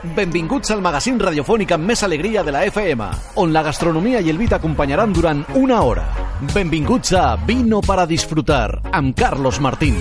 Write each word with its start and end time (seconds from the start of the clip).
Benvinguts 0.00 0.70
al 0.72 0.80
magazín 0.80 1.18
radiofònic 1.20 1.74
amb 1.76 1.90
més 1.90 2.00
alegria 2.06 2.40
de 2.40 2.52
la 2.54 2.62
FM, 2.64 3.04
on 3.42 3.50
la 3.52 3.60
gastronomia 3.66 4.22
i 4.24 4.30
el 4.32 4.38
vi 4.40 4.46
t'acompanyaran 4.48 5.12
durant 5.12 5.42
una 5.60 5.82
hora. 5.84 6.06
Benvinguts 6.54 7.12
Vino 7.46 7.82
para 7.82 8.06
disfrutar, 8.06 8.80
amb 8.92 9.14
Carlos 9.14 9.60
Martín. 9.60 9.96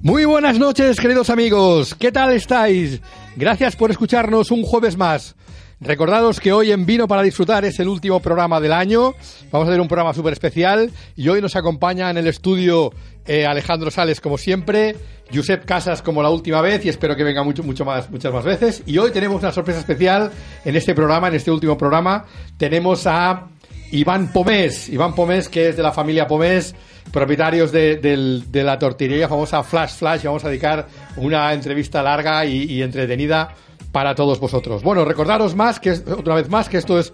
Muy 0.00 0.24
buenas 0.24 0.58
noches, 0.58 0.98
queridos 0.98 1.28
amigos. 1.28 1.94
¿Qué 1.94 2.10
tal 2.10 2.32
estáis? 2.32 3.02
Gracias 3.36 3.76
por 3.76 3.90
escucharnos 3.90 4.50
un 4.50 4.62
jueves 4.62 4.96
más. 4.96 5.36
Recordados 5.80 6.40
que 6.40 6.52
hoy 6.52 6.72
en 6.72 6.86
Vino 6.86 7.06
para 7.06 7.22
Disfrutar 7.22 7.64
es 7.64 7.78
el 7.78 7.86
último 7.86 8.18
programa 8.18 8.60
del 8.60 8.72
año. 8.72 9.14
Vamos 9.52 9.68
a 9.68 9.70
hacer 9.70 9.80
un 9.80 9.86
programa 9.86 10.12
súper 10.12 10.32
especial 10.32 10.90
y 11.14 11.28
hoy 11.28 11.40
nos 11.40 11.54
acompaña 11.54 12.10
en 12.10 12.16
el 12.16 12.26
estudio 12.26 12.92
eh, 13.24 13.46
Alejandro 13.46 13.92
Sales 13.92 14.20
como 14.20 14.38
siempre, 14.38 14.96
Josep 15.32 15.64
Casas 15.64 16.02
como 16.02 16.20
la 16.20 16.30
última 16.30 16.60
vez 16.62 16.84
y 16.84 16.88
espero 16.88 17.14
que 17.14 17.22
venga 17.22 17.44
mucho, 17.44 17.62
mucho 17.62 17.84
más, 17.84 18.10
muchas 18.10 18.32
más 18.32 18.44
veces. 18.44 18.82
Y 18.86 18.98
hoy 18.98 19.12
tenemos 19.12 19.40
una 19.40 19.52
sorpresa 19.52 19.78
especial 19.78 20.32
en 20.64 20.74
este 20.74 20.96
programa, 20.96 21.28
en 21.28 21.36
este 21.36 21.52
último 21.52 21.78
programa. 21.78 22.24
Tenemos 22.56 23.06
a 23.06 23.46
Iván 23.92 24.32
Pomés, 24.32 24.88
Iván 24.88 25.14
Pomés 25.14 25.48
que 25.48 25.68
es 25.68 25.76
de 25.76 25.84
la 25.84 25.92
familia 25.92 26.26
Pomés, 26.26 26.74
propietarios 27.12 27.70
de, 27.70 28.42
la 28.52 28.80
tortillería 28.80 29.28
famosa 29.28 29.62
Flash 29.62 29.92
Flash. 29.92 30.24
Vamos 30.24 30.44
a 30.44 30.48
dedicar 30.48 30.88
una 31.18 31.52
entrevista 31.52 32.02
larga 32.02 32.44
y 32.44 32.82
entretenida 32.82 33.54
para 33.98 34.14
todos 34.14 34.38
vosotros. 34.38 34.84
Bueno, 34.84 35.04
recordaros 35.04 35.56
más 35.56 35.80
que 35.80 35.90
otra 35.90 36.36
vez 36.36 36.48
más 36.48 36.68
que 36.68 36.78
esto 36.78 37.00
es 37.00 37.12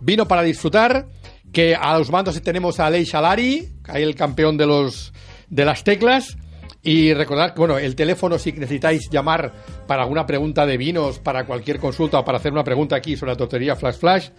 vino 0.00 0.26
para 0.26 0.42
disfrutar, 0.42 1.06
que 1.52 1.76
a 1.76 1.96
los 1.96 2.10
mandos 2.10 2.42
tenemos 2.42 2.80
a 2.80 2.90
Ley 2.90 3.04
Shalari, 3.04 3.68
el 3.94 4.16
campeón 4.16 4.56
de 4.56 4.66
los 4.66 5.12
de 5.48 5.64
las 5.64 5.84
teclas. 5.84 6.36
Y 6.82 7.14
recordad 7.14 7.54
bueno, 7.56 7.78
el 7.78 7.94
teléfono 7.94 8.36
si 8.36 8.50
necesitáis 8.50 9.08
llamar 9.10 9.52
para 9.86 10.02
alguna 10.02 10.26
pregunta 10.26 10.66
de 10.66 10.76
vinos, 10.76 11.20
para 11.20 11.46
cualquier 11.46 11.78
consulta 11.78 12.18
o 12.18 12.24
para 12.24 12.38
hacer 12.38 12.50
una 12.50 12.64
pregunta 12.64 12.96
aquí 12.96 13.16
sobre 13.16 13.30
la 13.30 13.36
tortería 13.38 13.76
Flash 13.76 13.98
Flash, 13.98 14.30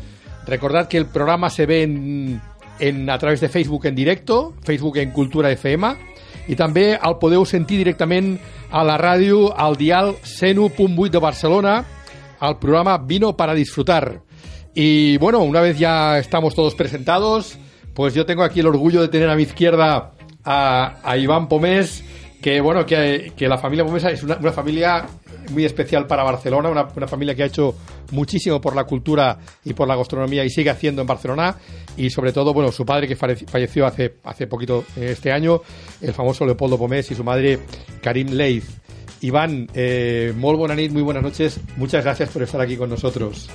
Recordad 0.48 0.88
que 0.88 0.96
el 0.98 1.08
programa 1.08 1.50
se 1.50 1.66
ve 1.66 1.84
en- 1.84 3.10
a 3.10 3.18
través 3.18 3.42
de 3.42 3.50
Facebook 3.50 3.86
en 3.86 3.96
directo, 3.96 4.54
Facebook 4.64 4.96
en 5.00 5.12
Cultura 5.12 5.52
FM, 5.52 6.08
i 6.48 6.56
també 6.56 6.94
el 6.96 7.18
podeu 7.22 7.46
sentir 7.46 7.78
directament 7.82 8.38
a 8.72 8.84
la 8.86 8.98
ràdio 9.02 9.50
al 9.56 9.78
dial 9.78 10.16
101.8 10.24 11.10
de 11.10 11.20
Barcelona, 11.20 11.86
al 12.40 12.58
programa 12.60 12.98
Vino 12.98 13.36
para 13.36 13.54
Disfrutar. 13.54 14.22
Y 14.74 15.18
bueno, 15.18 15.40
una 15.40 15.62
vez 15.62 15.78
ya 15.78 16.20
estamos 16.20 16.56
todos 16.56 16.76
presentados, 16.76 17.58
pues 17.94 18.14
yo 18.14 18.26
tengo 18.26 18.44
aquí 18.44 18.62
el 18.62 18.68
orgullo 18.68 19.02
de 19.02 19.10
tener 19.10 19.30
a 19.30 19.36
mi 19.36 19.44
izquierda 19.44 20.12
a, 20.46 21.18
Iván 21.18 21.48
Pomés, 21.48 22.04
que 22.42 22.62
bueno, 22.62 22.86
que, 22.86 23.34
la 23.40 23.58
familia 23.58 23.86
Pomés 23.86 24.04
es 24.06 24.24
una, 24.24 24.38
una 24.38 24.52
familia 24.52 25.06
muy 25.50 25.66
especial 25.66 26.08
para 26.08 26.24
Barcelona, 26.24 26.70
una, 26.70 26.88
una 26.96 27.08
familia 27.08 27.36
que 27.36 27.44
ha 27.44 27.48
hecho 27.48 27.76
muchísimo 28.12 28.60
por 28.62 28.76
la 28.76 28.84
cultura 28.86 29.38
y 29.66 29.74
por 29.74 29.88
la 29.88 29.96
gastronomía 29.96 30.44
y 30.46 30.50
sigue 30.50 30.70
haciendo 30.70 31.02
en 31.02 31.08
Barcelona. 31.08 31.56
Y 31.98 32.10
sobre 32.10 32.32
todo, 32.32 32.54
bueno, 32.54 32.72
su 32.72 32.86
padre 32.86 33.08
que 33.08 33.16
falleció- 33.16 33.86
hace, 33.86 34.16
hace 34.24 34.48
poquito 34.48 34.84
eh, 34.96 35.10
este 35.12 35.32
año, 35.32 35.62
el 36.02 36.14
famoso 36.14 36.46
Leopoldo 36.46 36.78
Pomés 36.78 37.10
y 37.12 37.16
su 37.16 37.24
madre 37.24 37.60
Karim 38.02 38.30
Leith. 38.30 38.66
Iván, 39.22 39.68
eh, 39.74 40.34
muy 40.36 40.56
buenas 41.02 41.24
noches. 41.24 41.60
Muchas 41.76 42.04
gracias 42.06 42.30
por 42.30 42.42
estar 42.44 42.62
aquí 42.62 42.78
con 42.78 42.90
nosotros. 42.90 43.50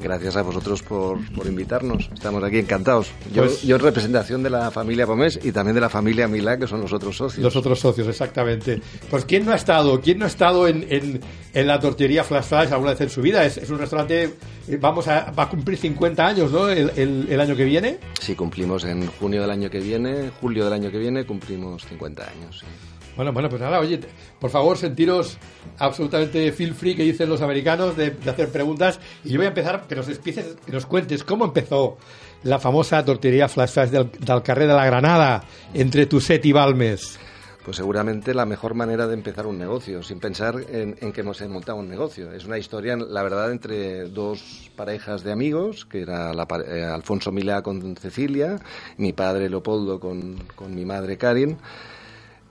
Gracias 0.00 0.36
a 0.36 0.42
vosotros 0.42 0.82
por, 0.82 1.18
por 1.34 1.46
invitarnos. 1.46 2.08
Estamos 2.14 2.42
aquí 2.42 2.58
encantados. 2.58 3.10
Yo, 3.32 3.42
Pues- 3.44 3.62
yo 3.62 3.76
en 3.76 3.82
representación 3.82 4.42
de 4.42 4.50
la 4.50 4.70
familia 4.70 5.06
Pomés 5.06 5.38
y 5.42 5.52
también 5.52 5.74
de 5.74 5.80
la 5.80 5.88
familia 5.90 6.26
Milá, 6.28 6.56
que 6.58 6.66
son 6.66 6.80
los 6.80 6.92
otros 6.92 7.16
socios. 7.16 7.42
Los 7.44 7.56
otros 7.56 7.78
socios, 7.78 8.08
exactamente. 8.08 8.80
Pues 9.10 9.24
¿quién 9.24 9.44
no 9.44 9.52
ha 9.52 9.56
estado? 9.56 10.00
¿Quién 10.00 10.18
no 10.18 10.24
ha 10.24 10.28
estado 10.28 10.66
en, 10.66 10.86
en, 10.88 11.20
en 11.52 11.66
la 11.66 11.78
tortillería 11.78 12.24
Flash 12.24 12.44
Flash 12.44 12.72
alguna 12.72 12.92
vez 12.92 13.00
en 13.02 13.10
su 13.10 13.20
vida? 13.20 13.44
Es, 13.44 13.58
es 13.58 13.68
un 13.70 13.78
restaurante, 13.78 14.34
eh, 14.68 14.78
vamos 14.80 15.06
a, 15.08 15.30
va 15.30 15.44
a 15.44 15.48
cumplir 15.48 15.76
50 15.78 16.26
años, 16.26 16.50
¿no? 16.50 16.68
El, 16.68 16.90
el- 16.96 17.26
el 17.30 17.40
año 17.40 17.54
que 17.54 17.64
viene. 17.64 17.98
Sí, 18.20 18.34
cumplimos 18.34 18.84
en 18.84 19.06
junio 19.06 19.42
del 19.42 19.50
año 19.50 19.68
que 19.70 19.80
viene, 19.80 20.30
julio 20.40 20.64
del 20.64 20.72
año 20.72 20.90
que 20.90 20.98
viene, 20.98 21.24
cumplimos 21.26 21.84
50 21.86 22.22
años. 22.22 22.60
sí. 22.60 22.66
Bueno, 23.16 23.32
bueno, 23.32 23.48
pues 23.48 23.60
nada, 23.60 23.78
oye, 23.78 24.00
por 24.40 24.50
favor, 24.50 24.78
sentiros 24.78 25.36
absolutamente 25.78 26.50
feel 26.52 26.74
free, 26.74 26.94
que 26.94 27.02
dicen 27.02 27.28
los 27.28 27.42
americanos, 27.42 27.96
de, 27.96 28.10
de 28.10 28.30
hacer 28.30 28.48
preguntas. 28.50 28.98
Y 29.22 29.30
yo 29.30 29.36
voy 29.36 29.46
a 29.46 29.48
empezar, 29.50 29.86
que 29.86 29.94
nos 29.94 30.08
empieces, 30.08 30.56
que 30.64 30.72
nos 30.72 30.86
cuentes 30.86 31.22
cómo 31.22 31.44
empezó 31.44 31.98
la 32.42 32.58
famosa 32.58 33.04
tortillería 33.04 33.48
Flash 33.48 33.72
Flash 33.72 33.90
del, 33.90 34.10
del 34.10 34.42
carrer 34.42 34.66
de 34.68 34.74
la 34.74 34.86
Granada, 34.86 35.44
entre 35.74 36.06
Tuset 36.06 36.44
y 36.46 36.52
Balmes. 36.52 37.18
Pues 37.64 37.76
seguramente 37.76 38.34
la 38.34 38.44
mejor 38.44 38.74
manera 38.74 39.06
de 39.06 39.14
empezar 39.14 39.46
un 39.46 39.56
negocio, 39.56 40.02
sin 40.02 40.18
pensar 40.18 40.56
en, 40.68 40.96
en 41.00 41.12
que 41.12 41.20
hemos 41.20 41.40
montado 41.42 41.78
un 41.78 41.88
negocio. 41.88 42.32
Es 42.32 42.44
una 42.44 42.58
historia, 42.58 42.96
la 42.96 43.22
verdad, 43.22 43.52
entre 43.52 44.08
dos 44.08 44.70
parejas 44.74 45.22
de 45.22 45.30
amigos, 45.30 45.84
que 45.84 46.00
era 46.00 46.34
la 46.34 46.48
eh, 46.66 46.82
Alfonso 46.82 47.30
Milá 47.30 47.62
con 47.62 47.94
Cecilia, 47.94 48.58
mi 48.96 49.12
padre 49.12 49.48
Leopoldo 49.48 50.00
con, 50.00 50.38
con 50.56 50.74
mi 50.74 50.84
madre 50.84 51.16
Karin, 51.16 51.56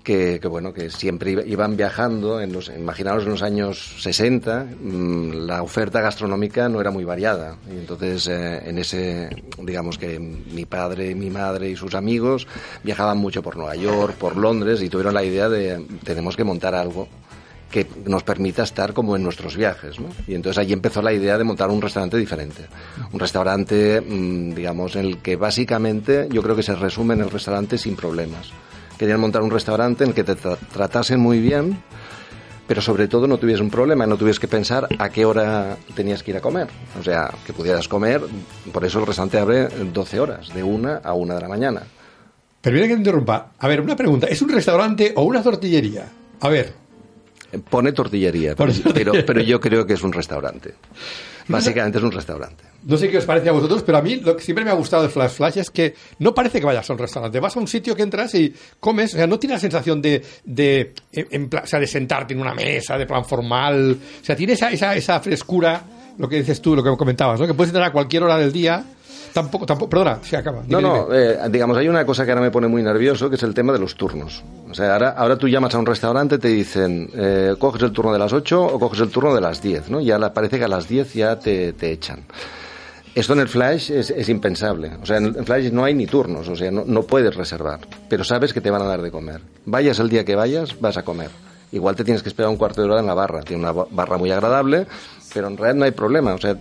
que, 0.03 0.39
que, 0.41 0.47
bueno, 0.47 0.73
que 0.73 0.89
siempre 0.89 1.31
iba- 1.31 1.43
iban 1.45 1.77
viajando, 1.77 2.41
en 2.41 2.51
los, 2.53 2.69
imaginaos 2.69 3.23
en 3.23 3.29
los 3.29 3.41
años 3.43 3.95
60, 3.99 4.65
mm, 4.81 5.31
la 5.45 5.61
oferta 5.61 6.01
gastronómica 6.01 6.67
no 6.69 6.81
era 6.81 6.91
muy 6.91 7.03
variada. 7.03 7.57
Y 7.71 7.77
entonces, 7.77 8.27
eh, 8.27 8.61
en 8.65 8.77
ese, 8.79 9.29
digamos 9.59 9.97
que 9.97 10.19
mi 10.19 10.65
padre, 10.65 11.13
mi 11.15 11.29
madre 11.29 11.69
y 11.69 11.75
sus 11.75 11.93
amigos 11.93 12.47
viajaban 12.83 13.17
mucho 13.17 13.43
por 13.43 13.57
Nueva 13.57 13.75
York, 13.75 14.15
por 14.15 14.37
Londres, 14.37 14.81
y 14.81 14.89
tuvieron 14.89 15.13
la 15.13 15.23
idea 15.23 15.49
de, 15.49 15.85
tenemos 16.03 16.35
que 16.35 16.43
montar 16.43 16.73
algo 16.75 17.07
que 17.69 17.87
nos 18.05 18.23
permita 18.23 18.63
estar 18.63 18.91
como 18.93 19.15
en 19.15 19.23
nuestros 19.23 19.55
viajes, 19.55 19.97
¿no? 19.97 20.07
Y 20.27 20.33
entonces 20.35 20.57
allí 20.57 20.73
empezó 20.73 21.01
la 21.01 21.13
idea 21.13 21.37
de 21.37 21.45
montar 21.45 21.69
un 21.69 21.81
restaurante 21.81 22.17
diferente. 22.17 22.65
Un 23.13 23.19
restaurante, 23.19 24.01
mm, 24.01 24.53
digamos, 24.55 24.97
en 24.97 25.05
el 25.05 25.17
que 25.19 25.37
básicamente 25.37 26.27
yo 26.31 26.41
creo 26.43 26.55
que 26.57 26.63
se 26.63 26.75
resume 26.75 27.13
en 27.13 27.21
el 27.21 27.29
restaurante 27.31 27.77
sin 27.77 27.95
problemas. 27.95 28.51
Querían 29.01 29.19
montar 29.19 29.41
un 29.41 29.49
restaurante 29.49 30.03
en 30.03 30.11
el 30.11 30.13
que 30.15 30.23
te 30.23 30.37
tra- 30.37 30.59
tratasen 30.71 31.19
muy 31.19 31.39
bien, 31.39 31.81
pero 32.67 32.83
sobre 32.83 33.07
todo 33.07 33.25
no 33.25 33.39
tuviese 33.39 33.63
un 33.63 33.71
problema, 33.71 34.05
no 34.05 34.15
tuvieses 34.15 34.39
que 34.39 34.47
pensar 34.47 34.87
a 34.99 35.09
qué 35.09 35.25
hora 35.25 35.75
tenías 35.95 36.21
que 36.21 36.29
ir 36.29 36.37
a 36.37 36.39
comer. 36.41 36.67
O 36.99 37.03
sea, 37.03 37.31
que 37.43 37.51
pudieras 37.51 37.87
comer, 37.87 38.21
por 38.71 38.85
eso 38.85 38.99
el 38.99 39.07
restaurante 39.07 39.39
abre 39.39 39.69
12 39.69 40.19
horas, 40.19 40.53
de 40.53 40.61
una 40.61 40.97
a 40.97 41.13
una 41.13 41.33
de 41.33 41.41
la 41.41 41.47
mañana. 41.47 41.81
Permítame 42.61 42.89
que 42.89 42.93
te 42.93 42.99
interrumpa. 42.99 43.53
A 43.57 43.67
ver, 43.67 43.81
una 43.81 43.95
pregunta. 43.95 44.27
¿Es 44.27 44.39
un 44.43 44.49
restaurante 44.49 45.13
o 45.15 45.23
una 45.23 45.41
tortillería? 45.41 46.05
A 46.41 46.49
ver, 46.49 46.73
Pone 47.71 47.91
tortillería, 47.93 48.55
Pone 48.55 48.71
pero, 48.71 48.83
tortillería. 48.83 49.11
pero- 49.13 49.25
pero 49.25 49.41
yo 49.41 49.59
creo 49.59 49.83
que 49.87 49.93
es 49.95 50.03
un 50.03 50.13
restaurante. 50.13 50.75
Básicamente 51.47 51.97
es 51.97 52.03
un 52.03 52.11
restaurante. 52.11 52.63
no 52.83 52.97
sé 52.97 53.09
qué 53.09 53.17
os 53.17 53.25
parece 53.25 53.49
a 53.49 53.51
vosotros, 53.51 53.83
pero 53.83 53.97
a 53.97 54.01
mí 54.01 54.15
lo 54.17 54.35
que 54.35 54.43
siempre 54.43 54.63
me 54.65 54.71
ha 54.71 54.75
gustado 54.75 55.03
de 55.03 55.09
Flash 55.09 55.31
Flash 55.33 55.57
es 55.57 55.69
que 55.69 55.93
no 56.19 56.33
parece 56.33 56.59
que 56.59 56.65
vayas 56.65 56.89
a 56.89 56.93
un 56.93 56.99
restaurante. 56.99 57.39
Vas 57.39 57.55
a 57.55 57.59
un 57.59 57.67
sitio 57.67 57.95
que 57.95 58.03
entras 58.03 58.33
y 58.35 58.53
comes, 58.79 59.13
o 59.13 59.17
sea, 59.17 59.27
no 59.27 59.37
tienes 59.39 59.57
la 59.57 59.59
sensación 59.61 60.01
de, 60.01 60.23
de, 60.43 60.93
en- 61.11 61.49
o 61.53 61.65
sea, 61.67 61.79
de 61.79 61.87
sentarte 61.87 62.33
en 62.33 62.41
una 62.41 62.53
mesa, 62.53 62.97
de 62.97 63.05
plan 63.05 63.23
formal. 63.25 63.97
O 64.21 64.25
sea, 64.25 64.35
tiene 64.35 64.53
esa, 64.53 64.71
esa, 64.71 64.95
esa 64.95 65.19
frescura, 65.19 65.83
lo 66.17 66.27
que 66.27 66.37
dices 66.37 66.61
tú, 66.61 66.75
lo 66.75 66.83
que 66.83 66.89
comentabas, 66.97 67.39
¿no? 67.39 67.47
Que 67.47 67.53
puedes 67.53 67.69
entrar 67.69 67.87
a 67.87 67.91
cualquier 67.91 68.23
hora 68.23 68.37
del 68.37 68.51
día. 68.51 68.83
Tampoco, 69.33 69.65
tampoco, 69.65 69.89
perdona, 69.89 70.19
se 70.23 70.35
acaba. 70.37 70.61
No, 70.67 70.77
Dime, 70.79 70.81
no, 70.89 71.07
eh, 71.13 71.37
digamos, 71.49 71.77
hay 71.77 71.87
una 71.87 72.05
cosa 72.05 72.25
que 72.25 72.31
ahora 72.31 72.41
me 72.41 72.51
pone 72.51 72.67
muy 72.67 72.83
nervioso, 72.83 73.29
que 73.29 73.35
es 73.37 73.43
el 73.43 73.53
tema 73.53 73.71
de 73.73 73.79
los 73.79 73.95
turnos. 73.95 74.43
O 74.69 74.73
sea, 74.73 74.93
ahora, 74.93 75.09
ahora 75.11 75.37
tú 75.37 75.47
llamas 75.47 75.73
a 75.75 75.79
un 75.79 75.85
restaurante, 75.85 76.37
te 76.37 76.49
dicen, 76.49 77.09
eh, 77.13 77.55
coges 77.57 77.81
el 77.83 77.91
turno 77.91 78.11
de 78.11 78.19
las 78.19 78.33
8 78.33 78.61
o 78.61 78.79
coges 78.79 78.99
el 79.01 79.09
turno 79.09 79.33
de 79.33 79.41
las 79.41 79.61
10, 79.61 79.89
¿no? 79.89 80.01
Ya 80.01 80.17
la- 80.19 80.33
parece 80.33 80.57
que 80.59 80.65
a 80.65 80.67
las 80.67 80.87
10 80.87 81.13
ya 81.13 81.39
te, 81.39 81.73
te 81.73 81.91
echan. 81.91 82.25
Esto 83.13 83.33
en 83.33 83.39
el 83.39 83.49
Flash 83.49 83.91
es, 83.91 84.09
es 84.09 84.29
impensable. 84.29 84.91
O 85.01 85.05
sea, 85.05 85.17
en 85.17 85.25
el 85.25 85.43
Flash 85.45 85.69
no 85.71 85.83
hay 85.83 85.93
ni 85.93 86.07
turnos, 86.07 86.47
o 86.47 86.55
sea, 86.55 86.71
no, 86.71 86.83
no 86.85 87.03
puedes 87.03 87.35
reservar. 87.35 87.79
Pero 88.09 88.23
sabes 88.23 88.53
que 88.53 88.61
te 88.61 88.71
van 88.71 88.81
a 88.81 88.85
dar 88.85 89.01
de 89.01 89.11
comer. 89.11 89.41
Vayas 89.65 89.99
el 89.99 90.07
día 90.09 90.23
que 90.23 90.35
vayas, 90.35 90.79
vas 90.79 90.95
a 90.97 91.03
comer. 91.03 91.29
Igual 91.73 91.95
te 91.95 92.03
tienes 92.05 92.23
que 92.23 92.29
esperar 92.29 92.49
un 92.49 92.57
cuarto 92.57 92.81
de 92.81 92.89
hora 92.89 92.99
en 93.01 93.07
la 93.07 93.13
barra. 93.13 93.41
Tiene 93.41 93.63
una 93.63 93.71
ba- 93.73 93.87
barra 93.91 94.17
muy 94.17 94.31
agradable, 94.31 94.87
pero 95.33 95.47
en 95.47 95.57
realidad 95.57 95.77
no 95.79 95.85
hay 95.85 95.91
problema. 95.91 96.33
O 96.33 96.37
sea, 96.37 96.55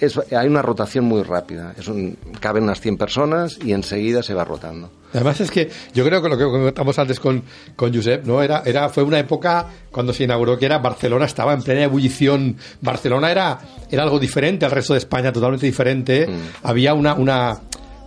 es- 0.00 0.18
hay 0.32 0.46
una 0.48 0.62
rotación 0.62 1.04
muy 1.04 1.22
rápida. 1.22 1.74
Es 1.78 1.88
un, 1.88 2.16
caben 2.40 2.64
unas 2.64 2.80
100 2.80 2.96
personas 2.96 3.58
y 3.64 3.72
enseguida 3.72 4.22
se 4.22 4.34
va 4.34 4.44
rotando. 4.44 4.90
Además 5.14 5.40
es 5.40 5.50
que 5.50 5.70
yo 5.94 6.04
creo 6.04 6.20
que 6.20 6.28
lo 6.28 6.36
que 6.36 6.44
comentamos 6.44 6.98
antes 6.98 7.20
con, 7.20 7.42
con 7.74 7.94
Josep, 7.94 8.26
¿no? 8.26 8.42
Era, 8.42 8.62
era, 8.66 8.88
fue 8.90 9.02
una 9.02 9.18
época 9.18 9.66
cuando 9.90 10.12
se 10.12 10.24
inauguró 10.24 10.58
que 10.58 10.66
era 10.66 10.78
Barcelona 10.78 11.24
estaba 11.24 11.54
en 11.54 11.62
plena 11.62 11.84
ebullición. 11.84 12.56
Barcelona 12.82 13.30
era, 13.30 13.58
era 13.90 14.02
algo 14.02 14.18
diferente 14.18 14.64
al 14.66 14.72
resto 14.72 14.92
de 14.92 14.98
España, 14.98 15.32
totalmente 15.32 15.64
diferente. 15.64 16.28
Había 16.62 16.92
una, 16.92 17.14
una, 17.14 17.60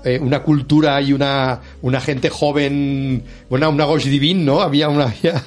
eh, 0.04 0.20
una 0.22 0.44
cultura 0.44 1.02
y 1.02 1.14
una, 1.14 1.60
una 1.82 2.00
gente 2.00 2.30
joven, 2.30 3.24
una, 3.50 3.70
una 3.70 3.86
gauche 3.86 4.10
divine, 4.10 4.44
¿no? 4.44 4.62
Había 4.62 4.90
una, 4.90 5.06
había, 5.06 5.42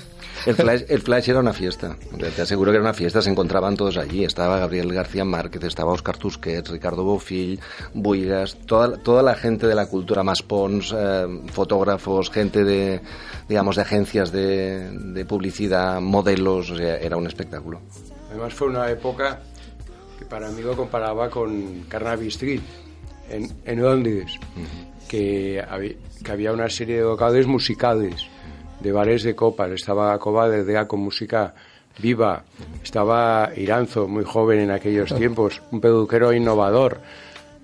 El 0.44 0.54
flash, 0.56 0.82
el 0.88 1.02
flash 1.02 1.28
era 1.30 1.40
una 1.40 1.52
fiesta. 1.52 1.96
Te 2.34 2.42
aseguro 2.42 2.70
que 2.70 2.76
era 2.76 2.84
una 2.84 2.94
fiesta. 2.94 3.22
Se 3.22 3.30
encontraban 3.30 3.76
todos 3.76 3.96
allí. 3.96 4.24
Estaba 4.24 4.58
Gabriel 4.58 4.92
García 4.92 5.24
Márquez, 5.24 5.62
estaba 5.64 5.92
Oscar 5.92 6.16
Tusquets, 6.16 6.70
Ricardo 6.70 7.04
Bofill, 7.04 7.60
Buigas, 7.94 8.56
toda, 8.66 8.96
toda 8.98 9.22
la 9.22 9.34
gente 9.34 9.66
de 9.66 9.74
la 9.74 9.86
cultura 9.86 10.22
más 10.22 10.42
pons, 10.42 10.94
eh, 10.96 11.26
fotógrafos, 11.52 12.30
gente 12.30 12.64
de, 12.64 13.00
digamos, 13.48 13.76
de 13.76 13.82
agencias 13.82 14.32
de, 14.32 14.90
de 14.90 15.24
publicidad, 15.24 16.00
modelos. 16.00 16.70
O 16.70 16.76
sea, 16.76 16.96
era 16.96 17.16
un 17.16 17.26
espectáculo. 17.26 17.80
Además 18.30 18.54
fue 18.54 18.68
una 18.68 18.90
época 18.90 19.40
que 20.18 20.24
para 20.24 20.48
mí 20.50 20.62
lo 20.62 20.76
comparaba 20.76 21.28
con 21.28 21.84
Carnaby 21.88 22.28
Street 22.28 22.62
en, 23.28 23.52
en 23.64 23.82
Londres, 23.82 24.38
que, 25.08 25.62
había, 25.68 25.94
que 26.24 26.32
había 26.32 26.52
una 26.52 26.68
serie 26.68 26.96
de 26.96 27.02
locales 27.02 27.46
musicales, 27.46 28.26
de 28.82 28.92
bares 28.92 29.22
de 29.22 29.34
copas. 29.34 29.70
Estaba 29.70 30.18
Coba 30.18 30.48
de 30.48 30.64
Dea 30.64 30.86
con 30.86 31.00
música 31.00 31.54
viva. 31.98 32.44
Estaba 32.82 33.50
Iranzo, 33.56 34.08
muy 34.08 34.24
joven 34.24 34.60
en 34.60 34.70
aquellos 34.70 35.14
tiempos, 35.16 35.62
un 35.70 35.80
peluquero 35.80 36.32
innovador. 36.32 37.00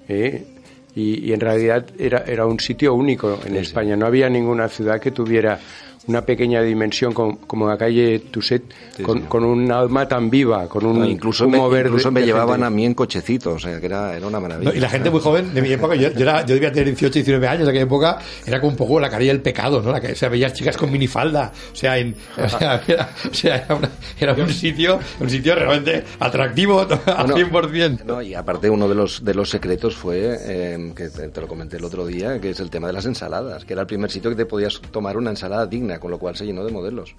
¿eh? 0.08 0.46
Y, 0.94 1.28
y 1.28 1.32
en 1.32 1.40
realidad 1.40 1.86
era, 1.98 2.24
era 2.26 2.46
un 2.46 2.58
sitio 2.58 2.94
único 2.94 3.38
en 3.44 3.56
España. 3.56 3.96
No 3.96 4.06
había 4.06 4.28
ninguna 4.28 4.68
ciudad 4.68 5.00
que 5.00 5.10
tuviera 5.10 5.58
una 6.08 6.22
pequeña 6.22 6.62
dimensión 6.62 7.12
como, 7.12 7.38
como 7.40 7.68
la 7.68 7.76
calle 7.78 8.18
Tuset, 8.18 8.62
con, 9.04 9.22
con 9.22 9.44
un 9.44 9.70
alma 9.70 10.08
tan 10.08 10.28
viva, 10.30 10.66
con 10.68 10.84
un 10.86 10.98
No, 11.00 11.04
incluso 11.06 11.46
humo 11.46 11.68
me, 11.68 11.74
verde 11.74 11.90
incluso 11.90 12.10
me 12.10 12.22
llevaban 12.22 12.56
gente. 12.56 12.66
a 12.66 12.70
mí 12.70 12.84
en 12.86 12.94
cochecito, 12.94 13.52
o 13.52 13.58
sea, 13.58 13.78
que 13.78 13.86
era, 13.86 14.16
era 14.16 14.26
una 14.26 14.40
maravilla. 14.40 14.70
No, 14.72 14.76
y 14.76 14.80
la 14.80 14.88
gente 14.88 15.10
muy 15.10 15.20
joven 15.20 15.52
de 15.54 15.62
mi 15.62 15.70
época, 15.72 15.94
yo, 15.94 16.10
yo, 16.10 16.20
era- 16.20 16.44
yo 16.44 16.54
debía 16.54 16.72
tener 16.72 16.86
18, 16.86 17.12
19 17.14 17.46
años, 17.46 17.64
de 17.64 17.70
aquella 17.70 17.84
época, 17.84 18.18
era 18.46 18.58
como 18.60 18.70
un 18.72 18.76
poco 18.76 18.98
la 18.98 19.08
carilla 19.10 19.32
del 19.32 19.42
pecado, 19.42 19.80
¿no? 19.82 19.92
La 19.92 20.00
que, 20.00 20.12
o 20.12 20.16
sea, 20.16 20.28
veías 20.28 20.52
chicas 20.54 20.76
con 20.76 20.90
minifalda, 20.90 21.52
o 21.72 21.76
sea, 21.76 21.98
en, 21.98 22.16
o 22.42 22.48
sea, 22.48 22.82
era, 22.88 23.10
o 23.30 23.34
sea, 23.34 23.56
era, 23.56 23.74
una- 23.74 23.90
era 24.18 24.32
un 24.34 24.48
sitio, 24.50 24.98
un 25.20 25.28
sitio 25.30 25.54
realmente 25.54 26.04
atractivo 26.18 26.80
al 26.80 27.26
Bueno, 27.26 27.36
100%. 27.36 28.04
No, 28.04 28.22
y 28.22 28.34
aparte 28.34 28.70
uno 28.70 28.88
de 28.88 28.94
los 28.94 29.24
de 29.24 29.34
los 29.34 29.50
secretos 29.50 29.94
fue 29.96 30.36
eh, 30.40 30.92
que 30.96 31.08
te, 31.10 31.28
te 31.28 31.40
lo 31.40 31.46
comenté 31.48 31.76
el 31.76 31.84
otro 31.84 32.06
día, 32.06 32.40
que 32.40 32.50
es 32.50 32.60
el 32.60 32.70
tema 32.70 32.86
de 32.86 32.92
las 32.94 33.04
ensaladas, 33.06 33.64
que 33.64 33.72
era 33.74 33.82
el 33.82 33.86
primer 33.86 34.10
sitio 34.10 34.30
que 34.30 34.36
te 34.36 34.46
podías 34.46 34.80
tomar 34.90 35.16
una 35.16 35.30
ensalada 35.30 35.66
digna, 35.66 35.97
con 35.98 36.10
lo 36.10 36.18
cual 36.18 36.36
se 36.36 36.44
llenó 36.46 36.64
de 36.64 36.72
modelos. 36.72 37.14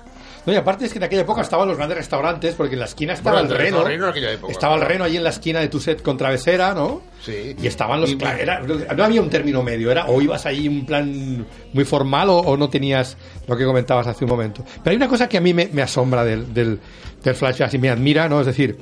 No, 0.46 0.54
y 0.54 0.56
aparte 0.56 0.86
es 0.86 0.92
que 0.94 1.00
en 1.00 1.04
aquella 1.04 1.22
época 1.24 1.42
estaban 1.42 1.68
los 1.68 1.78
grandes 1.78 1.98
restaurantes, 1.98 2.56
porque 2.56 2.74
en 2.76 2.80
la 2.80 2.86
esquina 2.86 3.14
estaba 3.14 3.40
Bueno, 3.42 3.54
el 3.56 3.60
Reno. 3.62 3.84
Reno 3.84 4.04
en 4.06 4.10
aquella 4.12 4.31
época. 4.31 4.52
Estaba 4.52 4.76
el 4.76 4.81
Reno 4.81 5.04
allí 5.04 5.18
en 5.18 5.24
la 5.24 5.30
esquina 5.31 5.60
de 5.60 5.68
Tuset 5.68 6.02
con 6.02 6.18
Travesera, 6.18 6.74
¿no? 6.74 7.02
Sí. 7.24 7.56
Y 7.62 7.68
estaban 7.68 8.02
los. 8.02 8.12
Y- 8.12 8.18
claro, 8.18 8.40
era- 8.40 8.60
no 8.96 9.04
había 9.04 9.22
un 9.22 9.30
término 9.30 9.62
medio, 9.64 9.92
era 9.92 10.06
o 10.08 10.22
ibas 10.22 10.46
ahí 10.46 10.68
un 10.68 10.86
plan 10.86 11.46
muy 11.74 11.86
formal 11.86 12.30
o, 12.30 12.38
o 12.40 12.58
no 12.58 12.70
tenías 12.70 13.18
lo 13.48 13.56
que 13.58 13.66
comentabas 13.66 14.08
hace 14.08 14.24
un 14.26 14.30
momento. 14.31 14.64
Pero 14.84 14.92
hay 14.92 14.96
una 14.98 15.08
cosa 15.08 15.28
que 15.30 15.38
a 15.38 15.42
mí 15.42 15.54
me, 15.54 15.68
me 15.72 15.82
asombra 15.82 16.24
del, 16.24 16.54
del, 16.54 16.80
del 17.24 17.36
flashback 17.36 17.74
y 17.74 17.78
me 17.78 17.90
admira, 17.90 18.30
¿no? 18.30 18.40
Es 18.40 18.46
decir, 18.48 18.78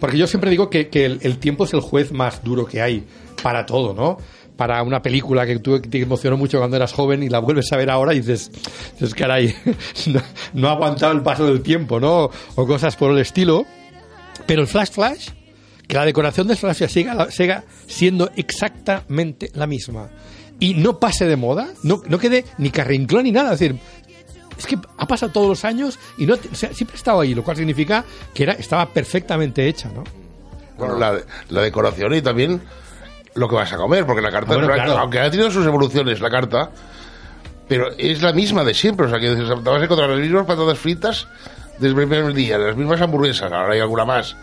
porque 0.00 0.18
yo 0.18 0.26
siempre 0.26 0.50
digo 0.50 0.68
que, 0.68 0.88
que 0.88 1.04
el, 1.06 1.18
el 1.22 1.38
tiempo 1.38 1.64
es 1.64 1.72
el 1.74 1.80
juez 1.80 2.12
más 2.12 2.42
duro 2.44 2.66
que 2.66 2.82
hay 2.82 3.06
para 3.42 3.64
todo, 3.66 3.94
¿no? 3.94 4.18
Para 4.56 4.82
una 4.82 5.02
película 5.02 5.44
que 5.44 5.58
te 5.58 6.00
emocionó 6.00 6.36
mucho 6.36 6.58
cuando 6.58 6.76
eras 6.76 6.92
joven 6.92 7.22
y 7.22 7.28
la 7.28 7.40
vuelves 7.40 7.70
a 7.72 7.76
ver 7.76 7.90
ahora 7.90 8.14
y 8.14 8.20
dices, 8.20 8.50
dices 8.92 9.14
caray, 9.14 9.54
no, 10.06 10.22
no 10.54 10.68
ha 10.68 10.72
aguantado 10.72 11.12
el 11.12 11.22
paso 11.22 11.46
del 11.46 11.60
tiempo, 11.60 12.00
¿no? 12.00 12.30
O 12.54 12.66
cosas 12.66 12.96
por 12.96 13.12
el 13.12 13.18
estilo. 13.18 13.66
Pero 14.46 14.62
el 14.62 14.68
Flash 14.68 14.90
Flash, 14.90 15.28
que 15.86 15.94
la 15.96 16.04
decoración 16.04 16.46
del 16.46 16.56
Flash 16.56 16.78
Flash 16.78 16.90
siga, 16.90 17.30
siga 17.30 17.64
siendo 17.86 18.30
exactamente 18.36 19.50
la 19.54 19.66
misma 19.66 20.08
y 20.58 20.74
no 20.74 20.98
pase 20.98 21.26
de 21.26 21.36
moda, 21.36 21.68
no, 21.82 22.02
no 22.08 22.18
quede 22.18 22.44
ni 22.58 22.70
carrinclón 22.70 23.24
ni 23.24 23.32
nada. 23.32 23.54
Es 23.54 23.60
decir, 23.60 23.78
es 24.58 24.66
que 24.66 24.78
ha 24.96 25.06
pasado 25.06 25.32
todos 25.32 25.48
los 25.48 25.64
años 25.64 25.98
y 26.18 26.26
no, 26.26 26.34
o 26.34 26.54
sea, 26.54 26.72
siempre 26.72 26.94
ha 26.94 26.98
estado 26.98 27.20
ahí, 27.20 27.34
lo 27.34 27.44
cual 27.44 27.56
significa 27.56 28.04
que 28.32 28.44
era, 28.44 28.54
estaba 28.54 28.86
perfectamente 28.88 29.68
hecha, 29.68 29.90
¿no? 29.90 30.04
Bueno, 30.78 30.98
la, 30.98 31.18
la 31.48 31.62
decoración 31.62 32.14
y 32.14 32.22
también 32.22 32.60
lo 33.36 33.48
que 33.48 33.54
vas 33.54 33.72
a 33.72 33.76
comer, 33.76 34.04
porque 34.06 34.22
la 34.22 34.30
carta, 34.30 34.54
Ah, 34.54 34.56
bueno, 34.56 34.72
claro. 34.72 34.98
aunque 34.98 35.20
ha 35.20 35.30
tenido 35.30 35.50
sus 35.50 35.66
evoluciones 35.66 36.20
la 36.20 36.30
carta, 36.30 36.70
pero 37.68 37.88
es 37.98 38.22
la 38.22 38.32
misma 38.32 38.64
de 38.64 38.74
siempre, 38.74 39.06
o 39.06 39.10
sea 39.10 39.18
que 39.18 39.34
te 39.34 39.42
vas 39.42 39.80
a 39.80 39.84
encontrar 39.84 40.10
las 40.10 40.18
mismas 40.20 40.46
patatas 40.46 40.78
fritas 40.78 41.26
desde 41.74 41.88
el 41.88 41.94
primer 41.94 42.32
día, 42.32 42.58
las 42.58 42.76
mismas 42.76 43.00
hamburguesas, 43.00 43.50
ahora 43.52 43.72
hay 43.74 43.80
alguna 43.80 44.04
más, 44.04 44.36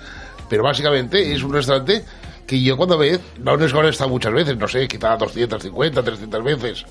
pero 0.50 0.64
básicamente 0.64 1.34
es 1.34 1.42
un 1.44 1.54
restaurante 1.54 2.04
que 2.46 2.62
yo 2.62 2.76
cuando 2.78 2.98
veo, 2.98 3.20
no 3.40 3.56
es 3.56 3.72
que 3.72 3.78
ahora 3.78 3.90
está 3.90 4.08
muchas 4.08 4.34
veces, 4.34 4.58
no 4.58 4.68
sé, 4.68 4.88
quizá 4.88 5.16
250, 5.18 6.04
300 6.04 6.44
veces, 6.44 6.86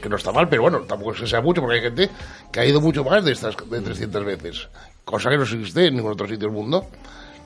que 0.00 0.08
no 0.08 0.16
está 0.16 0.30
mal, 0.32 0.48
pero 0.48 0.62
bueno, 0.62 0.80
tampoco 0.80 1.12
es 1.14 1.20
que 1.20 1.26
sea 1.26 1.40
mucho, 1.40 1.60
porque 1.62 1.76
hay 1.76 1.82
gente 1.82 2.10
que 2.52 2.60
ha 2.60 2.64
ido 2.66 2.80
mucho 2.80 3.02
más 3.02 3.24
de 3.24 3.32
estas 3.32 3.56
de 3.68 3.80
300 3.80 4.24
veces, 4.24 4.68
cosa 5.04 5.30
que 5.30 5.36
no 5.38 5.42
existe 5.42 5.86
en 5.86 5.96
ningún 5.96 6.12
otro 6.12 6.26
sitio 6.28 6.48
del 6.48 6.56
mundo. 6.56 6.86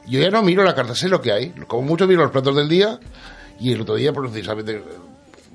Yo 0.07 0.21
ya 0.21 0.29
no 0.31 0.43
miro 0.43 0.63
la 0.65 0.75
carta, 0.75 0.95
sé 0.95 1.09
lo 1.09 1.23
que 1.23 1.33
hay. 1.33 1.55
Como 1.67 1.81
mucho 1.83 2.07
miro 2.07 2.21
los 2.23 2.31
platos 2.31 2.55
del 2.55 2.69
día 2.69 2.99
y 3.61 3.73
el 3.73 3.81
otro 3.83 3.95
día, 3.97 4.13
pues, 4.13 4.31
precisamente, 4.31 4.83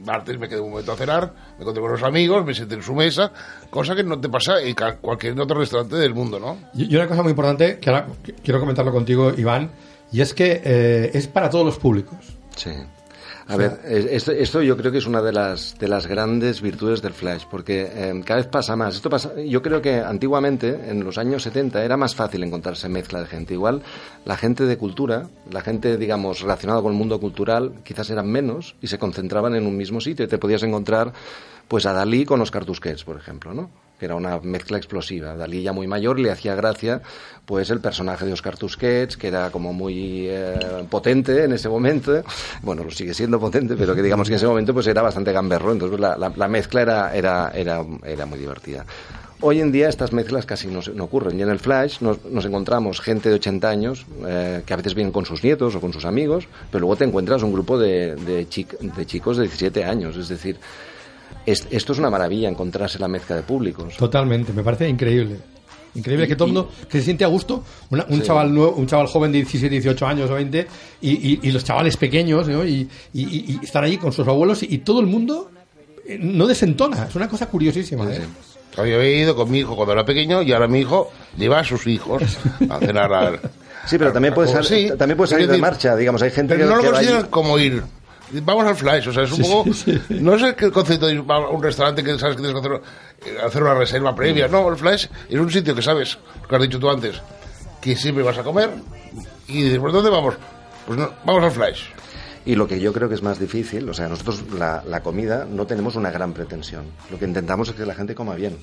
martes 0.04 0.40
me 0.40 0.48
quedé 0.48 0.62
un 0.62 0.70
momento 0.72 0.94
a 0.94 0.96
cenar, 0.96 1.34
me 1.58 1.62
encontré 1.64 1.82
con 1.82 1.92
los 1.92 2.04
amigos, 2.04 2.46
me 2.46 2.54
senté 2.54 2.76
en 2.76 2.84
su 2.84 2.94
mesa, 2.96 3.32
cosa 3.70 3.96
que 3.96 4.04
no 4.04 4.20
te 4.20 4.30
pasa 4.30 4.62
en 4.62 4.76
cualquier 5.02 5.40
otro 5.40 5.60
restaurante 5.60 5.98
del 5.98 6.14
mundo, 6.14 6.40
¿no? 6.40 6.58
Y, 6.74 6.96
una 6.96 7.08
cosa 7.08 7.22
muy 7.22 7.32
importante, 7.32 7.80
que 7.80 7.90
ahora 7.90 8.08
qu- 8.26 8.36
quiero 8.44 8.60
comentarlo 8.62 8.92
contigo, 8.94 9.34
Iván, 9.38 9.72
y 10.12 10.22
es 10.22 10.34
que 10.34 10.62
eh, 10.64 11.12
es 11.14 11.28
para 11.28 11.50
todos 11.50 11.66
los 11.66 11.78
públicos. 11.78 12.18
Sí. 12.56 12.72
A 13.50 13.58
ver, 13.58 13.80
es- 13.86 14.06
esto, 14.06 14.32
esto 14.32 14.62
yo 14.62 14.78
creo 14.78 14.92
que 14.92 15.00
es 15.00 15.06
una 15.08 15.22
de 15.22 15.32
las, 15.34 15.78
de 15.80 15.88
las 15.88 16.06
grandes 16.08 16.62
virtudes 16.62 17.02
del 17.02 17.14
Flash, 17.14 17.44
porque 17.50 17.90
eh, 17.94 18.22
cada 18.26 18.38
vez 18.42 18.48
pasa 18.48 18.76
más. 18.76 18.96
Esto 18.96 19.10
pasa, 19.10 19.34
yo 19.42 19.62
creo 19.62 19.82
que 19.82 20.00
antiguamente, 20.00 20.80
en 20.88 21.04
los 21.04 21.18
años 21.18 21.44
70, 21.44 21.84
era 21.84 21.98
más 21.98 22.14
fácil 22.16 22.44
encontrarse 22.44 22.88
mezcla 22.90 23.20
de 23.22 23.26
gente. 23.28 23.54
Igual 23.56 23.82
la 24.26 24.38
gente 24.38 24.66
de 24.66 24.78
cultura, 24.78 25.28
la 25.52 25.62
gente, 25.62 25.98
digamos, 25.98 26.42
relacionada 26.42 26.82
con 26.82 26.92
el 26.92 26.98
mundo 26.98 27.20
cultural, 27.20 27.74
quizás 27.84 28.10
eran 28.10 28.28
menos 28.32 28.76
y 28.82 28.88
se 28.88 29.00
concentraban 29.00 29.56
en 29.56 29.66
un 29.66 29.76
mismo 29.76 30.00
sitio. 30.00 30.26
Y 30.26 30.28
te 30.28 30.38
podías 30.38 30.64
encontrar, 30.64 31.12
pues, 31.68 31.86
a 31.86 31.94
Dalí 31.94 32.26
con 32.26 32.40
Oscar 32.42 32.66
Tusquets, 32.66 33.04
por 33.04 33.18
ejemplo, 33.18 33.54
¿no? 33.54 33.70
Que 34.00 34.06
era 34.06 34.16
una 34.16 34.40
mezcla 34.40 34.78
explosiva. 34.78 35.36
Dalí 35.36 35.62
ya 35.62 35.74
muy 35.74 35.86
mayor 35.88 36.20
le 36.20 36.32
hacía 36.32 36.56
gracia 36.56 37.02
pues 37.46 37.70
el 37.72 37.80
personaje 37.82 38.26
de 38.26 38.34
Oscar 38.34 38.58
Tusquets, 38.58 39.18
que 39.18 39.28
era 39.28 39.50
como 39.52 39.74
muy 39.74 40.28
eh, 40.30 40.58
potente 40.90 41.44
en 41.44 41.52
ese 41.54 41.68
momento, 41.68 42.24
bueno, 42.62 42.84
lo 42.84 42.92
sigue 42.92 43.14
siendo 43.14 43.40
potente, 43.40 43.76
pero 43.76 43.96
que 43.96 44.02
digamos 44.04 44.28
que 44.28 44.36
en 44.36 44.38
ese 44.38 44.48
momento 44.48 44.74
pues 44.74 44.86
era 44.88 45.02
bastante 45.02 45.32
gamberro, 45.32 45.72
entonces 45.72 46.00
la, 46.00 46.16
la- 46.18 46.32
la 46.36 46.48
mezcla 46.48 46.82
era, 46.82 47.16
era, 47.16 47.52
era, 47.56 47.84
muy 48.26 48.38
divertida. 48.40 48.86
Hoy 49.42 49.62
en 49.62 49.72
día 49.72 49.90
estas 49.90 50.12
mezclas 50.14 50.46
casi 50.46 50.68
no, 50.68 50.82
no 50.94 51.06
ocurren 51.06 51.40
y 51.40 51.42
en 51.42 51.50
el 51.50 51.60
Flash 51.60 52.02
nos, 52.02 52.20
encontramos 52.46 53.00
gente 53.02 53.30
de 53.30 53.36
80 53.36 53.70
años 53.70 54.06
eh, 54.28 54.62
que 54.66 54.74
a 54.74 54.78
veces 54.78 54.94
vienen 54.96 55.12
con 55.14 55.26
sus 55.26 55.44
nietos 55.44 55.74
o 55.76 55.82
con 55.82 55.92
sus 55.94 56.06
amigos, 56.06 56.48
pero 56.70 56.82
luego 56.82 56.98
te 56.98 57.06
encuentras 57.06 57.42
un 57.42 57.52
grupo 57.54 57.80
de, 57.80 58.16
de, 58.16 58.46
de 58.46 59.06
chicos 59.08 59.38
de 59.38 59.44
17 59.44 59.86
años, 59.86 60.16
es 60.18 60.28
decir, 60.28 60.58
es- 61.46 61.68
esto 61.72 61.94
es 61.94 62.00
una 62.00 62.10
maravilla 62.10 62.50
encontrarse 62.50 63.00
la 63.00 63.08
mezcla 63.08 63.36
de 63.36 63.44
públicos. 63.44 63.96
Totalmente, 63.98 64.54
me 64.54 64.64
parece 64.64 64.88
increíble. 64.90 65.38
Increíble 65.96 66.28
que 66.28 66.36
todo 66.36 66.48
el 66.48 66.54
mundo 66.54 66.72
que 66.88 67.00
se 67.00 67.06
siente 67.06 67.24
a 67.24 67.28
gusto, 67.28 67.64
una- 67.90 68.06
un 68.10 68.22
chaval 68.22 68.54
nuevo, 68.54 68.74
un 68.74 68.86
chaval 68.86 69.08
joven 69.08 69.32
de 69.32 69.40
17, 69.40 69.74
18 69.76 70.06
años 70.06 70.30
o 70.30 70.36
20, 70.36 70.68
y, 71.02 71.10
y- 71.12 71.40
y 71.42 71.52
los 71.52 71.64
chavales 71.64 71.98
pequeños, 71.98 72.48
¿no? 72.48 72.64
y, 72.64 72.88
y- 73.14 73.22
y- 73.24 73.60
y 73.62 73.66
están 73.66 73.84
allí 73.84 73.98
con 73.98 74.12
sus 74.12 74.28
abuelos, 74.28 74.62
y, 74.64 74.68
y 74.76 74.78
todo 74.80 75.00
el 75.00 75.08
mundo 75.08 75.50
eh, 76.08 76.18
no 76.22 76.46
desentona. 76.48 77.06
Es 77.10 77.16
una 77.16 77.28
cosa 77.28 77.48
curiosísima. 77.48 78.12
¿eh? 78.14 78.22
Yo 78.78 78.84
he 78.84 79.18
ido 79.20 79.36
con 79.36 79.50
mi 79.52 79.60
hijo 79.60 79.76
cuando 79.76 79.94
era 79.94 80.06
pequeño 80.06 80.42
y 80.44 80.52
ahora 80.54 80.68
mi 80.68 80.80
hijo 80.80 81.12
lleva 81.38 81.60
a 81.60 81.64
sus 81.64 81.86
hijos 81.88 82.22
a 82.70 82.80
cenar 82.80 83.12
al... 83.14 83.40
Sí, 83.86 83.98
pero 83.98 84.14
también 84.14 84.34
puede, 84.34 84.48
Como- 84.50 84.64
sal- 84.64 84.66
sí, 84.78 84.90
también 84.98 85.18
puede 85.18 85.30
salir 85.32 85.48
de 85.50 85.58
marcha, 85.58 85.96
digamos, 85.96 86.22
hay 86.22 86.30
gente 86.32 86.54
Pero 86.56 86.68
que, 86.68 86.76
no 86.76 86.82
lo 86.84 86.92
consideran 86.92 87.28
como 87.28 87.58
ir. 87.58 87.84
Vamos 88.32 88.66
al 88.66 88.76
flash, 88.76 89.08
o 89.08 89.14
sea, 89.14 89.24
es 89.24 89.32
un 89.32 89.42
poco. 89.42 89.70
No 90.10 90.36
es 90.36 90.44
el 90.44 90.72
concepto 90.72 91.08
de 91.08 91.14
ir 91.16 91.24
a 91.28 91.40
un 91.50 91.64
restaurante 91.64 92.04
que 92.04 92.18
sabes 92.20 92.36
que 92.36 92.44
tienes 92.44 92.62
que 92.62 92.68
hacer, 92.68 92.82
eh, 93.26 93.38
hacer 93.44 93.64
una 93.64 93.74
reserva 93.74 94.16
previa. 94.16 94.48
No, 94.48 94.70
el 94.70 94.76
flash 94.78 95.08
es 95.30 95.40
un 95.40 95.52
sitio 95.52 95.74
que 95.74 95.82
sabes, 95.82 96.18
lo 96.42 96.48
que 96.48 96.56
has 96.56 96.62
dicho 96.62 96.80
tú 96.80 96.90
antes, 96.90 97.22
que 97.82 97.96
siempre 97.96 98.24
vas 98.24 98.38
a 98.38 98.44
comer. 98.44 98.70
Y 99.48 99.64
dices, 99.64 99.80
¿por 99.80 99.92
dónde 99.92 100.10
vamos? 100.10 100.36
Pues 100.86 101.00
no, 101.00 101.12
vamos 101.26 101.44
al 101.44 101.52
flash. 101.52 101.84
Y 102.46 102.56
lo 102.56 102.68
que 102.68 102.80
yo 102.80 102.94
creo 102.94 103.10
que 103.10 103.16
es 103.16 103.24
más 103.24 103.40
difícil, 103.40 103.90
o 103.90 103.94
sea, 103.94 104.08
nosotros 104.08 104.44
la, 104.54 104.84
la 104.88 105.02
comida 105.02 105.46
no 105.50 105.66
tenemos 105.66 105.96
una 105.96 106.12
gran 106.12 106.34
pretensión. 106.34 106.86
Lo 107.12 107.20
que 107.20 107.26
intentamos 107.26 107.70
es 107.70 107.76
que 107.76 107.86
la 107.86 107.96
gente 107.96 108.16
coma 108.16 108.36
bien. 108.36 108.58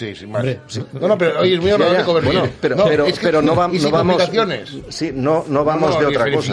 Sí, 0.00 0.14
sin 0.14 0.30
más. 0.30 0.38
Hombre, 0.40 0.60
sí. 0.66 0.82
No, 0.98 1.08
no, 1.08 1.18
pero 1.18 1.40
oye, 1.40 1.54
es 1.56 1.60
muy 1.60 1.70
bueno, 1.72 2.48
pero, 2.58 2.74
No, 2.76 2.84
pero, 2.86 3.04
es 3.04 3.18
que- 3.18 3.26
pero 3.26 3.42
no, 3.42 3.54
va- 3.54 3.68
vamos. 3.90 4.16
Sí, 4.88 5.10
no, 5.14 5.44
no 5.46 5.62
vamos 5.62 5.90
no, 5.94 6.00
de 6.00 6.06
otra 6.06 6.24
cosa. 6.36 6.52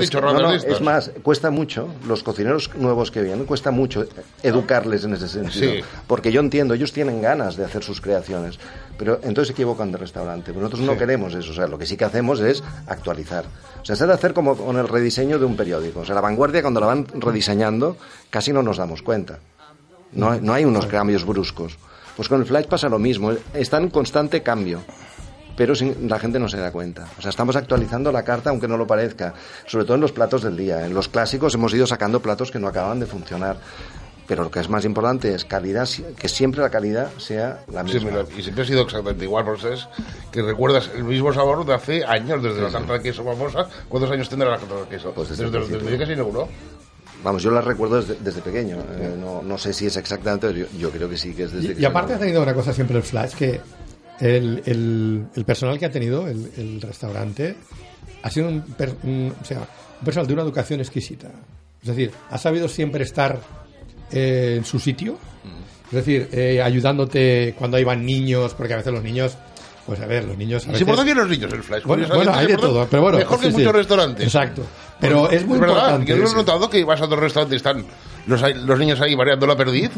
Es- 0.00 0.10
no. 0.42 0.48
Es 0.72 0.80
más, 0.80 1.10
cuesta 1.22 1.50
mucho, 1.50 1.86
los 2.06 2.22
cocineros 2.22 2.70
nuevos 2.76 3.10
que 3.10 3.20
vienen, 3.20 3.44
cuesta 3.44 3.70
mucho 3.70 4.06
educarles 4.42 5.04
en 5.04 5.12
ese 5.12 5.28
sentido. 5.28 5.72
Sí. 5.72 5.80
Porque 6.06 6.32
yo 6.32 6.40
entiendo, 6.40 6.72
ellos 6.72 6.92
tienen 6.94 7.20
ganas 7.20 7.56
de 7.56 7.66
hacer 7.66 7.84
sus 7.84 8.00
creaciones, 8.00 8.58
pero 8.96 9.16
entonces 9.22 9.48
se 9.48 9.52
equivocan 9.52 9.92
de 9.92 9.98
restaurante. 9.98 10.46
Pero 10.52 10.60
nosotros 10.60 10.80
no 10.86 10.96
queremos 10.96 11.34
eso, 11.34 11.50
o 11.50 11.54
sea, 11.54 11.66
lo 11.66 11.76
que 11.78 11.84
sí 11.84 11.96
que 11.98 12.06
hacemos 12.06 12.40
es 12.40 12.64
actualizar. 12.86 13.44
O 13.82 13.84
sea, 13.84 13.96
se 13.96 14.04
ha 14.04 14.06
de 14.06 14.14
hacer 14.14 14.32
como 14.32 14.56
con 14.56 14.78
el 14.78 14.88
rediseño 14.88 15.38
de 15.38 15.44
un 15.44 15.56
periódico. 15.56 16.00
O 16.00 16.04
sea, 16.06 16.14
la 16.14 16.22
vanguardia 16.22 16.62
cuando 16.62 16.80
la 16.80 16.86
van 16.86 17.06
rediseñando 17.14 17.98
casi 18.30 18.50
no 18.52 18.62
nos 18.62 18.78
damos 18.78 19.02
cuenta. 19.02 19.40
No 20.12 20.30
hay, 20.30 20.40
no 20.40 20.54
hay 20.54 20.64
unos 20.64 20.86
cambios 20.86 21.26
bruscos. 21.26 21.76
Pues 22.18 22.28
con 22.28 22.40
el 22.40 22.46
Flash 22.46 22.66
pasa 22.66 22.90
lo 22.90 22.98
mismo, 22.98 23.32
está 23.54 23.78
en 23.78 23.88
constante 23.88 24.42
cambio. 24.42 24.80
pero 25.56 25.74
sin- 25.74 26.08
la 26.08 26.20
gente 26.20 26.38
no 26.38 26.48
se 26.48 26.56
da 26.56 26.70
cuenta. 26.70 27.08
O 27.18 27.20
sea, 27.20 27.30
estamos 27.30 27.56
actualizando 27.56 28.12
la 28.12 28.22
carta 28.22 28.50
aunque 28.50 28.68
no 28.68 28.76
lo 28.76 28.86
parezca, 28.86 29.34
sobre 29.66 29.84
todo 29.84 29.96
en 29.96 30.00
los 30.02 30.12
platos 30.12 30.42
del 30.42 30.56
día. 30.56 30.86
En 30.86 30.94
los 30.94 31.08
clásicos 31.08 31.52
hemos 31.54 31.74
ido 31.74 31.84
sacando 31.84 32.20
platos 32.22 32.52
que 32.52 32.60
no 32.60 32.68
acaban 32.68 33.00
de 33.00 33.06
funcionar. 33.06 33.56
Pero 34.28 34.44
lo 34.44 34.50
que 34.52 34.60
es 34.60 34.68
más 34.68 34.84
importante 34.84 35.34
es 35.34 35.44
calidad, 35.44 35.88
que 36.16 36.28
siempre 36.28 36.60
la 36.60 36.70
calidad 36.70 37.10
sea 37.16 37.64
la 37.72 37.82
Sí, 37.86 37.94
misma. 37.94 38.10
mira, 38.10 38.24
y 38.38 38.42
siempre 38.42 38.62
ha 38.62 38.66
sido 38.66 38.82
exactamente 38.82 39.24
igual, 39.24 39.44
porque 39.46 39.62
sabes 39.62 39.88
que 40.30 40.42
recuerdas 40.42 40.90
el 40.94 41.02
mismo 41.02 41.32
sabor 41.32 41.66
de 41.66 41.74
hace 41.74 42.04
años, 42.04 42.40
desde 42.40 42.60
la 42.62 42.70
tarta 42.70 42.92
de 42.92 43.00
queso 43.02 43.24
famosa. 43.24 43.66
¿Cuántos 43.88 44.12
años 44.12 44.28
tendrá 44.28 44.50
la 44.50 44.58
tarta 44.58 44.74
de 44.76 44.86
queso? 44.88 45.12
Pues 45.12 45.30
desde 45.30 45.44
desde, 45.46 45.58
desde, 45.58 45.70
principio. 45.78 45.98
que 45.98 46.06
se 46.06 46.12
inauguró. 46.12 46.48
Vamos, 47.24 47.42
yo 47.42 47.50
la 47.50 47.60
recuerdo 47.60 48.00
desde, 48.00 48.16
desde 48.22 48.40
pequeño. 48.42 48.76
Eh, 48.98 49.14
no, 49.18 49.42
no 49.42 49.58
sé 49.58 49.72
si 49.72 49.86
es 49.86 49.96
exactamente, 49.96 50.46
pero 50.48 50.58
yo, 50.60 50.66
yo 50.78 50.90
creo 50.90 51.08
que 51.08 51.16
sí 51.16 51.34
que 51.34 51.44
es 51.44 51.52
desde 51.52 51.64
Y, 51.64 51.68
que 51.68 51.74
y 51.74 51.80
se 51.80 51.86
aparte 51.86 52.14
ha 52.14 52.18
tenido 52.18 52.42
una 52.42 52.54
cosa 52.54 52.72
siempre 52.72 52.96
el 52.96 53.02
Flash, 53.02 53.32
que 53.34 53.60
el, 54.20 54.62
el- 54.66 55.24
el 55.34 55.44
personal 55.44 55.78
que 55.78 55.86
ha 55.86 55.90
tenido 55.90 56.26
el, 56.28 56.50
el 56.56 56.80
restaurante 56.80 57.56
ha 58.22 58.30
sido 58.30 58.48
un, 58.48 58.62
per- 58.62 58.94
un- 59.02 59.34
o 59.40 59.44
sea, 59.44 59.58
un 59.58 60.04
personal 60.04 60.26
de 60.26 60.32
una 60.34 60.42
educación 60.42 60.80
exquisita. 60.80 61.28
Es 61.82 61.88
decir, 61.88 62.10
ha 62.30 62.38
sabido 62.38 62.68
siempre 62.68 63.02
estar 63.04 63.40
eh, 64.12 64.54
en 64.58 64.64
su 64.64 64.78
sitio. 64.78 65.18
Es 65.86 65.92
decir, 65.92 66.28
eh, 66.32 66.60
ayudándote 66.62 67.54
cuando 67.58 67.78
iban 67.78 68.04
niños, 68.04 68.54
porque 68.54 68.74
a 68.74 68.76
veces 68.76 68.92
los 68.92 69.02
niños, 69.02 69.36
pues 69.86 69.98
a 70.00 70.06
ver, 70.06 70.24
los 70.24 70.36
niños... 70.36 70.64
A 70.66 70.66
Y 70.66 70.66
se 70.66 70.72
veces- 70.72 70.86
portan 70.86 71.04
bien 71.06 71.16
los 71.16 71.28
niños 71.28 71.52
el 71.52 71.62
Flash. 71.62 71.84
bueno, 71.84 72.06
bueno, 72.08 72.32
hay 72.34 72.46
se 72.46 72.52
de 72.52 72.58
todo, 72.58 72.86
pero 72.90 73.02
bueno. 73.02 73.18
Mejor 73.18 73.40
que 73.40 73.46
sí, 73.46 73.52
sí. 73.52 73.58
muchos 73.58 73.72
restaurantes. 73.72 74.24
Exacto. 74.26 74.62
Pero 75.00 75.30
es 75.30 75.46
muy 75.46 75.58
verdad, 75.58 75.74
importante. 75.76 76.06
Yo 76.10 76.16
lo 76.16 76.24
he 76.24 76.28
sí. 76.28 76.34
notado 76.36 76.68
que 76.70 76.84
vas 76.84 77.00
a 77.00 77.04
otros 77.04 77.20
restaurantes 77.20 77.54
y 77.54 77.56
están 77.56 77.84
los, 78.26 78.42
los 78.56 78.78
niños 78.78 79.00
ahí 79.00 79.14
variando 79.14 79.46
la 79.46 79.56
perdiz 79.56 79.90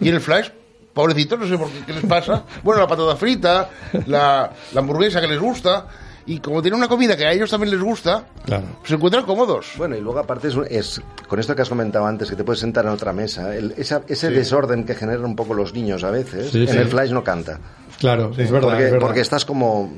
y 0.00 0.08
en 0.08 0.14
el 0.14 0.20
Flash, 0.20 0.48
pobrecitos, 0.94 1.38
no 1.38 1.46
sé 1.46 1.58
por 1.58 1.68
qué, 1.70 1.80
qué 1.86 1.92
les 1.92 2.04
pasa. 2.06 2.44
Bueno, 2.62 2.80
la 2.80 2.86
patata 2.88 3.14
frita, 3.16 3.68
la, 4.06 4.50
la 4.72 4.80
hamburguesa 4.80 5.20
que 5.20 5.28
les 5.28 5.38
gusta 5.38 5.86
y 6.26 6.40
como 6.40 6.60
tienen 6.60 6.78
una 6.78 6.88
comida 6.88 7.16
que 7.16 7.24
a 7.26 7.32
ellos 7.32 7.50
también 7.50 7.70
les 7.70 7.80
gusta, 7.80 8.24
Claro. 8.44 8.64
se 8.84 8.94
encuentran 8.94 9.24
cómodos. 9.24 9.66
Bueno, 9.78 9.96
y 9.96 10.00
luego 10.00 10.18
aparte 10.18 10.48
es, 10.48 10.56
es- 10.70 11.00
con 11.26 11.38
esto 11.40 11.54
que 11.56 11.62
has 11.62 11.68
comentado 11.70 12.04
antes, 12.06 12.28
que 12.28 12.36
te 12.36 12.44
puedes 12.44 12.60
sentar 12.60 12.84
en 12.84 12.90
otra 12.90 13.12
mesa, 13.14 13.54
el- 13.54 13.72
esa- 13.78 14.02
ese 14.08 14.28
desorden 14.30 14.84
que 14.84 14.94
generan 14.94 15.24
un 15.24 15.36
poco 15.36 15.54
los 15.54 15.72
niños 15.72 16.04
a 16.04 16.10
veces, 16.10 16.50
Sí, 16.50 16.62
en 16.62 16.68
sí. 16.68 16.76
el 16.76 16.88
flash 16.88 17.10
no 17.12 17.24
canta. 17.24 17.58
Claro, 17.98 18.30
es 18.36 18.50
verdad. 18.50 18.68
porque, 18.68 18.84
es 18.84 18.90
verdad. 18.92 19.06
porque 19.06 19.20
estás 19.20 19.44
como... 19.46 19.90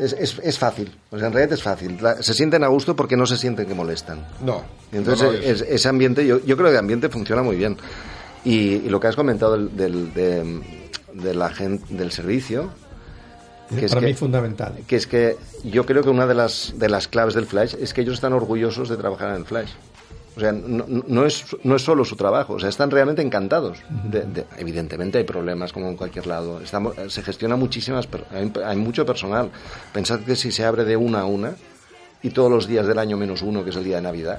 Es, 0.00 0.12
es, 0.14 0.38
es 0.42 0.58
fácil, 0.58 0.90
o 1.10 1.18
sea, 1.18 1.26
en 1.28 1.32
realidad 1.34 1.52
es 1.54 1.62
fácil. 1.62 1.98
La- 2.00 2.22
se 2.22 2.32
sienten 2.34 2.64
a 2.64 2.68
gusto 2.68 2.96
porque 2.96 3.16
no 3.16 3.26
se 3.26 3.36
sienten 3.36 3.66
que 3.66 3.74
molestan. 3.74 4.26
No. 4.44 4.62
Entonces 4.92 5.22
no, 5.24 5.32
no, 5.32 5.38
es- 5.38 5.60
es- 5.60 5.66
ese 5.68 5.88
ambiente, 5.88 6.26
yo, 6.26 6.40
yo 6.44 6.56
creo 6.56 6.68
que 6.68 6.72
el 6.74 6.78
ambiente 6.78 7.08
funciona 7.08 7.42
muy 7.42 7.56
bien. 7.56 7.76
Y, 8.44 8.76
y 8.76 8.88
lo 8.88 8.98
que 8.98 9.08
has 9.08 9.16
comentado 9.16 9.52
del, 9.52 9.76
del, 9.76 10.14
de, 10.14 10.60
de 11.12 11.34
la 11.34 11.50
gente, 11.50 11.84
del 11.94 12.10
servicio, 12.12 12.70
que 13.68 13.84
es 13.84 13.90
Para 13.92 14.00
que- 14.00 14.06
mí 14.08 14.14
fundamental. 14.14 14.78
que 14.86 14.96
es 14.96 15.06
que 15.06 15.36
yo 15.64 15.84
creo 15.84 16.02
que 16.02 16.08
una 16.10 16.26
de 16.26 16.34
las, 16.34 16.72
de 16.76 16.88
las 16.88 17.06
claves 17.06 17.34
del 17.34 17.46
Flash 17.46 17.74
es 17.78 17.92
que 17.92 18.00
ellos 18.00 18.14
están 18.14 18.32
orgullosos 18.32 18.88
de 18.88 18.96
trabajar 18.96 19.30
en 19.30 19.36
el 19.36 19.44
Flash. 19.44 19.70
O 20.36 20.40
sea, 20.40 20.52
no, 20.52 20.84
no 20.86 21.26
es, 21.26 21.44
no 21.64 21.74
es 21.76 21.82
solo 21.82 22.04
su 22.04 22.14
trabajo, 22.16 22.54
o 22.54 22.60
sea, 22.60 22.68
están 22.68 22.90
realmente 22.90 23.20
encantados. 23.20 23.78
De- 24.10 24.22
de- 24.22 24.44
evidentemente 24.58 25.18
hay 25.18 25.24
problemas 25.24 25.72
como 25.72 25.88
en 25.88 25.96
cualquier 25.96 26.26
lado. 26.28 26.60
Estamos, 26.60 26.94
se 27.08 27.22
gestiona 27.22 27.56
muchísimas, 27.56 28.08
hay, 28.30 28.52
hay 28.64 28.76
mucho 28.76 29.04
personal. 29.04 29.50
Pensad 29.92 30.20
que 30.20 30.36
si 30.36 30.52
se 30.52 30.64
abre 30.64 30.84
de 30.84 30.96
una 30.96 31.20
a 31.22 31.24
una 31.24 31.54
y 32.22 32.30
todos 32.30 32.50
los 32.50 32.68
días 32.68 32.86
del 32.86 32.98
año 32.98 33.16
menos 33.16 33.42
uno, 33.42 33.64
que 33.64 33.70
es 33.70 33.76
el 33.76 33.84
día 33.84 33.96
de 33.96 34.02
Navidad, 34.02 34.38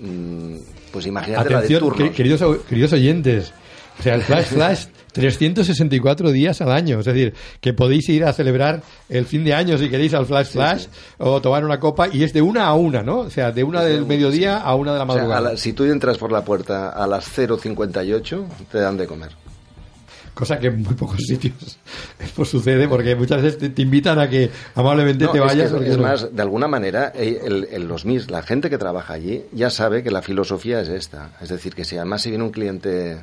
mm, 0.00 0.56
pues 0.92 1.06
imagínate 1.06 1.44
la 1.54 1.60
de 1.60 1.66
turnos. 1.80 2.10
que- 2.10 2.16
queridos, 2.16 2.42
queridos 2.68 2.92
oyentes. 2.92 3.52
O 3.98 4.02
sea, 4.02 4.14
el 4.14 4.22
Flash 4.22 4.46
Flash, 4.46 4.86
364 5.12 6.30
días 6.30 6.60
al 6.60 6.70
año. 6.70 7.00
Es 7.00 7.06
decir, 7.06 7.34
que 7.60 7.72
podéis 7.72 8.08
ir 8.08 8.24
a 8.24 8.32
celebrar 8.32 8.82
el 9.08 9.24
fin 9.26 9.44
de 9.44 9.54
año 9.54 9.76
si 9.78 9.88
queréis 9.88 10.14
al 10.14 10.26
Flash 10.26 10.48
Flash 10.52 10.86
o 11.18 11.40
tomar 11.40 11.64
una 11.64 11.80
copa 11.80 12.08
y 12.12 12.22
es 12.22 12.32
de 12.32 12.42
una 12.42 12.66
a 12.66 12.74
una, 12.74 13.02
¿no? 13.02 13.20
O 13.20 13.30
sea, 13.30 13.50
de 13.50 13.64
una 13.64 13.82
del 13.82 14.06
mediodía 14.06 14.58
a 14.58 14.74
una 14.76 14.92
de 14.92 14.98
la 14.98 15.04
O 15.04 15.08
sea, 15.08 15.16
madrugada. 15.16 15.50
la- 15.52 15.56
si 15.56 15.72
tú 15.72 15.84
entras 15.84 16.18
por 16.18 16.30
la 16.30 16.44
puerta 16.44 16.90
a 16.90 17.06
las 17.06 17.26
0.58, 17.36 18.44
te 18.70 18.78
dan 18.78 18.96
de 18.96 19.06
comer. 19.06 19.30
Cosa 20.34 20.56
que 20.60 20.68
en 20.68 20.82
muy 20.82 20.94
pocos 20.94 21.16
sitios 21.26 21.78
pues 22.36 22.48
sucede 22.48 22.86
porque 22.86 23.16
muchas 23.16 23.42
veces 23.42 23.58
te, 23.58 23.70
te 23.70 23.82
invitan 23.82 24.20
a 24.20 24.30
que 24.30 24.48
amablemente 24.76 25.24
No, 25.24 25.32
te 25.32 25.38
que 25.38 25.44
vayas. 25.44 25.66
es, 25.66 25.72
porque 25.72 25.90
es 25.90 25.98
más, 25.98 26.32
de 26.32 26.40
alguna 26.42 26.68
manera, 26.68 27.10
eh, 27.16 27.40
el- 27.44 27.66
el- 27.72 27.88
los 27.88 28.04
mis, 28.04 28.30
la 28.30 28.42
gente 28.42 28.70
que 28.70 28.78
trabaja 28.78 29.14
allí 29.14 29.42
ya 29.52 29.68
sabe 29.70 30.04
que 30.04 30.12
la 30.12 30.22
filosofía 30.22 30.80
es 30.80 30.88
esta. 30.88 31.30
Es 31.42 31.48
decir, 31.48 31.74
que 31.74 31.84
si 31.84 31.96
además 31.96 32.22
si 32.22 32.28
viene 32.30 32.44
un 32.44 32.50
cliente, 32.52 33.16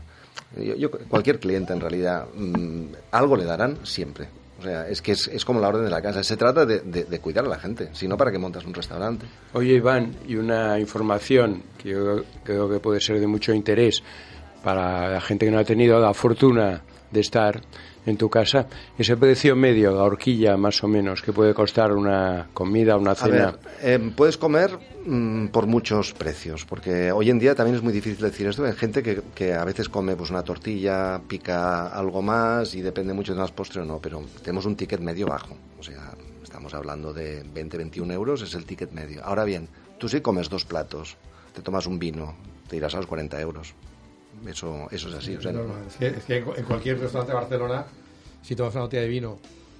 yo- 0.63 0.75
yo- 0.75 0.91
cualquier 1.09 1.39
cliente 1.39 1.73
en 1.73 1.79
realidad, 1.81 2.25
mm, 2.35 2.83
algo 3.11 3.35
le 3.35 3.45
darán 3.45 3.77
siempre. 3.85 4.27
O 4.59 4.63
sea, 4.63 4.87
es 4.87 5.01
que 5.01 5.11
es, 5.11 5.27
es 5.27 5.43
como 5.43 5.59
la 5.59 5.67
orden 5.67 5.83
de 5.83 5.89
la 5.89 6.01
casa. 6.01 6.23
Se 6.23 6.37
trata 6.37 6.65
de, 6.65 6.79
de- 6.79 7.19
cuidar 7.19 7.45
a 7.45 7.49
la 7.49 7.59
gente, 7.59 7.89
si 7.93 8.07
no, 8.07 8.15
¿para 8.17 8.31
qué 8.31 8.37
montas 8.39 8.65
un 8.65 8.73
restaurante? 8.73 9.25
Oye, 9.53 9.73
Iván, 9.73 10.15
y 10.27 10.37
una 10.37 10.79
información 10.79 11.61
que 11.77 11.89
yo 11.89 12.23
creo 12.43 12.69
que 12.69 12.79
puede 12.79 13.01
ser 13.01 13.19
de 13.19 13.27
mucho 13.27 13.53
interés 13.53 14.01
para 14.63 15.09
la 15.09 15.21
gente 15.21 15.45
que 15.45 15.51
no 15.51 15.59
ha 15.59 15.63
tenido 15.65 15.99
la 15.99 16.13
fortuna 16.13 16.81
de 17.11 17.19
estar 17.19 17.61
en 18.05 18.17
tu 18.17 18.29
casa, 18.29 18.67
ese 18.97 19.17
precio 19.17 19.55
medio, 19.55 19.91
la 19.91 20.03
horquilla 20.03 20.57
más 20.57 20.83
o 20.83 20.87
menos, 20.87 21.21
que 21.21 21.33
puede 21.33 21.53
costar 21.53 21.91
una 21.91 22.47
comida, 22.53 22.97
una 22.97 23.11
A 23.11 23.15
cena. 23.15 23.45
ver, 23.51 23.59
eh, 23.81 24.11
puedes 24.15 24.37
comer 24.37 24.77
mm, 25.05 25.47
por 25.47 25.65
muchos 25.67 26.13
precios, 26.13 26.65
porque 26.65 27.11
hoy 27.11 27.29
en 27.29 27.39
día 27.39 27.55
también 27.55 27.75
es 27.75 27.81
muy 27.81 27.93
difícil 27.93 28.23
decir 28.23 28.47
esto. 28.47 28.63
Hay 28.63 28.73
gente 28.73 29.01
que, 29.01 29.21
que 29.33 29.53
a 29.53 29.65
veces 29.65 29.89
come 29.89 30.15
pues 30.15 30.29
una 30.29 30.43
tortilla, 30.43 31.19
pica 31.27 31.87
algo 31.87 32.21
más 32.21 32.75
y 32.75 32.81
depende 32.81 33.13
mucho 33.13 33.33
de 33.33 33.39
más 33.39 33.51
postre 33.51 33.81
o 33.81 33.85
no, 33.85 33.99
pero 33.99 34.21
tenemos 34.43 34.65
un 34.65 34.75
ticket 34.75 34.99
medio 34.99 35.27
bajo. 35.27 35.55
O 35.79 35.83
sea, 35.83 36.13
estamos 36.43 36.73
hablando 36.73 37.11
de 37.13 37.43
20, 37.53 37.77
21 37.77 38.13
euros, 38.13 38.41
es 38.41 38.53
el 38.53 38.65
ticket 38.65 38.91
medio. 38.91 39.23
Ahora 39.23 39.43
bien, 39.45 39.67
tú 39.97 40.07
si 40.07 40.21
comes 40.21 40.49
dos 40.49 40.63
platos, 40.65 41.17
te 41.53 41.61
tomas 41.61 41.87
un 41.87 41.97
vino, 41.99 42.35
te 42.67 42.75
irás 42.77 42.93
a 42.93 42.97
los 42.97 43.07
40 43.07 43.39
euros. 43.41 43.73
Eso, 44.47 44.87
eso 44.91 45.09
es 45.09 45.15
así. 45.15 45.35
o 45.35 45.41
sea, 45.41 45.51
No, 45.51 45.63
no, 45.63 45.73
es 45.87 45.95
que, 45.95 46.07
es 46.07 46.23
que 46.23 46.37
en 46.37 46.65
cualquier 46.65 46.99
restaurante 46.99 47.31
de 47.33 47.39
Barcelona, 47.39 47.85
si 48.43 48.55
tomas 48.55 48.73
una 48.75 48.83
botella 48.83 49.03
de 49.03 49.09
vino 49.09 49.39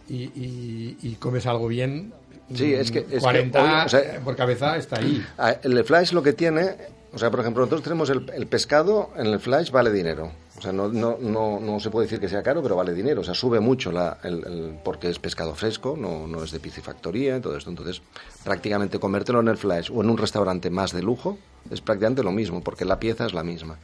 y, 0.10 0.24
y- 0.24 0.98
y 1.04 1.16
comes 1.16 1.46
algo 1.46 1.68
bien, 1.68 2.14
Sí, 2.54 2.74
es 2.76 2.92
que- 2.92 3.00
es 3.00 3.06
que 3.08 3.20
40 3.20 3.64
hoy, 3.64 3.86
o 3.88 3.90
sea, 3.90 4.20
por 4.24 4.36
cabeza 4.36 4.78
está 4.78 4.98
ahí. 5.00 5.26
Ah, 5.38 5.56
El 5.64 5.84
flash 5.84 6.12
lo 6.12 6.22
que 6.22 6.32
tiene, 6.34 6.76
o 7.12 7.18
sea, 7.18 7.32
por 7.32 7.40
ejemplo, 7.40 7.62
nosotros 7.64 7.82
tenemos 7.82 8.10
el, 8.12 8.30
el 8.36 8.46
pescado 8.46 9.10
en 9.18 9.26
el 9.28 9.40
flash 9.40 9.72
vale 9.72 9.92
dinero. 9.92 10.32
O 10.58 10.62
sea, 10.62 10.72
no, 10.72 10.88
no, 10.88 11.18
no, 11.20 11.60
no 11.60 11.80
se 11.80 11.90
puede 11.90 12.06
decir 12.06 12.20
que 12.20 12.30
sea 12.30 12.44
caro, 12.44 12.62
pero 12.62 12.76
vale 12.76 12.94
dinero. 12.94 13.22
O 13.22 13.24
sea, 13.24 13.34
sube 13.34 13.60
mucho 13.60 13.92
la, 13.92 14.20
el, 14.24 14.46
el- 14.46 14.80
porque 14.84 15.10
es 15.10 15.18
pescado 15.18 15.56
fresco, 15.56 15.98
no, 16.00 16.28
no 16.28 16.44
es 16.44 16.52
de 16.52 16.60
piscifactoría 16.60 17.38
y 17.38 17.42
todo 17.42 17.58
esto. 17.58 17.72
Entonces, 17.72 18.02
prácticamente 18.44 19.00
comértelo 19.00 19.40
en 19.40 19.48
el 19.48 19.58
flash 19.58 19.90
o 19.92 20.02
en 20.04 20.10
un 20.12 20.18
restaurante 20.18 20.70
más 20.70 20.92
de 20.94 21.02
lujo 21.02 21.40
es 21.72 21.82
prácticamente 21.82 22.22
lo 22.22 22.32
mismo, 22.32 22.62
porque 22.64 22.86
la 22.86 23.00
pieza 23.00 23.26
es 23.26 23.34
la 23.34 23.44
misma. 23.44 23.78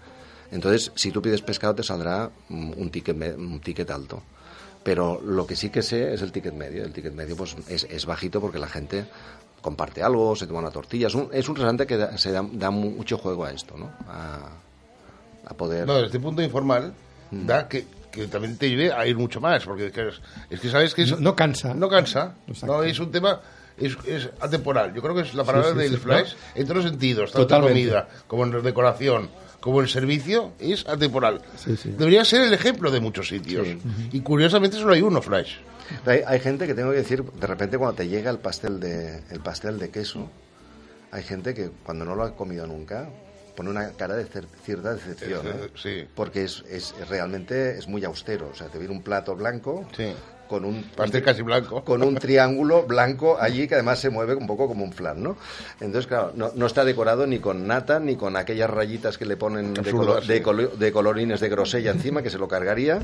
Entonces, 0.51 0.91
si 0.95 1.11
tú 1.11 1.21
pides 1.21 1.41
pescado, 1.41 1.75
te 1.75 1.83
saldrá 1.83 2.29
un 2.49 2.89
ticket, 2.91 3.15
me- 3.15 3.33
un 3.33 3.59
ticket 3.61 3.89
alto. 3.89 4.21
Pero 4.83 5.21
lo 5.23 5.45
que 5.45 5.55
sí 5.55 5.69
que 5.69 5.81
sé 5.81 6.13
es 6.13 6.21
el 6.21 6.31
ticket 6.31 6.53
medio. 6.53 6.83
El 6.83 6.91
ticket 6.91 7.13
medio 7.13 7.35
pues 7.35 7.55
es, 7.67 7.83
es 7.89 8.05
bajito 8.05 8.41
porque 8.41 8.57
la 8.59 8.67
gente 8.67 9.05
comparte 9.61 10.01
algo, 10.01 10.35
se 10.35 10.47
toma 10.47 10.59
una 10.59 10.71
tortilla. 10.71 11.07
Es 11.07 11.13
un, 11.15 11.29
es 11.31 11.47
un 11.47 11.55
restaurante 11.55 11.85
que 11.85 11.97
da, 11.97 12.17
se 12.17 12.31
da, 12.31 12.43
da 12.51 12.71
mu- 12.71 12.89
mucho 12.91 13.17
juego 13.17 13.45
a 13.45 13.51
esto, 13.51 13.77
¿no? 13.77 13.91
A, 14.07 14.49
a 15.45 15.53
poder... 15.53 15.85
No, 15.85 15.93
desde 15.93 16.07
este 16.07 16.19
punto 16.19 16.41
informal 16.41 16.93
Mm. 17.33 17.45
da 17.45 17.65
que, 17.69 17.85
que 18.11 18.27
también 18.27 18.57
te 18.57 18.69
lleve 18.69 18.91
a 18.91 19.07
ir 19.07 19.15
mucho 19.15 19.39
más, 19.39 19.63
porque 19.63 19.85
es 19.85 19.93
que, 19.93 20.09
es 20.49 20.59
que 20.59 20.69
sabes 20.69 20.93
que 20.93 21.03
es- 21.03 21.11
No, 21.11 21.17
no 21.19 21.35
cansa. 21.35 21.73
No 21.73 21.87
cansa, 21.87 22.35
Exacto. 22.45 22.65
no 22.77 22.83
es 22.83 22.99
un 22.99 23.09
tema, 23.09 23.39
es, 23.77 23.95
es 24.05 24.29
atemporal. 24.41 24.93
Yo 24.93 25.01
creo 25.01 25.15
que 25.15 25.21
es 25.21 25.33
la 25.33 25.45
palabra 25.45 25.71
sí, 25.71 25.77
del 25.77 25.91
sí, 25.91 25.95
flash 25.97 26.33
en 26.55 26.63
todos 26.67 26.83
los 26.83 26.91
sentidos, 26.91 27.31
tanto 27.31 27.41
en 27.43 27.47
Totalmente. 27.47 27.79
comida 27.89 28.09
como 28.27 28.43
en 28.43 28.61
decoración, 28.63 29.29
como 29.61 29.79
en 29.81 29.87
servicio, 29.87 30.51
es 30.59 30.85
atemporal. 30.87 31.41
Sí, 31.55 31.77
sí. 31.77 31.91
Debería 31.97 32.25
ser 32.25 32.41
el 32.41 32.53
ejemplo 32.53 32.91
de 32.91 32.99
muchos 32.99 33.27
sitios. 33.29 33.67
Y 34.11 34.19
curiosamente 34.21 34.75
solo 34.77 34.93
hay 34.93 35.01
uno, 35.01 35.21
flash. 35.21 35.53
Hay, 36.05 36.21
hay 36.25 36.39
gente 36.39 36.67
que 36.67 36.73
tengo 36.73 36.91
que 36.91 36.97
decir, 36.97 37.23
de 37.23 37.47
repente 37.47 37.77
cuando 37.77 37.95
te 37.95 38.07
llega 38.07 38.29
el 38.31 38.39
pastel 38.39 38.79
de, 38.79 39.21
el 39.29 39.39
pastel 39.41 39.77
de 39.79 39.89
queso, 39.89 40.29
hay 41.11 41.23
gente 41.23 41.53
que 41.53 41.69
cuando 41.85 42.05
no 42.05 42.15
lo 42.15 42.23
ha 42.23 42.35
comido 42.35 42.65
nunca 42.67 43.07
pone 43.55 43.69
una 43.69 43.89
cara 43.91 44.15
de 44.15 44.25
cierta 44.63 44.93
decepción, 44.95 45.45
Eh, 45.45 45.69
sí. 45.75 46.07
porque 46.15 46.45
es, 46.45 46.63
es 46.69 46.95
realmente 47.09 47.77
es 47.77 47.85
muy 47.87 48.03
austero, 48.05 48.49
o 48.51 48.55
sea, 48.55 48.67
te 48.69 48.79
viene 48.79 48.93
un 48.93 49.03
plato 49.03 49.35
blanco 49.35 49.85
Sí. 49.95 50.13
Con 50.51 50.65
un 50.65 50.83
Pastel 50.83 51.23
casi 51.23 51.41
blanco. 51.41 51.83
con 51.83 52.03
un 52.03 52.15
triángulo 52.15 52.83
blanco 52.83 53.37
allí 53.39 53.67
que 53.67 53.75
además 53.75 53.99
se 53.99 54.09
mueve 54.09 54.35
un 54.35 54.45
poco 54.45 54.67
como 54.67 54.83
un 54.83 54.91
flan, 54.91 55.23
¿no? 55.23 55.37
Entonces, 55.79 56.07
claro, 56.07 56.33
no, 56.35 56.51
no 56.53 56.65
está 56.65 56.83
decorado 56.85 57.25
ni 57.25 57.39
con 57.39 57.65
nata 57.65 57.99
ni 57.99 58.17
con 58.17 58.35
aquellas 58.35 58.69
rayitas 58.69 59.17
que 59.17 59.25
le 59.25 59.37
ponen 59.37 59.73
de, 59.73 59.91
colo- 59.93 60.19
de 60.21 60.43
colo- 60.43 60.69
de 60.77 60.91
colorines 60.91 61.39
de 61.39 61.47
grosella 61.49 61.91
encima 61.91 62.21
que 62.21 62.29
se 62.29 62.37
lo 62.37 62.47
cargaría. 62.49 62.99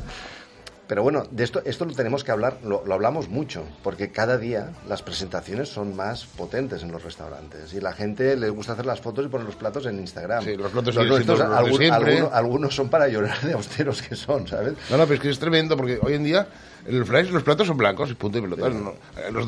Pero 0.88 1.04
bueno, 1.04 1.26
de 1.32 1.44
esto, 1.44 1.62
esto 1.66 1.84
lo 1.84 1.94
tenemos 1.94 2.24
que 2.24 2.32
hablar, 2.32 2.60
lo, 2.64 2.82
lo, 2.86 2.94
hablamos 2.94 3.28
mucho, 3.28 3.66
porque 3.84 4.10
cada 4.10 4.38
día 4.38 4.70
las 4.88 5.02
presentaciones 5.04 5.68
son 5.68 5.94
más 5.98 6.24
potentes 6.26 6.82
en 6.82 6.94
los 6.94 7.04
restaurantes 7.04 7.74
y 7.74 7.82
la 7.82 7.92
gente 7.92 8.38
le 8.38 8.50
gusta 8.50 8.72
hacer 8.72 8.86
las 8.86 9.02
fotos 9.02 9.26
y 9.26 9.28
poner 9.28 9.46
los 9.48 9.58
platos 9.58 9.86
en 9.86 10.00
Instagram. 10.00 10.46
Sí, 10.46 10.56
los 10.56 10.72
platos 10.72 10.96
los 10.96 11.06
nuestros, 11.06 11.40
los 11.40 11.50
de 11.50 11.56
algún- 11.58 11.92
algunos, 11.92 12.32
algunos 12.32 12.74
son 12.74 12.88
para 12.88 13.10
llorar 13.10 13.38
de 13.42 13.52
austeros 13.52 14.02
que 14.02 14.16
son, 14.16 14.48
¿sabes? 14.48 14.76
No, 14.90 14.96
no, 14.96 15.04
pero 15.04 15.16
es 15.16 15.20
que 15.20 15.30
es 15.30 15.40
tremendo 15.40 15.76
porque 15.76 16.00
hoy 16.02 16.14
en 16.14 16.24
día 16.24 16.48
en 16.86 16.96
el 16.96 17.06
flash 17.06 17.30
los 17.30 17.44
platos 17.44 17.68
son 17.68 17.78
blancos 17.78 18.10
y 18.12 18.14
punto 18.16 18.38
y 18.38 18.42
pelota. 18.42 18.70
no. 18.70 18.92
Eh, 19.18 19.32
Los 19.32 19.46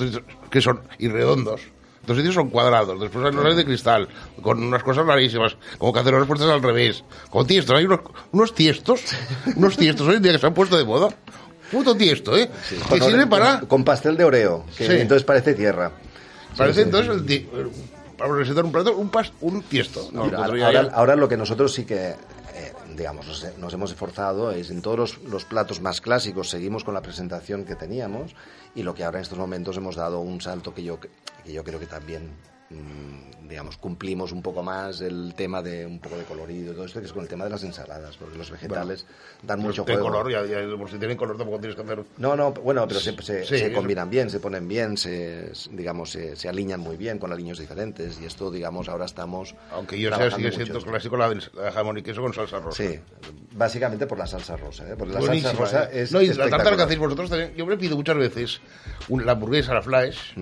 que 0.50 0.62
son 0.62 0.82
y 0.98 1.08
redondos. 1.08 1.62
Los 2.08 2.18
sitios 2.18 2.34
son 2.34 2.50
cuadrados, 2.50 3.00
después 3.00 3.24
hay 3.26 3.32
los 3.34 3.56
de 3.56 3.66
cristal, 3.66 4.08
con 4.42 4.64
unas 4.64 4.82
cosas 4.82 5.06
rarísimas, 5.06 5.58
como 5.78 5.94
cacerolas 5.94 6.28
puestas 6.28 6.50
al 6.50 6.64
revés, 6.64 7.04
como 7.30 7.46
tiestos. 7.46 7.76
Hay 7.78 7.86
unos, 7.86 8.00
unos 8.32 8.56
tiestos, 8.56 9.02
unos 9.56 9.78
tiestos 9.78 10.08
hoy 10.08 10.16
en 10.16 10.24
día 10.24 10.32
que 10.32 10.40
se 10.40 10.48
han 10.48 10.54
puesto 10.54 10.78
de 10.78 10.86
moda. 10.86 11.10
Puto 11.72 11.96
tiesto, 11.96 12.36
¿eh? 12.36 12.50
que 12.90 12.98
Con- 13.00 13.10
sirve 13.12 13.28
para... 13.28 13.60
Con 13.62 13.84
pastel 13.84 14.18
de 14.18 14.24
oreo, 14.24 14.66
que 14.76 14.88
Sí. 14.88 14.94
entonces 14.94 15.24
parece 15.24 15.54
tierra. 15.54 15.92
Parece 16.58 16.82
entonces 16.82 17.16
el 17.16 17.70
para 18.18 18.34
presentar 18.34 18.66
un 18.66 18.72
plato, 18.72 18.98
un, 18.98 19.10
pas, 19.10 19.32
un 19.42 19.62
tiesto. 19.62 20.10
No, 20.12 20.26
Mira, 20.26 20.90
ahora, 20.94 21.16
lo 21.16 21.30
que 21.30 21.38
nosotros 21.38 21.74
sí 21.74 21.86
que, 21.86 22.16
digamos, 22.96 23.28
nos, 23.58 23.74
hemos 23.74 23.92
esforzado 23.92 24.52
es 24.52 24.70
en 24.72 24.82
todos 24.82 25.20
los, 25.24 25.46
platos 25.46 25.82
más 25.82 26.02
clásicos 26.02 26.50
seguimos 26.50 26.84
con 26.84 26.94
la 26.94 27.02
presentación 27.02 27.66
que 27.66 27.76
teníamos 27.76 28.36
y 28.76 28.84
lo 28.84 28.94
que 28.94 29.04
ahora 29.04 29.20
en 29.20 29.24
estos 29.24 29.38
momentos 29.38 29.78
hemos 29.78 29.96
dado 29.96 30.20
un 30.20 30.42
salto 30.42 30.74
que 30.74 30.84
yo, 30.84 31.00
que 31.00 31.10
yo 31.52 31.64
creo 31.64 31.80
que 31.80 31.88
también, 31.88 32.30
digamos, 33.50 33.78
cumplimos 33.78 34.32
un 34.32 34.44
poco 34.44 34.62
más 34.62 35.02
el 35.02 35.34
tema 35.36 35.64
de 35.64 35.86
un 35.86 36.00
poco 36.00 36.18
de 36.18 36.24
colorido 36.24 36.72
y 36.72 36.76
todo 36.76 36.86
esto, 36.86 37.00
que 37.00 37.08
es 37.08 37.14
con 37.14 37.24
el 37.24 37.28
tema 37.28 37.44
de 37.46 37.50
las 37.50 37.64
ensaladas, 37.64 38.16
porque 38.18 38.38
los 38.38 38.52
vegetales 38.52 39.08
dan 39.42 39.60
mucho 39.60 39.84
juego. 39.84 40.02
color, 40.04 40.32
ya, 40.32 40.46
ya, 40.46 40.78
por 40.78 40.90
si 40.90 40.98
tienen 41.00 41.18
color 41.18 41.36
tampoco 41.36 41.60
tienes 41.60 41.76
que 41.76 41.82
hacer... 41.82 42.04
No, 42.18 42.36
no, 42.36 42.52
bueno, 42.52 42.88
pero 42.88 43.00
se, 43.00 43.12
se- 43.24 43.44
Sí, 43.44 43.58
se 43.58 43.66
eso- 43.68 43.74
combinan 43.76 44.10
bien, 44.12 44.30
se 44.30 44.40
ponen 44.40 44.68
bien, 44.68 44.98
se, 44.98 45.52
digamos, 45.72 46.12
se, 46.12 46.36
se 46.36 46.48
alinean 46.48 46.80
muy 46.80 46.96
bien 46.96 47.18
con 47.18 47.32
aliños 47.34 47.58
diferentes 47.58 48.20
y 48.22 48.26
esto, 48.26 48.52
digamos, 48.52 48.88
ahora 48.88 49.06
estamos 49.06 49.56
Aunque 49.72 50.00
yo 50.00 50.16
sea, 50.16 50.30
sigue 50.30 50.52
siendo 50.52 50.78
en 50.78 50.86
clásico 50.86 51.18
la 51.18 51.72
jamón 51.72 51.98
y 51.98 52.04
queso 52.04 52.22
con 52.22 52.34
salsa 52.36 52.60
rosa. 52.60 52.84
Sí, 52.84 53.00
básicamente 53.54 54.06
por 54.06 54.20
la 54.20 54.28
salsa 54.28 54.56
rosa, 54.58 54.88
¿eh? 54.88 54.96
Porque 54.96 55.14
la 55.16 55.20
Buenísima, 55.22 55.54
salsa 55.54 55.64
rosa 55.64 55.84
¿eh? 55.92 56.04
es 56.04 56.12
No, 56.12 56.22
y 56.22 56.28
la 56.28 56.50
tarta 56.50 56.76
que 56.76 56.82
hacéis 56.84 57.00
vosotros 57.00 57.30
también, 57.32 57.56
yo 57.56 57.66
me 57.66 57.78
pido 57.78 57.96
muchas 57.96 58.18
veces 58.18 58.62
un- 59.08 59.26
la 59.26 59.32
hamburguesa, 59.32 59.74
la 59.74 59.82
flash, 59.82 60.34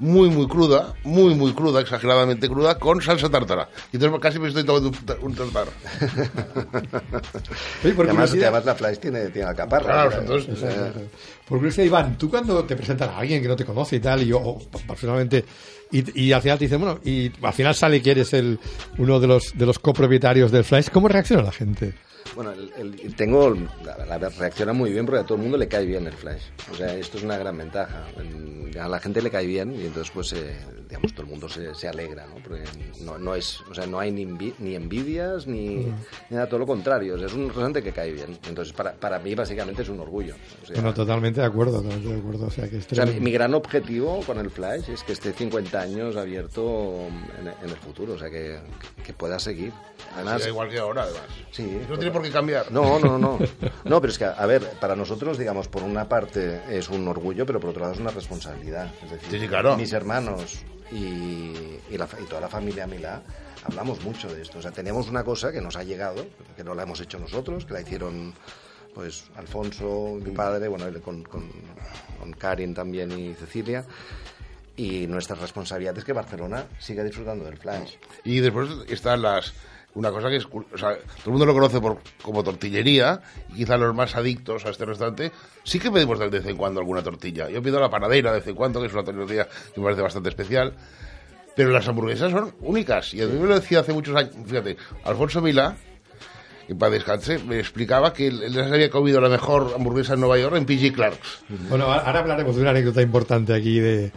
muy, 0.00 0.30
muy 0.30 0.46
cruda, 0.46 0.94
muy, 1.04 1.34
muy 1.34 1.52
cruda, 1.52 1.80
exageradamente 1.80 2.48
cruda, 2.48 2.78
con 2.78 3.00
salsa 3.02 3.28
tártara. 3.28 3.68
Y 3.92 3.96
entonces 3.96 4.20
casi 4.20 4.38
me 4.38 4.48
estoy 4.48 4.64
tomando 4.64 4.88
un, 4.88 4.94
ta- 5.04 5.16
un 5.20 5.34
tartar. 5.34 5.68
Oye, 7.84 7.94
por 7.94 8.06
además, 8.06 8.32
además 8.32 8.64
la 8.64 8.74
flash 8.74 8.98
tiene, 8.98 9.26
tiene 9.28 9.48
alcaparra. 9.48 9.84
Claro, 9.84 10.10
¿eh? 10.12 10.18
entonces- 10.20 10.54
O 10.54 10.56
sea, 10.56 10.92
Por 11.46 11.58
curiosidad, 11.58 11.84
Iván, 11.86 12.18
tú 12.18 12.28
cuando 12.30 12.64
te 12.64 12.76
presentan 12.76 13.10
a 13.10 13.18
alguien 13.18 13.42
que 13.42 13.48
no 13.48 13.56
te 13.56 13.64
conoce 13.64 13.96
y 13.96 14.00
tal, 14.00 14.22
y 14.22 14.26
yo 14.26 14.38
o, 14.38 14.58
personalmente, 14.86 15.44
y, 15.90 16.20
y 16.26 16.32
al 16.32 16.42
final 16.42 16.58
te 16.58 16.64
dicen, 16.66 16.80
bueno, 16.80 17.00
y 17.04 17.32
al 17.42 17.52
final 17.52 17.74
sale 17.74 18.02
que 18.02 18.10
eres 18.10 18.32
el, 18.34 18.58
uno 18.98 19.18
de 19.20 19.26
los, 19.26 19.52
de 19.56 19.66
los 19.66 19.78
copropietarios 19.78 20.50
del 20.52 20.64
Flash, 20.64 20.88
¿cómo 20.92 21.08
reacciona 21.08 21.42
la 21.42 21.52
gente? 21.52 21.94
Bueno, 22.34 22.52
el- 22.52 22.72
el- 22.76 23.14
tengo, 23.16 23.54
la, 23.84 24.04
la 24.18 24.28
reacciona 24.28 24.72
muy 24.72 24.92
bien 24.92 25.06
porque 25.06 25.20
a 25.20 25.24
todo 25.24 25.36
el 25.36 25.42
mundo 25.42 25.56
le 25.58 25.68
cae 25.68 25.84
bien 25.86 26.06
el 26.06 26.12
flash. 26.12 26.42
O 26.72 26.74
sea, 26.76 26.94
esto 26.94 27.18
es 27.18 27.24
una 27.24 27.36
gran 27.38 27.56
ventaja. 27.56 28.04
A 28.80 28.88
la 28.88 29.00
gente 29.00 29.22
le 29.22 29.30
cae 29.30 29.46
bien 29.46 29.72
y 29.74 29.86
entonces, 29.86 30.10
pues, 30.14 30.32
eh, 30.34 30.54
digamos, 30.88 31.12
todo 31.12 31.22
el 31.22 31.28
mundo 31.30 31.48
se, 31.48 31.74
se 31.74 31.88
alegra, 31.88 32.26
¿no? 32.26 32.36
Porque 32.42 32.62
no, 33.00 33.18
no 33.18 33.34
es, 33.34 33.60
o 33.70 33.74
sea, 33.74 33.86
no 33.86 33.98
hay 33.98 34.10
ni, 34.12 34.24
envi- 34.24 34.54
ni 34.58 34.74
envidias 34.76 35.46
ni, 35.46 35.76
ni 35.76 35.92
nada, 36.30 36.46
todo 36.48 36.60
lo 36.60 36.66
contrario. 36.66 37.14
O 37.14 37.18
sea, 37.18 37.26
es 37.26 37.32
un 37.32 37.46
restaurante 37.46 37.82
que 37.82 37.92
cae 37.92 38.12
bien. 38.12 38.38
Entonces, 38.46 38.72
para, 38.74 38.92
para 38.92 39.18
mí, 39.18 39.34
básicamente, 39.34 39.82
es 39.82 39.88
un 39.88 39.98
orgullo. 40.00 40.34
O 40.62 40.66
sea, 40.66 40.74
Bueno, 40.76 40.94
totalmente 40.94 41.40
de 41.40 41.46
acuerdo, 41.46 41.80
totalmente 41.82 42.08
de 42.14 42.18
acuerdo. 42.20 42.46
O 42.46 42.50
sea, 42.50 42.68
que 42.68 42.76
es 42.78 42.86
o 42.90 42.94
sea, 42.94 43.06
mi, 43.06 43.32
gran 43.32 43.54
objetivo 43.54 44.20
con 44.24 44.38
el 44.38 44.50
Flash 44.50 44.90
es 44.90 45.02
que 45.02 45.12
esté 45.12 45.32
50 45.32 45.80
años 45.80 46.16
abierto 46.16 47.06
en, 47.40 47.48
en 47.48 47.70
el 47.70 47.76
futuro, 47.76 48.12
o 48.14 48.18
sea, 48.18 48.30
que, 48.30 48.58
que 49.04 49.12
pueda 49.12 49.38
seguir. 49.38 49.72
Además, 50.14 50.42
Sí, 50.42 50.48
igual 50.50 50.68
que 50.68 50.78
ahora, 50.78 51.02
además. 51.02 51.22
Sí. 51.50 51.80
No 51.88 51.96
tiene 51.96 52.12
por 52.18 52.26
qué 52.26 52.32
cambiar. 52.32 52.70
no, 52.70 52.98
no, 52.98 53.18
no. 53.18 53.38
No, 53.84 54.00
pero 54.00 54.10
es 54.12 54.18
que, 54.18 54.24
a 54.26 54.46
ver, 54.46 54.62
para 54.80 54.94
nosotros, 54.94 55.38
digamos, 55.38 55.68
por 55.68 55.82
una 55.82 56.08
parte 56.08 56.60
es 56.70 56.88
un 56.88 57.06
orgullo, 57.08 57.44
pero 57.46 57.60
por 57.60 57.70
otro 57.70 57.82
lado 57.82 57.94
es 57.94 58.00
una 58.00 58.10
responsabilidad. 58.10 58.92
Es 59.04 59.10
decir, 59.10 59.28
Sí, 59.30 59.40
sí, 59.40 59.48
claro. 59.48 59.76
mis 59.76 59.92
hermanos 59.92 60.62
y, 60.92 60.96
y, 61.90 61.96
la 61.98 62.08
y 62.20 62.24
toda 62.24 62.40
la 62.42 62.48
familia 62.48 62.86
Milá 62.86 63.22
hablamos 63.64 64.02
mucho 64.04 64.28
de 64.32 64.42
esto. 64.42 64.58
O 64.58 64.62
sea, 64.62 64.70
tenemos 64.70 65.08
una 65.08 65.24
cosa 65.24 65.52
que 65.52 65.60
nos 65.60 65.76
ha 65.76 65.82
llegado, 65.84 66.26
que 66.56 66.64
no 66.64 66.74
la 66.74 66.82
hemos 66.84 67.00
hecho 67.00 67.18
nosotros, 67.18 67.64
que 67.64 67.74
la 67.74 67.80
hicieron 67.80 68.34
pues 68.94 69.24
Alfonso, 69.36 70.18
mi 70.22 70.32
padre, 70.32 70.66
bueno, 70.68 70.86
con, 71.02 71.22
con, 71.22 71.48
con 72.18 72.32
Karin 72.32 72.74
también 72.74 73.12
y 73.16 73.34
Cecilia. 73.34 73.84
Y 74.76 75.06
nuestra 75.08 75.36
responsabilidad 75.36 75.96
es 75.98 76.04
que 76.04 76.12
Barcelona 76.12 76.66
siga 76.78 77.02
disfrutando 77.04 77.44
del 77.44 77.56
flash. 77.58 77.94
Y 78.24 78.40
después 78.40 78.68
están 78.88 79.22
las. 79.22 79.52
Una 79.98 80.12
cosa 80.12 80.28
que 80.28 80.36
es. 80.36 80.46
O 80.46 80.78
sea, 80.78 80.94
todo 80.94 81.24
el 81.24 81.30
mundo 81.32 81.44
lo 81.44 81.54
conoce 81.54 81.80
por, 81.80 81.98
como 82.22 82.44
tortillería, 82.44 83.20
y 83.52 83.56
quizá 83.56 83.76
los 83.76 83.92
más 83.96 84.14
adictos 84.14 84.64
a 84.64 84.70
este 84.70 84.84
restaurante, 84.84 85.32
sí 85.64 85.80
que 85.80 85.90
pedimos 85.90 86.20
de 86.20 86.28
vez 86.28 86.46
en 86.46 86.56
cuando 86.56 86.78
alguna 86.78 87.02
tortilla. 87.02 87.50
Yo 87.50 87.60
pido 87.60 87.80
la 87.80 87.90
panadera 87.90 88.30
de 88.30 88.38
vez 88.38 88.46
en 88.46 88.54
cuando, 88.54 88.80
que 88.80 88.86
es 88.86 88.92
una 88.92 89.02
tortilla 89.02 89.48
que 89.74 89.80
me 89.80 89.84
parece 89.84 90.02
bastante 90.02 90.28
especial. 90.28 90.72
Pero 91.56 91.70
las 91.70 91.88
hamburguesas 91.88 92.30
son 92.30 92.54
únicas. 92.60 93.12
Y 93.12 93.22
a 93.22 93.26
mí 93.26 93.40
me 93.40 93.48
lo 93.48 93.56
decía 93.56 93.80
hace 93.80 93.92
muchos 93.92 94.14
años, 94.14 94.36
fíjate, 94.46 94.76
Alfonso 95.02 95.40
Milá, 95.40 95.74
que 96.68 96.76
para 96.76 96.92
descanse, 96.92 97.40
me 97.40 97.58
explicaba 97.58 98.12
que 98.12 98.28
él, 98.28 98.40
él 98.44 98.52
se 98.52 98.60
había 98.60 98.90
comido 98.90 99.20
la 99.20 99.28
mejor 99.28 99.72
hamburguesa 99.74 100.14
en 100.14 100.20
Nueva 100.20 100.38
York 100.38 100.54
en 100.54 100.64
PG 100.64 100.94
Clark's. 100.94 101.40
Bueno, 101.68 101.86
ahora 101.86 102.20
hablaremos 102.20 102.54
de 102.54 102.62
una 102.62 102.70
anécdota 102.70 103.02
importante 103.02 103.52
aquí 103.52 103.80
de, 103.80 104.12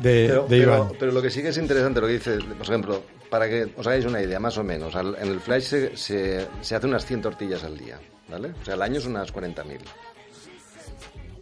de, 0.00 0.26
Pero, 0.26 0.46
de 0.48 0.58
Iván. 0.58 0.88
pero, 0.88 0.98
pero 0.98 1.12
lo 1.12 1.22
que 1.22 1.30
sí 1.30 1.40
que 1.40 1.50
es 1.50 1.58
interesante 1.58 2.00
lo 2.00 2.08
que 2.08 2.14
dice, 2.14 2.38
por 2.38 2.66
ejemplo, 2.66 3.02
para 3.34 3.48
que 3.48 3.66
os 3.76 3.84
hagáis 3.84 4.04
una 4.04 4.22
idea, 4.22 4.38
más 4.38 4.56
o 4.58 4.62
menos, 4.62 4.94
al- 4.94 5.16
en 5.20 5.26
el 5.26 5.40
flash 5.40 5.62
se, 5.64 5.96
se, 5.96 6.46
se 6.60 6.76
hace 6.76 6.86
unas 6.86 7.04
100 7.04 7.20
tortillas 7.22 7.64
al 7.64 7.76
día, 7.76 7.98
¿vale? 8.28 8.52
O 8.62 8.64
sea, 8.64 8.74
al 8.74 8.82
año 8.82 9.00
son 9.00 9.10
unas 9.16 9.34
40.000. 9.34 9.80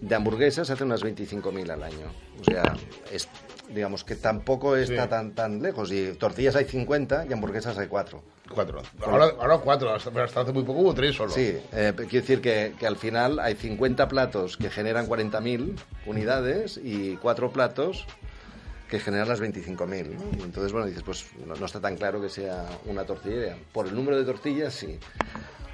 De 0.01 0.15
hamburguesas 0.15 0.67
se 0.67 0.73
hacen 0.73 0.87
unas 0.87 1.05
25.000 1.05 1.71
al 1.71 1.83
año. 1.83 2.07
O 2.41 2.45
sea, 2.45 2.63
es, 3.13 3.29
digamos 3.69 4.05
que 4.05 4.17
tampoco 4.17 4.75
está 4.75 5.03
Sí. 5.05 5.09
tan, 5.11 5.33
tan 5.35 5.61
lejos. 5.61 5.93
Y 5.93 6.13
tortillas 6.15 6.57
hay 6.57 6.65
50 6.65 7.27
y 7.29 7.33
hamburguesas 7.35 7.77
hay 7.77 7.89
4. 7.89 8.23
Cuatro. 8.55 8.81
Ahora, 9.05 9.27
ahora 9.39 9.59
cuatro, 9.59 9.95
hasta, 9.95 10.11
pero 10.11 10.25
hasta 10.25 10.41
hace 10.41 10.53
muy 10.53 10.63
poco 10.65 10.81
hubo 10.81 10.95
tres 10.95 11.15
solo. 11.15 11.31
Sí, 11.31 11.59
eh, 11.73 11.93
quiero 11.97 12.09
decir 12.11 12.41
que, 12.41 12.73
que 12.79 12.87
al 12.87 12.97
final 12.97 13.39
hay 13.39 13.55
50 13.55 14.09
platos 14.09 14.57
que 14.57 14.71
generan 14.71 15.07
40.000 15.07 15.77
unidades 16.07 16.81
y 16.83 17.17
cuatro 17.17 17.53
platos 17.53 18.07
que 18.93 19.01
generan 19.01 19.27
las 19.27 19.41
25.000. 19.41 20.07
¿no? 20.11 20.21
Y 20.39 20.43
entonces, 20.43 20.71
bueno, 20.71 20.87
dices, 20.87 21.03
pues 21.03 21.25
no, 21.47 21.55
está 21.65 21.81
tan 21.81 21.97
claro 21.97 22.21
que 22.21 22.29
sea 22.29 22.67
una 22.85 23.05
tortillería. 23.05 23.57
Por 23.73 23.87
el 23.87 23.95
número 23.95 24.19
de 24.19 24.25
tortillas, 24.27 24.75
sí. 24.75 24.99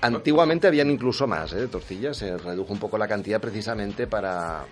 Antiguamente 0.03 0.69
habían 0.69 0.89
incluso 0.89 1.27
más 1.27 1.53
¿eh? 1.53 1.67
tortillas, 1.67 2.17
se 2.17 2.39
redujo 2.39 2.73
un 2.73 2.79
poco 2.79 2.97
la 2.97 3.09
cantidad 3.09 3.41
precisamente 3.41 4.07
para... 4.07 4.67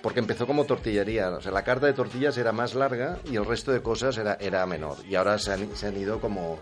Porque 0.00 0.20
empezó 0.20 0.46
como 0.46 0.64
tortillería, 0.64 1.28
o 1.32 1.42
sea, 1.42 1.52
la 1.52 1.64
carta 1.64 1.86
de 1.86 1.92
tortillas 1.92 2.38
era 2.38 2.50
más 2.50 2.74
larga 2.74 3.18
y 3.30 3.36
el 3.36 3.44
resto 3.44 3.72
de 3.72 3.82
cosas 3.82 4.16
era, 4.16 4.38
era 4.40 4.64
menor. 4.64 4.96
Y 5.06 5.14
ahora 5.14 5.38
se 5.38 5.52
han, 5.52 5.76
se 5.76 5.88
han 5.88 5.96
ido 5.98 6.18
como... 6.18 6.60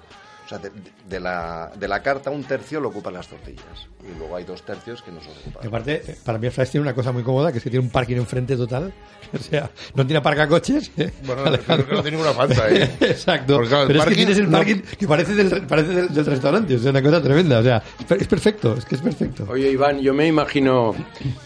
O 0.51 0.53
sea, 0.53 0.59
de, 0.59 0.73
de 1.09 1.21
la, 1.21 1.71
de 1.79 1.87
la 1.87 2.03
carta 2.03 2.29
un 2.31 2.43
tercio 2.43 2.81
lo 2.81 2.89
ocupan 2.89 3.15
las 3.15 3.29
tortillas. 3.29 3.87
Y 4.03 4.19
luego 4.19 4.35
hay 4.35 4.43
dos 4.43 4.63
tercios 4.63 5.01
que 5.01 5.13
no 5.13 5.21
son 5.21 5.31
Y 5.31 5.41
ocupados. 5.51 5.67
aparte, 5.69 6.03
eh, 6.09 6.17
para 6.25 6.39
mí 6.39 6.47
el 6.49 6.53
Flash 6.53 6.71
tiene 6.71 6.83
una 6.83 6.95
cosa 6.95 7.13
muy 7.13 7.23
cómoda, 7.23 7.53
que 7.53 7.59
es 7.59 7.65
que 7.65 7.71
tiene 7.71 7.85
un 7.85 7.93
parking 7.93 8.17
enfrente 8.17 8.57
total. 8.57 8.93
O 9.33 9.39
sea, 9.39 9.71
no 9.95 10.05
tiene 10.05 10.19
aparcacoches. 10.19 10.91
¿eh? 10.97 11.13
Bueno, 11.25 11.45
Alejandro. 11.45 11.87
creo 11.87 11.89
que 11.89 11.95
no 11.95 12.03
tiene 12.03 12.17
ninguna 12.17 12.35
falta, 12.35 12.69
¿eh? 12.69 12.91
Exacto. 13.01 13.55
Porque, 13.55 13.69
claro, 13.69 13.83
el 13.85 13.87
Pero 13.87 13.99
es 14.01 14.05
que 14.05 14.09
parking 14.11 14.17
tienes 14.27 14.39
el 14.39 14.51
no- 14.51 14.59
parking 14.59 14.77
que 14.99 15.07
parece 15.07 15.35
del, 15.37 15.67
parece 15.69 15.89
del, 15.95 16.09
del 16.15 16.27
restaurante. 16.27 16.75
O 16.75 16.79
sea, 16.81 16.91
una 16.91 17.03
cosa 17.03 17.23
tremenda. 17.23 17.59
O 17.61 17.63
sea, 17.63 17.81
es 18.19 18.27
perfecto. 18.27 18.75
Es 18.77 18.85
que 18.85 18.97
es 18.97 19.01
perfecto. 19.03 19.47
Oye, 19.49 19.71
Iván, 19.71 20.01
yo 20.01 20.13
me 20.15 20.27
imagino 20.27 20.97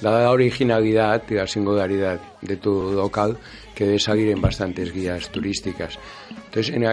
la 0.01 0.31
originalidad 0.31 1.23
y 1.29 1.35
la 1.35 1.47
singularidad 1.47 2.19
de 2.41 2.57
tu 2.57 2.93
local 2.93 3.37
que 3.75 3.85
debe 3.85 3.99
salir 3.99 4.29
en 4.29 4.41
bastantes 4.41 4.93
guías 4.93 5.31
turísticas. 5.31 5.99
Entonces, 6.31 6.75
en 6.75 6.85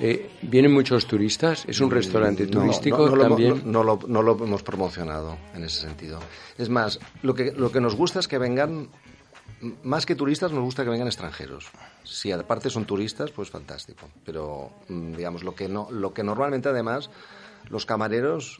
eh, 0.00 0.30
¿vienen 0.42 0.72
muchos 0.72 1.06
turistas? 1.06 1.64
¿Es 1.68 1.80
un 1.80 1.90
restaurante 1.90 2.44
No, 2.46 2.60
turístico 2.62 3.08
no, 3.08 3.16
también? 3.16 3.72
Lo, 3.72 3.98
no 4.06 4.22
lo 4.22 4.44
hemos 4.44 4.62
promocionado 4.62 5.36
en 5.54 5.64
ese 5.64 5.80
sentido. 5.80 6.18
Es 6.56 6.68
más, 6.68 6.98
lo 7.22 7.34
que, 7.34 7.52
lo 7.52 7.70
que 7.70 7.80
nos 7.80 7.94
gusta 7.94 8.20
es 8.20 8.28
que 8.28 8.38
vengan, 8.38 8.88
más 9.82 10.06
que 10.06 10.14
turistas, 10.14 10.52
nos 10.52 10.64
gusta 10.64 10.84
que 10.84 10.90
vengan 10.90 11.06
extranjeros. 11.06 11.70
Si 12.04 12.32
aparte 12.32 12.70
son 12.70 12.86
turistas, 12.86 13.30
pues 13.30 13.50
fantástico. 13.50 14.08
Pero, 14.24 14.70
mm, 14.88 15.12
digamos, 15.12 15.44
lo 15.44 15.54
que, 15.54 15.68
no, 15.68 15.88
lo 15.90 16.14
que 16.14 16.22
normalmente 16.22 16.70
además 16.70 17.10
los 17.68 17.86
camareros 17.86 18.58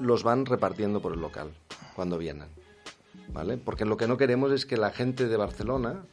los 0.00 0.22
van 0.22 0.44
repartiendo 0.44 1.00
por 1.00 1.12
el 1.14 1.20
local 1.20 1.52
cuando 1.94 2.18
vienen. 2.18 2.48
¿Vale? 3.32 3.56
Porque 3.56 3.84
lo 3.84 3.96
que 3.96 4.06
no 4.06 4.16
queremos 4.16 4.52
es 4.52 4.66
que 4.66 4.76
la 4.76 4.90
gente 4.90 5.26
de 5.26 5.36
Barcelona 5.36 6.04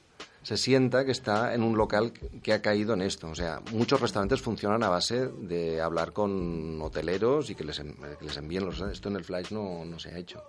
se 0.43 0.58
sienta 0.58 1.06
que 1.06 1.12
está 1.12 1.54
en 1.54 1.63
un 1.63 1.77
local 1.77 2.13
que 2.41 2.54
ha 2.54 2.62
caído 2.62 2.93
en 2.93 3.01
esto. 3.01 3.30
O 3.30 3.36
sea, 3.36 3.62
muchos 3.71 4.01
restaurantes 4.01 4.41
funcionan 4.41 4.82
a 4.84 4.89
base 4.89 5.27
de 5.27 5.82
hablar 5.82 6.13
con 6.13 6.82
hoteleros 6.82 7.49
y 7.49 7.56
que 7.56 7.63
les, 7.63 7.80
que 7.80 8.25
les 8.25 8.38
envíen 8.38 8.65
los... 8.65 8.82
Esto 8.82 9.10
en 9.10 9.17
el 9.17 9.23
Flash 9.23 9.51
no, 9.51 9.86
no 9.86 9.99
se 9.99 10.10
ha 10.10 10.17
hecho. 10.17 10.43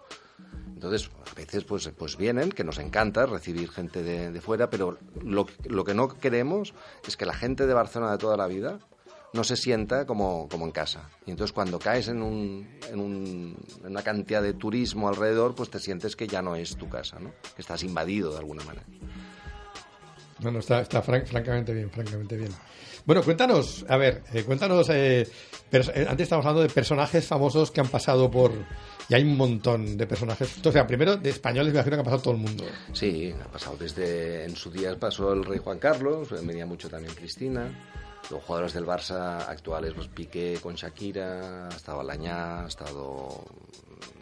Entonces, 0.75 1.11
a 1.31 1.35
veces 1.35 1.65
pues, 1.65 1.89
pues 1.97 2.17
vienen, 2.17 2.51
que 2.51 2.65
nos 2.65 2.79
encanta 2.79 3.27
recibir 3.27 3.71
gente 3.71 4.03
de, 4.03 4.33
de 4.33 4.41
fuera, 4.41 4.69
pero 4.71 4.99
lo, 5.23 5.47
lo 5.67 5.85
que 5.85 5.95
no 5.95 6.09
queremos 6.09 6.75
es 7.07 7.17
que 7.17 7.27
la 7.27 7.35
gente 7.35 7.67
de 7.67 7.75
Barcelona 7.75 8.13
de 8.13 8.19
toda 8.19 8.37
la 8.37 8.47
vida 8.49 8.79
no 9.35 9.45
se 9.45 9.57
sienta 9.57 10.05
como, 10.07 10.49
como 10.49 10.65
en 10.67 10.73
casa. 10.73 11.09
Y 11.27 11.31
entonces 11.31 11.53
cuando 11.53 11.79
caes 11.79 12.09
en, 12.09 12.23
un, 12.23 12.69
en, 12.91 12.99
un- 13.01 13.57
en 13.85 13.91
una 13.91 14.03
cantidad 14.03 14.43
de 14.43 14.55
turismo 14.55 15.09
alrededor, 15.09 15.55
pues 15.55 15.71
te 15.71 15.79
sientes 15.79 16.17
que 16.17 16.27
ya 16.27 16.43
no 16.43 16.57
es 16.57 16.77
tu 16.77 16.89
casa, 16.89 17.19
¿no? 17.21 17.31
que 17.55 17.63
estás 17.63 17.83
invadido 17.85 18.33
de 18.33 18.39
alguna 18.39 18.65
manera. 18.65 18.85
No, 20.43 20.51
no, 20.51 20.59
está, 20.59 20.81
está 20.81 21.03
fran- 21.03 21.27
francamente 21.27 21.73
bien, 21.73 21.91
francamente 21.91 22.37
bien. 22.37 22.51
Bueno, 23.05 23.23
cuéntanos, 23.23 23.85
a 23.89 23.97
ver, 23.97 24.23
eh, 24.33 24.45
cuéntanos, 24.45 24.89
eh, 24.91 25.23
eh, 25.73 26.07
antes 26.09 26.21
estábamos 26.21 26.47
hablando 26.47 26.63
de 26.63 26.69
personajes 26.69 27.27
famosos 27.27 27.71
que 27.71 27.81
han 27.81 27.89
pasado 27.89 28.31
por... 28.31 28.53
Y 29.09 29.15
hay 29.15 29.25
un 29.25 29.37
montón 29.37 29.97
de 29.97 30.07
personajes. 30.07 30.65
O 30.65 30.71
sea, 30.73 30.87
primero 30.87 31.17
de 31.17 31.31
españoles 31.31 31.73
me 31.73 31.79
imagino 31.81 31.97
que 31.97 32.01
ha 32.01 32.05
pasado 32.05 32.23
todo 32.23 32.35
el 32.35 32.41
mundo. 32.41 32.65
Sí, 32.93 33.35
ha 33.45 33.51
pasado 33.51 33.77
desde 33.77 34.45
en 34.45 34.55
su 34.55 34.71
día 34.71 34.97
pasó 34.99 35.33
el 35.33 35.45
rey 35.45 35.59
Juan 35.59 35.79
Carlos, 35.79 36.29
venía 36.47 36.65
mucho 36.67 36.89
también 36.89 37.13
Cristina. 37.15 37.69
Los 38.31 38.43
jugadores 38.45 38.73
del 38.73 38.87
Barça 38.87 39.45
actuales, 39.49 39.93
pues 39.95 40.07
Piqué 40.07 40.59
con 40.63 40.77
Shakira, 40.77 41.67
ha 41.67 41.75
estado 41.77 42.01
Alañá, 42.01 42.63
ha 42.65 42.69
estado, 42.69 43.45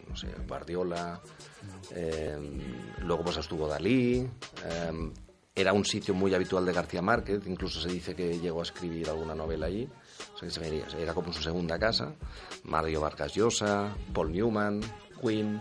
no 0.09 0.15
sé, 0.17 0.27
Guardiola. 0.47 1.21
eh, 1.95 2.35
luego 3.01 3.23
pues 3.23 3.37
estuvo 3.37 3.67
Dalí. 3.67 4.27
Era 5.53 5.73
un 5.73 5.85
sitio 5.85 6.13
muy 6.13 6.33
habitual 6.33 6.65
de 6.65 6.73
García 6.73 7.01
Márquez, 7.01 7.45
incluso 7.45 7.81
se 7.81 7.89
dice 7.89 8.15
que 8.15 8.39
llegó 8.39 8.61
a 8.61 8.63
escribir 8.63 9.09
alguna 9.09 9.35
novela 9.35 9.67
allí. 9.67 9.89
O 10.35 10.39
que 10.39 10.49
se 10.49 11.01
era 11.01 11.13
como 11.13 11.33
su 11.33 11.41
segunda 11.41 11.77
casa. 11.77 12.13
Mario 12.63 13.01
Vargas 13.01 13.33
Llosa, 13.35 13.95
Paul 14.13 14.31
Newman, 14.31 14.81
Queen. 15.21 15.59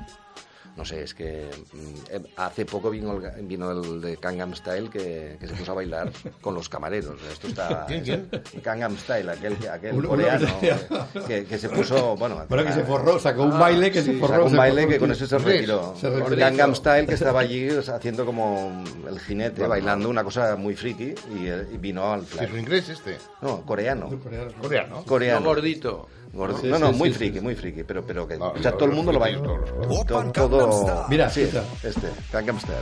No 0.76 0.84
sé, 0.84 1.02
es 1.02 1.12
que 1.14 1.50
mm, 1.72 1.94
eh, 2.10 2.20
hace 2.36 2.64
poco 2.64 2.88
vino 2.90 3.12
el, 3.12 3.44
vino 3.46 3.70
el 3.70 4.00
de 4.00 4.16
Gangnam 4.16 4.54
Style 4.54 4.88
que, 4.88 5.36
que 5.38 5.46
se 5.46 5.54
puso 5.54 5.72
a 5.72 5.74
bailar 5.74 6.10
con 6.40 6.54
los 6.54 6.68
camareros. 6.68 7.20
Esto 7.30 7.48
está... 7.48 7.84
¿Quién, 7.88 8.02
quién? 8.02 8.30
Gangnam 8.62 8.96
Style, 8.96 9.28
aquel, 9.30 9.56
aquel 9.70 9.90
Uno- 9.94 10.08
uno 10.10 10.22
coreano 10.22 10.48
que- 10.60 11.20
que, 11.26 11.44
que 11.44 11.58
se 11.58 11.68
puso... 11.68 12.16
Bueno, 12.16 12.44
Bueno, 12.48 12.64
que 12.64 12.72
se 12.72 12.80
ah, 12.80 12.84
forró, 12.86 13.18
sacó 13.18 13.42
un 13.42 13.58
baile 13.58 13.90
que 13.90 14.02
se 14.02 14.14
forró. 14.14 14.34
Sacó 14.34 14.44
un 14.46 14.50
se 14.52 14.56
baile 14.56 14.80
forró, 14.82 14.92
que 14.92 14.98
con 14.98 15.10
eso 15.12 15.26
se 15.26 15.38
retiró. 15.38 15.94
se 16.00 16.08
retiró. 16.08 16.28
El 16.28 16.36
Gangnam 16.36 16.74
Style 16.74 17.06
que 17.06 17.14
estaba 17.14 17.40
allí 17.40 17.68
o 17.70 17.82
sea, 17.82 17.96
haciendo 17.96 18.24
como 18.24 18.82
el 19.08 19.18
jinete, 19.20 19.66
bailando 19.66 20.08
una 20.08 20.24
cosa 20.24 20.56
muy 20.56 20.76
friki 20.76 21.14
y, 21.36 21.46
eh, 21.48 21.66
y 21.74 21.76
vino 21.78 22.12
al 22.12 22.22
¿Es 22.22 22.28
flash. 22.28 22.52
un 22.52 22.58
inglés 22.60 22.88
este? 22.88 23.18
No, 23.42 23.62
coreano. 23.66 24.08
Coreano. 24.22 24.52
Coreano. 24.60 24.96
No 24.96 25.04
Coreano. 25.04 25.44
gordito. 25.46 26.08
Gordo. 26.32 26.58
Sí, 26.60 26.68
no, 26.68 26.78
no, 26.78 26.92
sí, 26.92 26.98
muy 26.98 27.08
sí, 27.10 27.14
friki, 27.16 27.38
sí. 27.38 27.44
muy 27.44 27.54
friki, 27.56 27.82
pero, 27.84 28.04
pero 28.04 28.26
que... 28.28 28.36
No, 28.38 28.52
sea, 28.60 28.70
no, 28.70 28.76
todo 28.76 28.88
el 28.88 28.94
mundo 28.94 29.12
lo 29.12 29.18
baila. 29.18 29.42
todos 29.42 29.58
los- 29.60 30.06
Todo, 30.06 30.30
todo- 30.32 31.06
Mira, 31.08 31.28
sí, 31.28 31.42
este, 31.82 32.08
Gangnam 32.32 32.58
Style. 32.60 32.76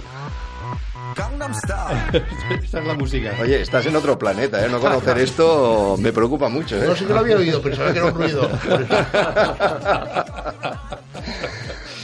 Esta 2.63 2.79
es 2.81 2.87
la 2.87 2.95
música. 2.95 3.33
Oye, 3.41 3.63
estás 3.63 3.87
en 3.87 3.97
otro 3.97 4.19
planeta, 4.19 4.65
¿eh? 4.65 4.69
No 4.69 4.79
conocer 4.81 5.19
esto 5.19 5.97
me 5.99 6.13
preocupa 6.13 6.49
mucho, 6.49 6.77
¿eh? 6.77 6.87
No 6.87 6.95
sé 6.95 7.07
que 7.07 7.13
lo 7.15 7.21
había 7.21 7.37
oído, 7.37 7.61
pensaba 7.63 7.93
que 7.93 7.99
era 7.99 8.09
un 8.09 8.15
ruido. 8.15 8.49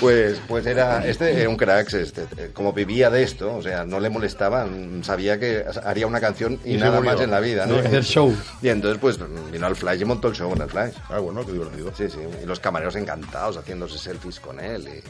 Pues, 0.04 0.40
pues 0.46 0.66
era, 0.66 1.06
este 1.06 1.40
era 1.40 1.48
un 1.48 1.56
crack, 1.56 1.92
este, 1.94 2.26
como 2.52 2.72
vivía 2.72 3.08
de 3.10 3.22
esto, 3.22 3.54
o 3.56 3.62
sea, 3.62 3.84
no 3.84 4.00
le 4.00 4.10
molestaba, 4.10 4.66
sabía 5.02 5.38
que 5.38 5.64
haría 5.84 6.06
una 6.06 6.20
canción 6.20 6.60
y, 6.64 6.76
nada 6.76 6.96
murió. 6.98 7.12
más 7.12 7.20
en 7.22 7.30
la 7.30 7.40
vida, 7.40 7.66
¿no? 7.66 7.78
Hacer 7.78 8.04
show. 8.04 8.36
Y 8.62 8.68
entonces, 8.68 8.98
pues, 9.00 9.18
vino 9.50 9.66
al 9.66 9.76
Flash 9.76 10.00
y 10.00 10.04
montó 10.04 10.28
el 10.28 10.34
show 10.34 10.52
en 10.54 10.62
el 10.62 10.68
Flash. 10.68 10.94
Ah, 11.08 11.18
bueno, 11.18 11.44
qué 11.46 11.52
divertido. 11.52 11.92
Sí, 11.96 12.08
sí, 12.10 12.18
y 12.42 12.46
los 12.46 12.60
camareros 12.60 12.96
encantados 12.96 13.56
haciéndose 13.56 13.98
selfies 13.98 14.40
con 14.40 14.60
él. 14.60 14.82
Y... 14.82 15.00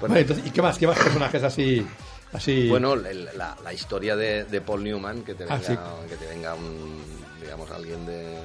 Bueno, 0.00 0.14
Vale, 0.14 0.20
entonces, 0.20 0.46
¿y 0.46 0.50
qué 0.50 0.60
más? 0.62 0.78
¿Qué 0.78 0.86
más 0.86 0.98
personajes 0.98 1.42
así? 1.42 1.86
así 2.32 2.68
Bueno, 2.68 2.94
el- 2.94 3.28
la, 3.36 3.56
la 3.62 3.72
historia 3.72 4.16
de, 4.16 4.44
de 4.44 4.60
Paul 4.60 4.82
Newman, 4.84 5.22
que 5.22 5.34
te 5.34 5.44
Ah, 5.44 5.56
venga, 5.56 5.66
sí. 5.66 5.76
que 6.08 6.16
te 6.16 6.26
venga 6.26 6.54
un, 6.54 7.00
digamos, 7.40 7.70
alguien 7.70 8.04
de 8.06 8.38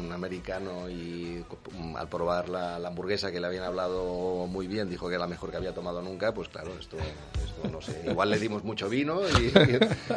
un 0.00 0.12
americano 0.12 0.88
y 0.90 1.44
al 1.96 2.08
probar 2.08 2.48
la, 2.48 2.78
la 2.78 2.88
hamburguesa 2.88 3.30
que 3.30 3.40
le 3.40 3.46
habían 3.46 3.64
hablado 3.64 4.46
muy 4.46 4.66
bien, 4.66 4.88
dijo 4.90 5.08
que 5.08 5.14
era 5.14 5.24
la 5.24 5.28
mejor 5.28 5.50
que 5.50 5.56
había 5.58 5.72
tomado 5.74 6.02
nunca, 6.02 6.32
pues 6.32 6.48
claro, 6.48 6.72
esto, 6.78 6.96
esto 6.96 7.68
no 7.70 7.80
sé, 7.80 8.02
igual 8.08 8.30
le 8.30 8.38
dimos 8.38 8.64
mucho 8.64 8.88
vino, 8.88 9.20
y- 9.38 9.52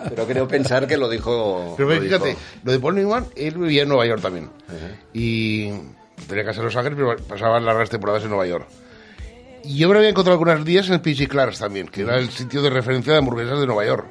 pero 0.10 0.26
creo 0.26 0.48
pensar 0.48 0.88
que 0.88 0.98
lo 0.98 1.10
dijo... 1.10 1.76
Pero 1.78 1.90
lo 1.96 2.02
fíjate, 2.02 2.30
dijo. 2.30 2.40
lo 2.64 2.72
de 2.72 2.80
Paul 2.80 2.96
Newman, 2.96 3.28
él 3.36 3.58
vivía 3.58 3.84
en 3.84 3.90
Nueva 3.90 4.06
York 4.06 4.22
también. 4.22 4.50
Y 5.14 5.70
tenía 6.28 6.44
casa 6.46 6.60
en 6.60 6.66
Los 6.66 6.76
Ángeles, 6.76 6.98
pero 6.98 7.18
pasaba 7.28 7.60
largas 7.60 7.90
temporadas 7.90 8.24
en 8.24 8.30
Nueva 8.30 8.48
York. 8.48 8.68
Y 9.66 9.78
yo 9.78 9.88
me 9.88 9.94
lo 9.94 10.00
había 10.00 10.10
encontrado 10.10 10.34
algunos 10.38 10.66
días 10.66 10.88
en 10.88 10.96
el 10.96 11.02
PG 11.02 11.28
Clark's 11.30 11.60
también, 11.60 11.88
que 11.88 12.02
era 12.02 12.18
el 12.18 12.30
sitio 12.30 12.62
de 12.62 12.70
referencia 12.70 13.14
de 13.14 13.20
hamburguesas 13.20 13.60
de 13.60 13.66
Nueva 13.66 13.86
York. 13.86 14.06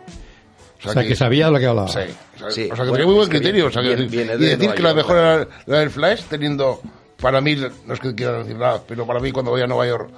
O 0.85 0.93
sea, 0.93 1.03
que 1.05 1.15
sabía 1.17 1.51
lo 1.51 1.59
que 1.59 1.67
hablaba. 1.67 1.89
Sí, 1.89 1.99
o 1.99 2.39
sea, 2.39 2.51
Sí, 2.51 2.69
o 2.71 2.77
sea, 2.77 2.85
que 2.85 2.91
bueno, 2.91 2.93
tenía 2.93 3.07
muy 3.07 3.15
buen 3.15 3.29
criterio. 3.29 3.67
o 3.67 3.71
sea, 3.71 3.83
que 3.83 3.89
viene- 3.89 4.03
decir- 4.05 4.11
viene 4.11 4.35
y 4.35 4.39
de 4.39 4.57
decir 4.57 4.71
que 4.75 4.83
la 4.83 4.95
mejor 4.95 5.17
claro. 5.17 5.43
era 5.43 5.49
la 5.67 5.79
del 5.81 5.91
Flash, 5.91 6.23
teniendo, 6.29 6.81
para 7.21 7.41
mí, 7.41 7.57
no 7.57 7.95
es 7.95 8.01
que 8.01 8.15
quiera 8.15 8.39
decir 8.39 8.57
nada, 8.57 8.81
pero 8.87 9.07
para 9.07 9.21
mí 9.21 9.31
cuando 9.33 9.51
voy 9.53 9.61
a 9.63 9.67
Nueva 9.67 9.87
York, 9.87 10.11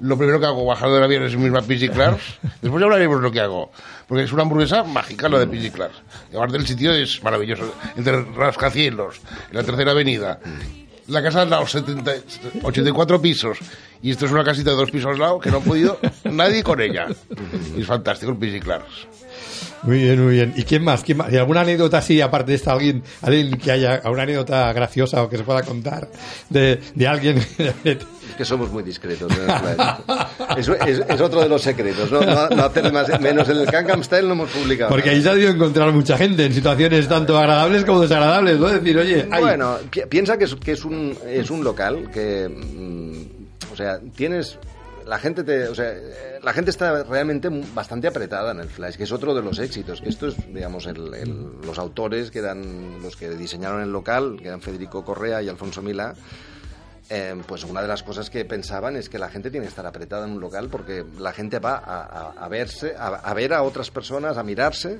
lo 0.00 0.16
primero 0.16 0.40
que 0.40 0.46
hago 0.46 0.64
bajando 0.64 0.94
del 0.96 1.04
avión 1.04 1.22
es 1.24 1.36
misma 1.36 1.62
PG 1.62 1.92
Clark's. 1.92 2.38
Después 2.62 2.80
ya 2.80 2.86
hablaremos 2.86 3.18
de 3.18 3.22
lo 3.22 3.30
que 3.30 3.40
hago. 3.40 3.70
Porque 4.08 4.24
es 4.24 4.32
una 4.32 4.42
hamburguesa 4.42 4.82
mágica 4.84 5.28
lo 5.28 5.38
de 5.38 5.46
PG 5.46 5.72
Clark's. 5.72 5.96
Y 6.32 6.36
aparte 6.36 6.56
el 6.56 6.66
sitio 6.66 6.92
es 6.92 7.22
maravilloso. 7.22 7.72
Entre 7.96 8.20
rascacielos, 8.34 9.20
en 9.50 9.56
la 9.56 9.62
tercera 9.62 9.92
avenida. 9.92 10.40
La 11.08 11.22
casa 11.22 11.42
al 11.42 11.50
lado, 11.50 11.66
70, 11.66 12.12
84 12.62 13.20
pisos. 13.20 13.58
Y 14.02 14.10
esto 14.10 14.26
es 14.26 14.32
una 14.32 14.44
casita 14.44 14.70
de 14.70 14.76
dos 14.76 14.90
pisos 14.90 15.12
al 15.12 15.18
lado 15.18 15.38
que 15.40 15.50
no 15.50 15.58
ha 15.58 15.60
podido 15.60 15.98
nadie 16.24 16.62
con 16.62 16.80
ella. 16.80 17.06
Y 17.76 17.80
es 17.82 17.86
fantástico 17.86 18.32
el 18.32 18.38
PG 18.38 18.60
Clark's. 18.62 19.06
Muy 19.82 19.98
bien, 19.98 20.22
muy 20.24 20.34
bien. 20.34 20.54
¿Y 20.56 20.62
quién 20.64 20.82
más? 20.84 21.02
¿Quién 21.02 21.18
más? 21.18 21.32
¿Y 21.32 21.36
alguna 21.36 21.62
anécdota 21.62 21.98
así, 21.98 22.20
aparte 22.20 22.52
de 22.52 22.56
esta, 22.56 22.72
alguien, 22.72 23.02
alguien 23.20 23.58
que 23.58 23.70
haya, 23.72 23.94
alguna 23.96 24.22
anécdota 24.22 24.72
graciosa 24.72 25.22
o 25.22 25.28
que 25.28 25.36
se 25.36 25.42
pueda 25.44 25.62
contar 25.62 26.08
de, 26.50 26.80
de 26.94 27.06
alguien? 27.08 27.38
Es 27.84 27.96
que 28.36 28.44
somos 28.44 28.70
muy 28.70 28.82
discretos 28.82 29.32
Flash. 29.32 29.98
Es, 30.56 30.68
es- 30.68 31.02
es 31.08 31.20
otro 31.20 31.40
de 31.42 31.48
los 31.48 31.62
secretos, 31.62 32.10
¿no? 32.12 32.20
No, 32.22 32.48
no 32.48 32.64
hacer 32.64 32.92
más, 32.92 33.20
menos 33.20 33.48
en 33.48 33.58
el 33.58 33.66
Gangnam 33.66 34.02
Style 34.04 34.26
no 34.26 34.32
hemos 34.34 34.50
publicado. 34.50 34.90
Porque 34.90 35.10
ahí 35.10 35.20
se 35.22 35.28
ha 35.28 35.32
debido 35.34 35.50
encontrar 35.50 35.92
mucha 35.92 36.16
gente 36.16 36.44
en 36.46 36.52
situaciones 36.54 37.08
tanto 37.08 37.36
agradables 37.38 37.84
como 37.84 38.00
desagradables, 38.00 38.58
¿no? 38.58 38.68
Decir, 38.68 38.96
oye, 38.98 39.26
ay, 39.30 39.40
Bueno, 39.42 39.78
pi- 39.90 40.02
piensa 40.08 40.38
que 40.38 40.44
es, 40.44 40.54
que 40.54 40.72
es 40.72 40.84
un 40.84 41.16
es 41.26 41.50
un 41.50 41.62
local 41.64 42.10
que 42.12 42.48
mm, 42.48 43.72
o 43.72 43.76
sea, 43.76 43.98
tienes 44.14 44.58
la 45.12 45.18
gente 45.18 45.44
te, 45.44 45.68
o 45.68 45.74
sea, 45.74 45.92
la 46.42 46.54
gente 46.54 46.70
está 46.70 47.02
realmente 47.04 47.50
bastante 47.74 48.06
apretada 48.08 48.52
en 48.52 48.60
el 48.60 48.68
Flash, 48.70 48.96
que 48.96 49.02
es 49.04 49.12
otro 49.12 49.34
de 49.34 49.42
los 49.42 49.58
éxitos, 49.58 50.00
que 50.00 50.08
esto 50.08 50.28
es, 50.28 50.36
digamos, 50.54 50.86
el- 50.86 51.60
los 51.66 51.78
autores 51.78 52.30
que 52.30 52.38
eran 52.38 53.02
los 53.02 53.14
que 53.16 53.28
diseñaron 53.28 53.82
el 53.82 53.92
local, 53.92 54.38
que 54.40 54.48
eran 54.48 54.62
Federico 54.62 55.04
Correa 55.04 55.42
y 55.42 55.50
Alfonso 55.50 55.82
Milá, 55.82 56.14
eh, 57.10 57.34
pues 57.46 57.62
una 57.64 57.82
de 57.82 57.88
las 57.88 58.02
cosas 58.02 58.30
que 58.30 58.46
pensaban 58.46 58.96
es 58.96 59.10
que 59.10 59.18
la 59.18 59.28
gente 59.28 59.50
tiene 59.50 59.66
que 59.66 59.70
estar 59.70 59.84
apretada 59.84 60.24
en 60.24 60.32
un 60.32 60.40
local 60.40 60.68
porque 60.70 61.04
la 61.18 61.32
gente 61.34 61.58
va 61.58 61.76
a 61.76 62.48
verse, 62.48 62.94
a, 62.96 63.08
a 63.08 63.34
ver 63.34 63.52
a 63.52 63.62
otras 63.64 63.90
personas, 63.90 64.38
a 64.38 64.42
mirarse. 64.42 64.98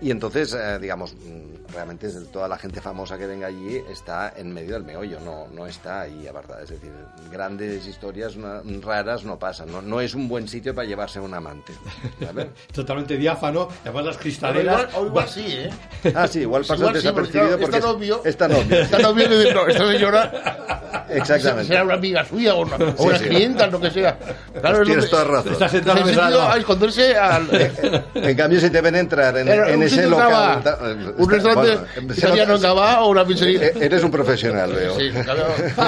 Y 0.00 0.10
entonces, 0.10 0.52
eh, 0.52 0.78
digamos, 0.78 1.14
mm, 1.14 1.72
realmente 1.72 2.06
es- 2.08 2.30
toda 2.30 2.46
la 2.48 2.58
gente 2.58 2.82
famosa 2.82 3.16
que 3.16 3.26
venga 3.26 3.46
allí 3.46 3.80
está 3.90 4.34
en 4.36 4.52
medio 4.52 4.74
del 4.74 4.84
meollo, 4.84 5.18
no, 5.20 5.46
no 5.48 5.66
está 5.66 6.02
ahí 6.02 6.26
apartada. 6.28 6.62
Es 6.62 6.68
decir, 6.68 6.92
grandes 7.32 7.86
historias 7.86 8.36
no- 8.36 8.60
raras 8.82 9.24
no 9.24 9.38
pasan. 9.38 9.72
No, 9.72 9.80
no 9.80 10.00
es 10.02 10.14
un 10.14 10.28
buen 10.28 10.48
sitio 10.48 10.74
para 10.74 10.86
llevarse 10.86 11.18
a 11.18 11.22
un 11.22 11.32
amante. 11.32 11.72
¿vale? 12.20 12.50
totalmente 12.74 13.16
diáfano, 13.16 13.68
además 13.84 14.04
las 14.04 14.16
Pero 14.16 14.22
cristaleras. 14.22 14.80
igual, 14.90 15.02
o 15.02 15.06
igual 15.06 15.28
sí, 15.28 15.46
¿eh? 15.48 15.70
Ah, 16.14 16.28
sí, 16.28 16.40
igual 16.40 16.62
pasa 16.62 16.74
Igual 16.76 17.00
sí, 17.00 17.08
porque, 17.08 17.28
desapercibido 17.28 17.46
claro, 17.46 17.60
porque 17.62 17.76
está 17.76 17.78
es- 17.78 17.94
novio. 17.94 18.22
Está 18.24 18.48
novio. 18.48 18.76
Está 18.82 18.98
novio 18.98 19.28
de 19.30 19.54
no, 19.54 19.66
esta 19.66 19.90
señora 19.92 21.04
Exactamente. 21.08 21.68
será 21.68 21.84
una 21.84 21.94
amiga 21.94 22.24
suya 22.24 22.54
o 22.54 22.62
una, 22.62 22.76
o 22.76 23.02
una 23.04 23.18
sí. 23.18 23.24
clienta, 23.24 23.66
lo 23.68 23.80
que 23.80 23.90
sea. 23.90 24.18
Claro, 24.60 24.82
es 24.82 24.86
Tienes 24.88 25.10
toda 25.10 25.24
razón. 25.24 25.52
Está 25.52 25.68
sentido 25.68 26.42
a 26.42 26.56
esconderse 26.58 27.16
al... 27.16 27.46
En 28.14 28.36
cambio, 28.36 28.60
si 28.60 28.70
te 28.70 28.80
ven 28.80 28.96
entrar 28.96 29.36
en, 29.38 29.48
Era 29.48 29.70
en 29.70 29.82
ese 29.86 29.96
sitio 29.96 30.10
local... 30.10 30.62
Gabá, 30.62 31.14
un 31.16 31.30
restaurante 31.30 31.76
bueno, 31.96 32.14
italiano 32.14 32.54
en 32.56 32.62
Gabá 32.62 33.00
o 33.02 33.10
una 33.10 33.24
pizzería. 33.24 33.66
Eh, 33.66 33.72
Eres 33.80 34.02
un 34.02 34.10
profesional, 34.10 34.72
veo. 34.72 34.98
Sí, 34.98 35.10
claro. 35.10 35.46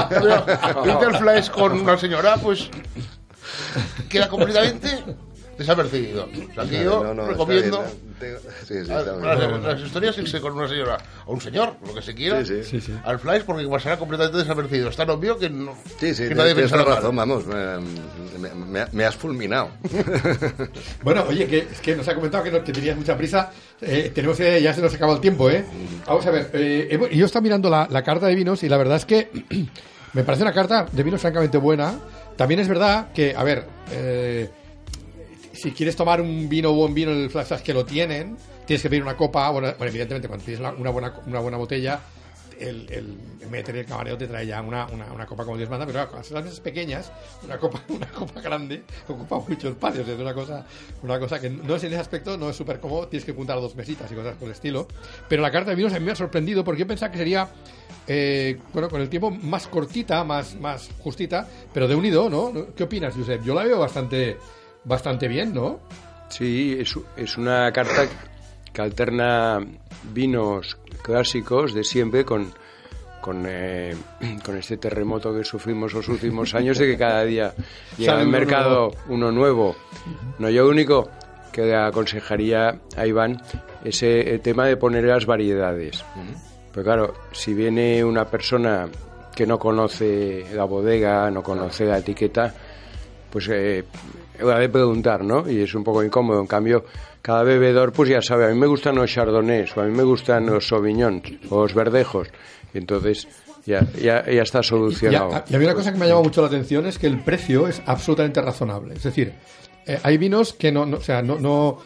Pero 0.08 0.84
irte 0.86 1.04
al 1.06 1.18
flash 1.18 1.50
con 1.50 1.80
una 1.80 1.98
señora, 1.98 2.36
pues 2.36 2.70
queda 4.08 4.28
completamente 4.28 5.04
desapercibido. 5.58 6.28
O 6.50 6.54
sea, 6.54 6.64
que 6.64 6.84
yo 6.84 7.02
No, 7.04 7.12
no, 7.14 7.26
recomiendo 7.26 7.78
bien, 7.82 8.14
tengo- 8.18 8.38
sí, 8.66 8.74
sí, 8.86 8.92
a- 8.92 9.00
está 9.00 9.12
bien. 9.34 9.62
las, 9.62 9.80
historias 9.80 10.16
irse 10.18 10.40
con 10.40 10.52
una 10.52 10.68
señora 10.68 10.96
o 11.26 11.34
un 11.34 11.40
señor, 11.40 11.74
lo 11.86 11.92
que 11.94 12.00
se 12.02 12.14
quiera, 12.14 12.44
Sí, 12.44 12.62
sí. 12.62 12.80
Sí, 12.80 12.80
sí. 12.80 12.94
al 13.04 13.18
flash 13.18 13.42
porque 13.42 13.66
pasará 13.68 13.98
completamente 13.98 14.38
desapercibido. 14.38 14.88
Es 14.88 14.96
tan 14.96 15.10
obvio 15.10 15.36
que 15.38 15.50
no. 15.50 15.74
Sí, 15.98 16.14
sí, 16.14 16.22
que 16.22 16.28
tienes 16.28 16.36
nadie 16.36 16.54
tienes 16.54 16.72
mal. 16.72 16.86
razón, 16.86 17.16
vamos. 17.16 17.46
Me, 17.46 17.78
me- 18.38 18.54
me- 18.54 18.86
me 18.92 19.04
has 19.04 19.16
fulminado. 19.16 19.70
Bueno, 21.02 21.24
oye, 21.28 21.46
que, 21.46 21.58
es 21.70 21.80
que 21.80 21.96
nos 21.96 22.06
ha 22.08 22.14
comentado 22.14 22.44
que, 22.44 22.50
no, 22.50 22.62
que 22.64 22.72
tenías 22.72 22.96
mucha 22.96 23.16
prisa. 23.16 23.50
Eh, 23.80 24.10
tenemos 24.14 24.38
eh, 24.40 24.60
ya 24.62 24.72
se 24.74 24.80
nos 24.80 24.94
acaba 24.94 25.12
el 25.14 25.20
tiempo, 25.20 25.48
¿eh? 25.50 25.64
Vamos 26.06 26.26
a 26.26 26.30
ver, 26.30 26.50
eh, 26.52 26.98
yo 27.12 27.26
estaba 27.26 27.42
mirando 27.42 27.70
la, 27.70 27.86
la 27.90 28.02
carta 28.02 28.26
de 28.26 28.34
vinos 28.34 28.62
y 28.62 28.68
la 28.68 28.76
verdad 28.76 28.96
es 28.96 29.04
que 29.04 29.30
me 30.12 30.24
parece 30.24 30.42
una 30.42 30.52
carta 30.52 30.86
de 30.90 31.02
vinos 31.02 31.20
francamente 31.20 31.58
buena. 31.58 31.94
También 32.36 32.60
es 32.60 32.68
verdad 32.68 33.12
que, 33.12 33.34
a 33.36 33.42
ver, 33.42 33.64
eh, 33.90 34.48
si 35.58 35.72
quieres 35.72 35.96
tomar 35.96 36.20
un 36.20 36.48
vino, 36.48 36.72
buen 36.72 36.94
vino 36.94 37.10
en 37.12 37.18
el 37.24 37.30
flash 37.30 37.60
que 37.62 37.74
lo 37.74 37.84
tienen, 37.84 38.36
tienes 38.66 38.82
que 38.82 38.88
pedir 38.88 39.02
una 39.02 39.16
copa. 39.16 39.50
Bueno, 39.50 39.68
bueno, 39.76 39.90
evidentemente, 39.90 40.28
cuando 40.28 40.44
la- 40.62 40.72
una 40.72 40.90
buena, 40.90 41.14
una 41.26 41.40
buena 41.40 41.56
botella, 41.58 42.00
el, 42.58 42.90
el, 42.90 43.16
meter 43.50 43.76
el 43.76 43.86
camarero 43.86 44.18
te 44.18 44.26
trae 44.26 44.44
ya 44.44 44.60
una, 44.60 44.86
una, 44.86 45.12
una 45.12 45.26
copa 45.26 45.44
como 45.44 45.56
Dios 45.56 45.70
manda, 45.70 45.86
pero 45.86 46.08
claro, 46.08 46.24
las 46.32 46.44
mesas 46.44 46.58
pequeñas, 46.60 47.12
una 47.44 47.56
copa, 47.56 47.80
una 47.88 48.08
copa 48.08 48.40
grande 48.40 48.82
ocupa 49.06 49.38
mucho 49.48 49.68
espacio. 49.68 50.00
es 50.02 50.08
una 50.18 50.34
cosa, 50.34 50.66
una 51.02 51.20
cosa 51.20 51.40
que 51.40 51.50
no 51.50 51.76
es 51.76 51.84
en 51.84 51.92
ese 51.92 52.00
aspecto, 52.00 52.36
no 52.36 52.50
es 52.50 52.56
súper 52.56 52.80
cómodo, 52.80 53.06
tienes 53.06 53.24
que 53.24 53.32
juntar 53.32 53.60
dos 53.60 53.76
mesitas 53.76 54.10
y 54.10 54.14
cosas 54.16 54.34
por 54.36 54.46
el 54.48 54.52
estilo. 54.54 54.88
Pero 55.28 55.40
la 55.40 55.52
carta 55.52 55.70
de 55.70 55.76
vinos 55.76 55.92
a 55.92 56.00
mí 56.00 56.04
me 56.04 56.10
ha 56.12 56.16
sorprendido 56.16 56.64
porque 56.64 56.80
yo 56.80 56.86
pensaba 56.88 57.12
que 57.12 57.18
sería, 57.18 57.48
eh, 58.08 58.58
bueno, 58.72 58.88
con 58.88 59.00
el 59.00 59.08
tiempo 59.08 59.30
más 59.30 59.68
cortita, 59.68 60.24
más, 60.24 60.56
más 60.56 60.90
justita, 60.98 61.46
pero 61.72 61.86
de 61.86 61.94
unido, 61.94 62.28
¿no? 62.28 62.74
¿Qué 62.74 62.82
opinas, 62.82 63.14
Josep? 63.14 63.42
Yo 63.44 63.54
la 63.54 63.62
veo 63.62 63.78
bastante, 63.78 64.36
bastante 64.88 65.28
bien, 65.28 65.52
¿no? 65.54 65.78
Sí, 66.28 66.76
es, 66.80 66.94
es 67.16 67.36
una 67.36 67.70
carta 67.72 68.06
que 68.72 68.82
alterna 68.82 69.60
vinos 70.12 70.78
clásicos 71.02 71.74
de 71.74 71.84
siempre 71.84 72.24
con, 72.24 72.52
con, 73.20 73.44
eh, 73.46 73.94
con 74.44 74.56
este 74.56 74.76
terremoto 74.76 75.34
que 75.34 75.44
sufrimos 75.44 75.92
los 75.92 76.08
últimos 76.08 76.54
años 76.54 76.78
de 76.78 76.86
que 76.86 76.98
cada 76.98 77.24
día 77.24 77.54
llega 77.96 78.18
al 78.18 78.28
mercado 78.28 78.90
uno 79.08 79.30
nuevo. 79.30 79.76
No, 80.38 80.50
yo 80.50 80.68
único 80.68 81.10
que 81.52 81.62
le 81.62 81.76
aconsejaría 81.76 82.78
a 82.96 83.06
Iván 83.06 83.40
es 83.84 84.02
eh, 84.02 84.34
el 84.34 84.40
tema 84.40 84.66
de 84.66 84.76
poner 84.76 85.04
las 85.04 85.26
variedades. 85.26 86.04
Pero 86.72 86.84
claro, 86.84 87.14
si 87.32 87.54
viene 87.54 88.04
una 88.04 88.24
persona 88.26 88.88
que 89.34 89.46
no 89.46 89.58
conoce 89.58 90.46
la 90.54 90.64
bodega, 90.64 91.30
no 91.30 91.42
conoce 91.42 91.84
la 91.84 91.98
etiqueta, 91.98 92.52
pues 93.30 93.48
eh, 93.50 93.84
ha 94.40 94.58
de 94.58 94.68
preguntar, 94.68 95.24
¿no? 95.24 95.48
Y 95.48 95.60
es 95.62 95.74
un 95.74 95.84
poco 95.84 96.02
incómodo. 96.04 96.40
En 96.40 96.46
cambio, 96.46 96.84
cada 97.22 97.42
bebedor, 97.42 97.92
pues 97.92 98.08
ya 98.10 98.22
sabe, 98.22 98.46
a 98.46 98.48
mí 98.48 98.58
me 98.58 98.66
gustan 98.66 98.94
los 98.96 99.10
chardonnays, 99.10 99.76
o 99.76 99.80
a 99.80 99.84
mí 99.84 99.96
me 99.96 100.02
gustan 100.02 100.46
los 100.46 100.66
sauvignons, 100.68 101.22
o 101.50 101.62
los 101.62 101.74
verdejos. 101.74 102.28
Y 102.74 102.78
entonces 102.78 103.26
ya, 103.66 103.86
ya, 104.00 104.24
ya 104.30 104.42
está 104.42 104.60
Y, 104.60 104.64
solucionado. 104.64 105.42
y 105.48 105.54
a 105.54 105.58
mí 105.58 105.64
una 105.64 105.74
cosa 105.74 105.92
que 105.92 105.98
me 105.98 106.04
ha 106.04 106.08
llamado 106.08 106.24
mucho 106.24 106.40
la 106.42 106.48
atención 106.48 106.86
es 106.86 106.98
que 106.98 107.06
el 107.06 107.20
precio 107.20 107.68
es 107.68 107.82
absolutamente 107.86 108.40
razonable. 108.40 108.94
Es 108.94 109.02
decir, 109.02 109.32
eh, 109.86 109.98
hay 110.02 110.18
vinos 110.18 110.52
que 110.52 110.70
no, 110.72 110.86
no- 110.86 110.98
o 110.98 111.00
sea, 111.02 111.22
no, 111.22 111.38
no 111.38 111.78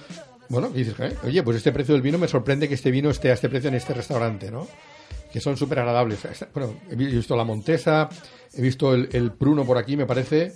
bueno, 0.48 0.68
dices, 0.68 0.94
eh, 0.98 1.16
oye, 1.24 1.42
pues 1.42 1.56
este 1.56 1.72
precio 1.72 1.94
del 1.94 2.02
vino 2.02 2.18
me 2.18 2.28
sorprende 2.28 2.68
que 2.68 2.74
este 2.74 2.90
vino 2.90 3.08
esté 3.10 3.30
a 3.30 3.34
este 3.34 3.48
precio 3.48 3.68
en 3.68 3.74
este 3.76 3.94
restaurante, 3.94 4.50
¿no? 4.50 4.66
Que 5.32 5.40
son 5.40 5.56
súper 5.56 5.78
agradables. 5.78 6.18
Bueno, 6.52 6.74
he 6.90 6.92
he 6.92 6.96
visto 6.96 7.34
la 7.34 7.44
Montesa, 7.44 8.10
he 8.52 8.60
visto 8.60 8.92
el, 8.92 9.08
el 9.12 9.32
Pruno 9.32 9.64
por 9.64 9.78
aquí, 9.78 9.96
me 9.96 10.04
parece 10.04 10.52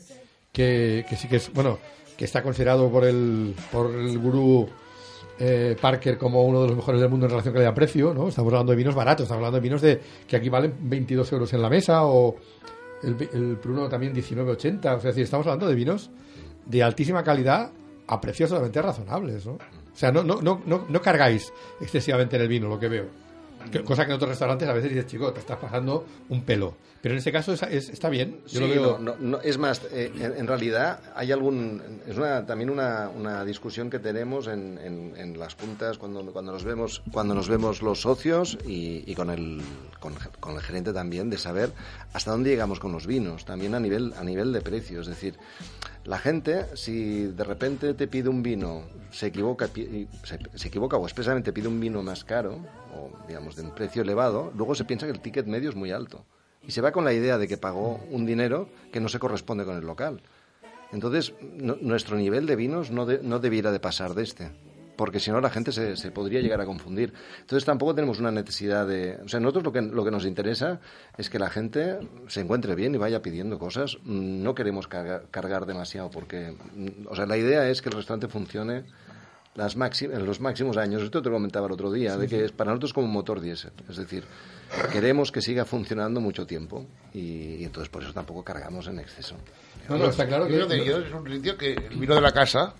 que, 0.56 1.16
sí 1.18 1.28
que 1.28 1.36
es, 1.36 1.52
bueno, 1.52 1.78
que 2.16 2.24
está 2.24 2.42
considerado 2.42 2.90
por 2.90 3.04
el, 3.04 3.54
por 3.70 3.94
el 3.94 4.18
gurú 4.18 4.66
eh, 5.38 5.76
Parker 5.78 6.16
como 6.16 6.44
uno 6.44 6.62
de 6.62 6.68
los 6.68 6.76
mejores 6.76 6.98
del 6.98 7.10
mundo 7.10 7.26
en 7.26 7.30
relación 7.30 7.52
calidad-precio, 7.52 8.14
¿no? 8.14 8.28
Estamos 8.28 8.50
hablando 8.54 8.72
de 8.72 8.76
vinos 8.76 8.94
baratos, 8.94 9.24
estamos 9.24 9.40
hablando 9.40 9.56
de 9.56 9.62
vinos 9.62 9.82
de 9.82 10.00
que 10.26 10.36
aquí 10.36 10.48
valen 10.48 10.74
22 10.80 11.30
euros 11.32 11.52
en 11.52 11.60
la 11.60 11.68
mesa 11.68 12.06
o 12.06 12.36
el, 13.02 13.28
el 13.34 13.58
Pruno 13.58 13.86
también 13.90 14.14
19,80. 14.14 14.78
O 14.78 14.80
sea, 14.80 14.94
es 14.94 15.02
decir, 15.02 15.24
estamos 15.24 15.46
hablando 15.46 15.68
de 15.68 15.74
vinos 15.74 16.10
de 16.64 16.82
altísima 16.82 17.22
calidad 17.22 17.70
a 18.06 18.20
precios 18.20 18.48
totalmente 18.48 18.80
razonables, 18.80 19.44
¿no? 19.44 19.52
O 19.52 19.98
sea, 19.98 20.10
no, 20.10 20.22
no, 20.22 20.40
no, 20.40 20.62
no, 20.64 20.86
no 20.88 21.02
cargáis 21.02 21.52
excesivamente 21.80 22.36
en 22.36 22.42
el 22.42 22.48
vino, 22.48 22.68
lo 22.68 22.78
que 22.78 22.88
veo. 22.88 23.25
Que- 23.70 23.82
cosa 23.82 24.04
que 24.04 24.10
en 24.12 24.16
otros 24.16 24.30
restaurantes 24.30 24.68
a 24.68 24.72
veces 24.72 24.90
dices, 24.90 25.06
chico, 25.06 25.32
te 25.32 25.40
estás 25.40 25.58
pasando 25.58 26.04
un 26.28 26.42
pelo. 26.42 26.74
Pero 27.02 27.14
en 27.14 27.18
este 27.18 27.30
caso 27.30 27.52
es- 27.52 27.62
es- 27.62 27.88
está 27.90 28.08
bien. 28.08 28.40
Yo 28.48 28.60
lo 28.60 28.68
veo... 28.68 28.98
no, 28.98 29.14
no, 29.14 29.16
no, 29.20 29.40
es 29.40 29.58
más, 29.58 29.82
eh, 29.92 30.10
en, 30.18 30.34
en 30.36 30.46
realidad 30.46 31.00
hay 31.14 31.30
algún, 31.30 31.80
es 32.06 32.16
una, 32.16 32.44
también 32.46 32.70
una, 32.70 33.08
una 33.14 33.44
discusión 33.44 33.90
que 33.90 33.98
tenemos 33.98 34.46
en, 34.48 34.78
en- 34.78 35.14
en 35.16 35.38
las 35.38 35.54
juntas 35.54 35.98
cuando, 35.98 36.24
cuando 36.32 36.52
nos 36.52 36.64
vemos, 36.64 37.02
cuando 37.12 37.34
nos 37.34 37.48
vemos 37.48 37.80
los 37.82 38.00
socios 38.00 38.58
y, 38.66 39.04
y 39.06 39.14
con 39.14 39.30
el, 39.30 39.60
con, 40.00 40.14
con 40.40 40.54
el 40.56 40.62
gerente 40.62 40.92
también 40.92 41.30
de 41.30 41.38
saber 41.38 41.70
hasta 42.12 42.30
dónde 42.32 42.50
llegamos 42.50 42.80
con 42.80 42.90
los 42.92 43.06
vinos, 43.06 43.44
también 43.44 43.74
a 43.74 43.80
nivel, 43.80 44.12
a 44.18 44.24
nivel 44.24 44.52
de 44.52 44.60
precio, 44.62 45.00
es 45.00 45.06
decir, 45.06 45.34
la 46.06 46.18
gente, 46.18 46.66
si 46.76 47.26
de 47.26 47.44
repente 47.44 47.94
te 47.94 48.06
pide 48.06 48.28
un 48.28 48.42
vino, 48.42 48.82
se 49.10 49.26
equivoca, 49.26 49.68
se 50.54 50.68
equivoca 50.68 50.96
o 50.96 51.04
expresamente 51.04 51.52
pide 51.52 51.68
un 51.68 51.80
vino 51.80 52.02
más 52.02 52.24
caro, 52.24 52.58
o 52.94 53.10
digamos 53.26 53.56
de 53.56 53.62
un 53.62 53.74
precio 53.74 54.02
elevado, 54.02 54.52
luego 54.56 54.74
se 54.74 54.84
piensa 54.84 55.06
que 55.06 55.12
el 55.12 55.20
ticket 55.20 55.46
medio 55.46 55.68
es 55.70 55.76
muy 55.76 55.90
alto. 55.90 56.24
Y 56.66 56.70
se 56.70 56.80
va 56.80 56.92
con 56.92 57.04
la 57.04 57.12
idea 57.12 57.38
de 57.38 57.46
que 57.48 57.56
pagó 57.56 58.00
un 58.10 58.24
dinero 58.26 58.68
que 58.92 59.00
no 59.00 59.08
se 59.08 59.18
corresponde 59.18 59.64
con 59.64 59.76
el 59.76 59.84
local. 59.86 60.20
Entonces, 60.92 61.34
no- 61.56 61.76
nuestro 61.80 62.16
nivel 62.16 62.46
de 62.46 62.56
vinos 62.56 62.90
no, 62.90 63.06
de- 63.06 63.20
no 63.22 63.38
debiera 63.40 63.72
de 63.72 63.80
pasar 63.80 64.14
de 64.14 64.22
este, 64.22 64.50
porque 64.96 65.20
si 65.20 65.30
no 65.30 65.40
la 65.40 65.50
gente 65.50 65.72
se, 65.72 65.96
se 65.96 66.10
podría 66.10 66.40
llegar 66.40 66.60
a 66.60 66.64
confundir. 66.64 67.12
Entonces 67.40 67.64
tampoco 67.64 67.94
tenemos 67.94 68.18
una 68.18 68.30
necesidad 68.30 68.86
de... 68.86 69.18
O 69.24 69.28
sea, 69.28 69.38
nosotros 69.40 69.64
lo 69.64 69.72
que, 69.72 69.82
lo 69.82 70.04
que 70.04 70.10
nos 70.10 70.24
interesa 70.24 70.80
es 71.18 71.28
que 71.30 71.38
la 71.38 71.50
gente 71.50 71.98
se 72.28 72.40
encuentre 72.40 72.74
bien 72.74 72.94
y 72.94 72.98
vaya 72.98 73.22
pidiendo 73.22 73.58
cosas. 73.58 73.98
Mm, 74.04 74.42
No 74.42 74.54
queremos 74.54 74.88
cargar, 74.88 75.24
cargar 75.30 75.66
demasiado, 75.66 76.10
porque... 76.10 76.54
mm, 76.74 77.06
O 77.08 77.14
sea, 77.16 77.26
la 77.26 77.36
idea 77.36 77.68
es 77.68 77.82
que 77.82 77.88
el 77.90 77.94
restaurante 77.96 78.28
funcione 78.28 78.84
las 79.54 79.76
máxi- 79.76 80.12
en 80.12 80.26
los 80.26 80.40
máximos 80.40 80.76
años. 80.76 81.02
Esto 81.02 81.22
te 81.22 81.30
lo 81.30 81.36
comentaba 81.36 81.66
el 81.66 81.72
otro 81.72 81.90
día, 81.90 82.16
de 82.16 82.28
que 82.28 82.44
es, 82.44 82.52
para 82.52 82.70
nosotros 82.72 82.90
es 82.90 82.94
como 82.94 83.06
un 83.06 83.12
motor 83.12 83.40
diésel. 83.40 83.72
Es 83.88 83.96
decir, 83.96 84.24
queremos 84.92 85.32
que 85.32 85.40
siga 85.40 85.64
funcionando 85.64 86.20
mucho 86.20 86.46
tiempo 86.46 86.86
y, 87.14 87.54
y 87.56 87.64
entonces 87.64 87.88
por 87.88 88.02
eso 88.02 88.12
tampoco 88.12 88.42
cargamos 88.44 88.86
en 88.88 88.98
exceso. 88.98 89.36
No, 89.88 89.96
no, 89.96 90.08
está 90.10 90.26
claro 90.26 90.46
que... 90.46 90.52
Vino 90.54 90.66
de 90.66 90.80
Guidos 90.80 91.06
es 91.06 91.12
un 91.14 91.30
sitio 91.30 91.56
que 91.56 91.72
el 91.72 91.96
vino 91.98 92.14
de 92.16 92.20
la 92.20 92.32
casa, 92.32 92.74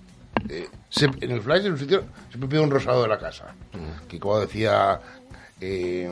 eh, 0.49 0.68
se- 0.90 1.07
en 1.07 1.31
el 1.31 1.40
flash 1.42 1.61
es 1.64 1.70
un 1.70 1.79
sitio, 1.79 2.05
siempre 2.29 2.49
pide 2.49 2.61
un 2.61 2.70
rosado 2.70 3.03
de 3.03 3.09
la 3.09 3.18
casa. 3.18 3.55
Que 4.09 4.18
como 4.18 4.38
decía, 4.40 5.01
eh, 5.61 6.09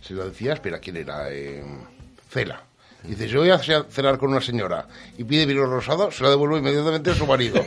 se 0.00 0.14
lo 0.14 0.28
decía, 0.28 0.54
espera, 0.54 0.78
¿quién 0.78 0.96
era? 0.96 1.30
Eh, 1.30 1.62
Cela. 2.30 2.62
Dice, 3.04 3.28
si 3.28 3.36
voy 3.36 3.48
a 3.50 3.58
ce- 3.58 3.84
cenar 3.90 4.18
con 4.18 4.30
una 4.30 4.40
señora 4.40 4.86
y 5.16 5.22
pide 5.22 5.46
vino 5.46 5.64
rosado, 5.66 6.10
se 6.10 6.24
lo 6.24 6.30
devuelvo 6.30 6.58
inmediatamente 6.58 7.10
a 7.10 7.14
su 7.14 7.26
marido. 7.26 7.64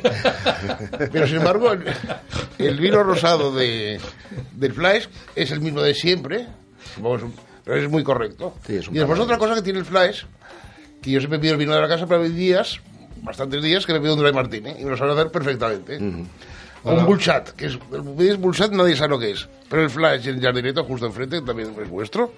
Pero 1.11 1.25
sin 1.25 1.37
embargo, 1.37 1.71
el, 1.71 1.85
el 2.57 2.79
vino 2.79 3.01
rosado 3.01 3.55
de, 3.55 3.99
del 4.51 4.73
Flash 4.73 5.05
es 5.35 5.51
el 5.51 5.61
mismo 5.61 5.81
de 5.81 5.93
siempre, 5.93 6.47
pero 7.63 7.77
es 7.77 7.89
muy 7.89 8.03
correcto. 8.03 8.55
Sí, 8.67 8.75
es 8.75 8.87
y 8.89 8.91
después 8.95 9.19
otra 9.19 9.37
cosa 9.37 9.55
que 9.55 9.61
tiene 9.61 9.79
el 9.79 9.85
Flash, 9.85 10.23
que 11.01 11.11
yo 11.11 11.19
siempre 11.19 11.39
pido 11.39 11.53
el 11.53 11.59
vino 11.59 11.73
de 11.73 11.81
la 11.81 11.87
casa, 11.87 12.05
pero 12.07 12.23
hay 12.23 12.29
días, 12.31 12.81
bastantes 13.21 13.61
días, 13.61 13.85
que 13.85 13.93
me 13.93 13.99
pido 13.99 14.13
un 14.13 14.19
dry 14.19 14.33
martini 14.33 14.71
y 14.79 14.83
me 14.83 14.91
lo 14.91 14.97
saben 14.97 15.17
hacer 15.17 15.31
perfectamente. 15.31 15.99
O 16.83 16.93
un 16.93 17.05
bullshot, 17.05 17.51
que 17.51 17.67
es, 17.67 17.77
el 17.93 18.03
pides 18.17 18.37
bullshot 18.37 18.71
nadie 18.71 18.95
sabe 18.95 19.09
lo 19.09 19.19
que 19.19 19.31
es. 19.31 19.47
Pero 19.69 19.83
el 19.83 19.89
Flash 19.89 20.25
y 20.25 20.29
el 20.29 20.41
Jardineto, 20.41 20.83
justo 20.83 21.05
enfrente, 21.05 21.41
también 21.41 21.75
es 21.79 21.89
vuestro. 21.89 22.33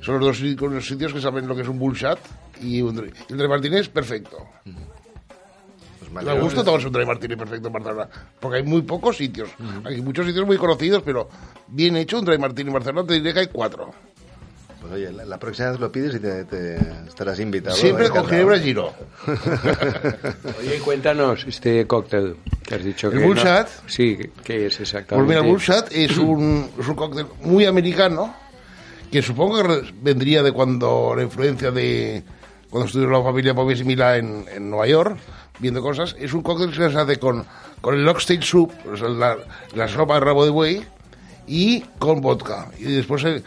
Son 0.00 0.18
los 0.18 0.38
dos 0.38 0.60
los 0.60 0.86
sitios 0.86 1.12
que 1.12 1.20
saben 1.20 1.46
lo 1.46 1.54
que 1.54 1.62
es 1.62 1.68
un 1.68 1.78
bullshot 1.78 2.18
y 2.60 2.82
un 2.82 2.96
dry, 2.96 3.12
el 3.28 3.36
dry 3.36 3.48
martini 3.48 3.76
es 3.76 3.88
perfecto. 3.88 4.38
Pues 5.98 6.10
Me 6.12 6.22
vale, 6.24 6.40
gusta 6.40 6.62
tomarse 6.62 6.86
un 6.86 6.92
dry 6.92 7.06
martini 7.06 7.36
perfecto 7.36 7.68
en 7.68 7.72
Barcelona, 7.72 8.08
porque 8.40 8.58
hay 8.58 8.62
muy 8.62 8.82
pocos 8.82 9.16
sitios. 9.16 9.50
Hay 9.84 10.00
muchos 10.02 10.26
sitios 10.26 10.46
muy 10.46 10.56
conocidos, 10.56 11.02
pero 11.04 11.28
bien 11.68 11.96
hecho 11.96 12.18
un 12.18 12.24
dry 12.24 12.38
martini 12.38 12.68
en 12.68 12.74
Barcelona 12.74 13.06
te 13.06 13.14
diré 13.14 13.32
que 13.32 13.40
hay 13.40 13.48
cuatro. 13.48 13.92
Pues 14.88 14.92
oye, 15.02 15.12
la, 15.12 15.24
la 15.24 15.38
próxima 15.38 15.70
vez 15.70 15.80
lo 15.80 15.90
pides 15.90 16.14
y 16.14 16.20
te, 16.20 16.44
te 16.44 16.76
estarás 17.08 17.38
invitado. 17.40 17.74
Siempre 17.76 18.08
con. 18.10 18.24
Ginebra 18.26 18.58
Giro. 18.58 18.92
Oye, 20.60 20.78
cuéntanos 20.84 21.44
este 21.46 21.86
cóctel 21.86 22.36
que 22.64 22.74
has 22.76 22.84
dicho 22.84 23.08
¿El 23.10 23.18
que 23.18 23.24
Bullshot? 23.24 23.66
no- 23.66 23.88
Sí, 23.88 24.18
que 24.44 24.66
es 24.66 24.80
exactamente. 24.80 25.14
Pues 25.16 25.28
mira, 25.28 25.40
el 25.40 25.46
Bullshot 25.52 25.88
es 25.92 26.16
un, 26.18 26.68
es 26.78 26.86
un 26.88 26.94
cóctel 26.94 27.26
muy 27.42 27.64
americano, 27.64 28.34
que 29.10 29.22
supongo 29.22 29.62
que 29.62 29.92
vendría 30.02 30.42
de 30.42 30.52
cuando 30.52 31.14
la 31.16 31.22
influencia 31.22 31.70
de 31.70 32.22
cuando 32.70 32.86
estudió 32.86 33.08
la 33.08 33.22
familia 33.22 33.54
Pobes 33.54 33.80
y 33.80 33.84
Mila 33.84 34.16
en, 34.16 34.44
en 34.54 34.68
Nueva 34.70 34.86
York, 34.86 35.16
viendo 35.60 35.80
cosas. 35.82 36.14
Es 36.18 36.32
un 36.34 36.42
cóctel 36.42 36.70
que 36.70 36.90
se 36.90 36.98
hace 36.98 37.16
con, 37.18 37.44
con 37.80 37.94
el 37.94 38.04
Lockstage 38.04 38.44
Soup, 38.44 38.72
o 38.92 38.96
sea, 38.96 39.08
la, 39.08 39.36
la 39.74 39.88
sopa 39.88 40.14
de 40.14 40.20
rabo 40.20 40.44
de 40.44 40.50
buey, 40.50 40.82
y 41.46 41.80
con 41.98 42.20
vodka. 42.20 42.68
Y 42.78 42.84
después 42.84 43.22
eh, 43.24 43.42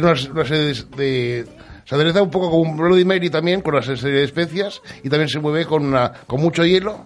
tiene 0.00 0.10
una, 0.12 0.30
una 0.32 0.44
serie 0.44 0.74
de, 0.74 0.84
de- 0.96 1.46
Se 1.86 1.94
adereza 1.94 2.22
un 2.22 2.30
poco 2.30 2.50
como 2.50 2.62
un 2.62 2.76
Bloody 2.76 3.04
Mary 3.04 3.30
también, 3.30 3.60
con 3.60 3.74
una 3.74 3.82
serie 3.82 4.18
de 4.20 4.24
especias, 4.24 4.80
y 5.02 5.08
también 5.08 5.28
se 5.28 5.38
mueve 5.40 5.66
con, 5.66 5.84
una, 5.86 6.12
con 6.26 6.40
mucho 6.40 6.64
hielo. 6.64 7.04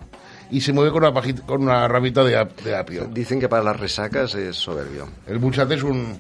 y 0.51 0.61
se 0.63 0.73
mueve 0.73 0.91
con 0.93 1.03
una, 1.05 1.13
pajita- 1.13 1.43
con 1.45 1.63
una 1.63 1.87
ramita 1.89 2.25
de, 2.25 2.47
de 2.65 2.75
apio. 2.77 3.09
Dicen 3.13 3.39
que 3.41 3.49
para 3.49 3.63
las 3.63 3.79
resacas 3.79 4.35
es 4.35 4.57
soberbio. 4.57 5.09
El 5.27 5.41
muchate 5.41 5.75
es 5.75 5.83
un 5.83 6.19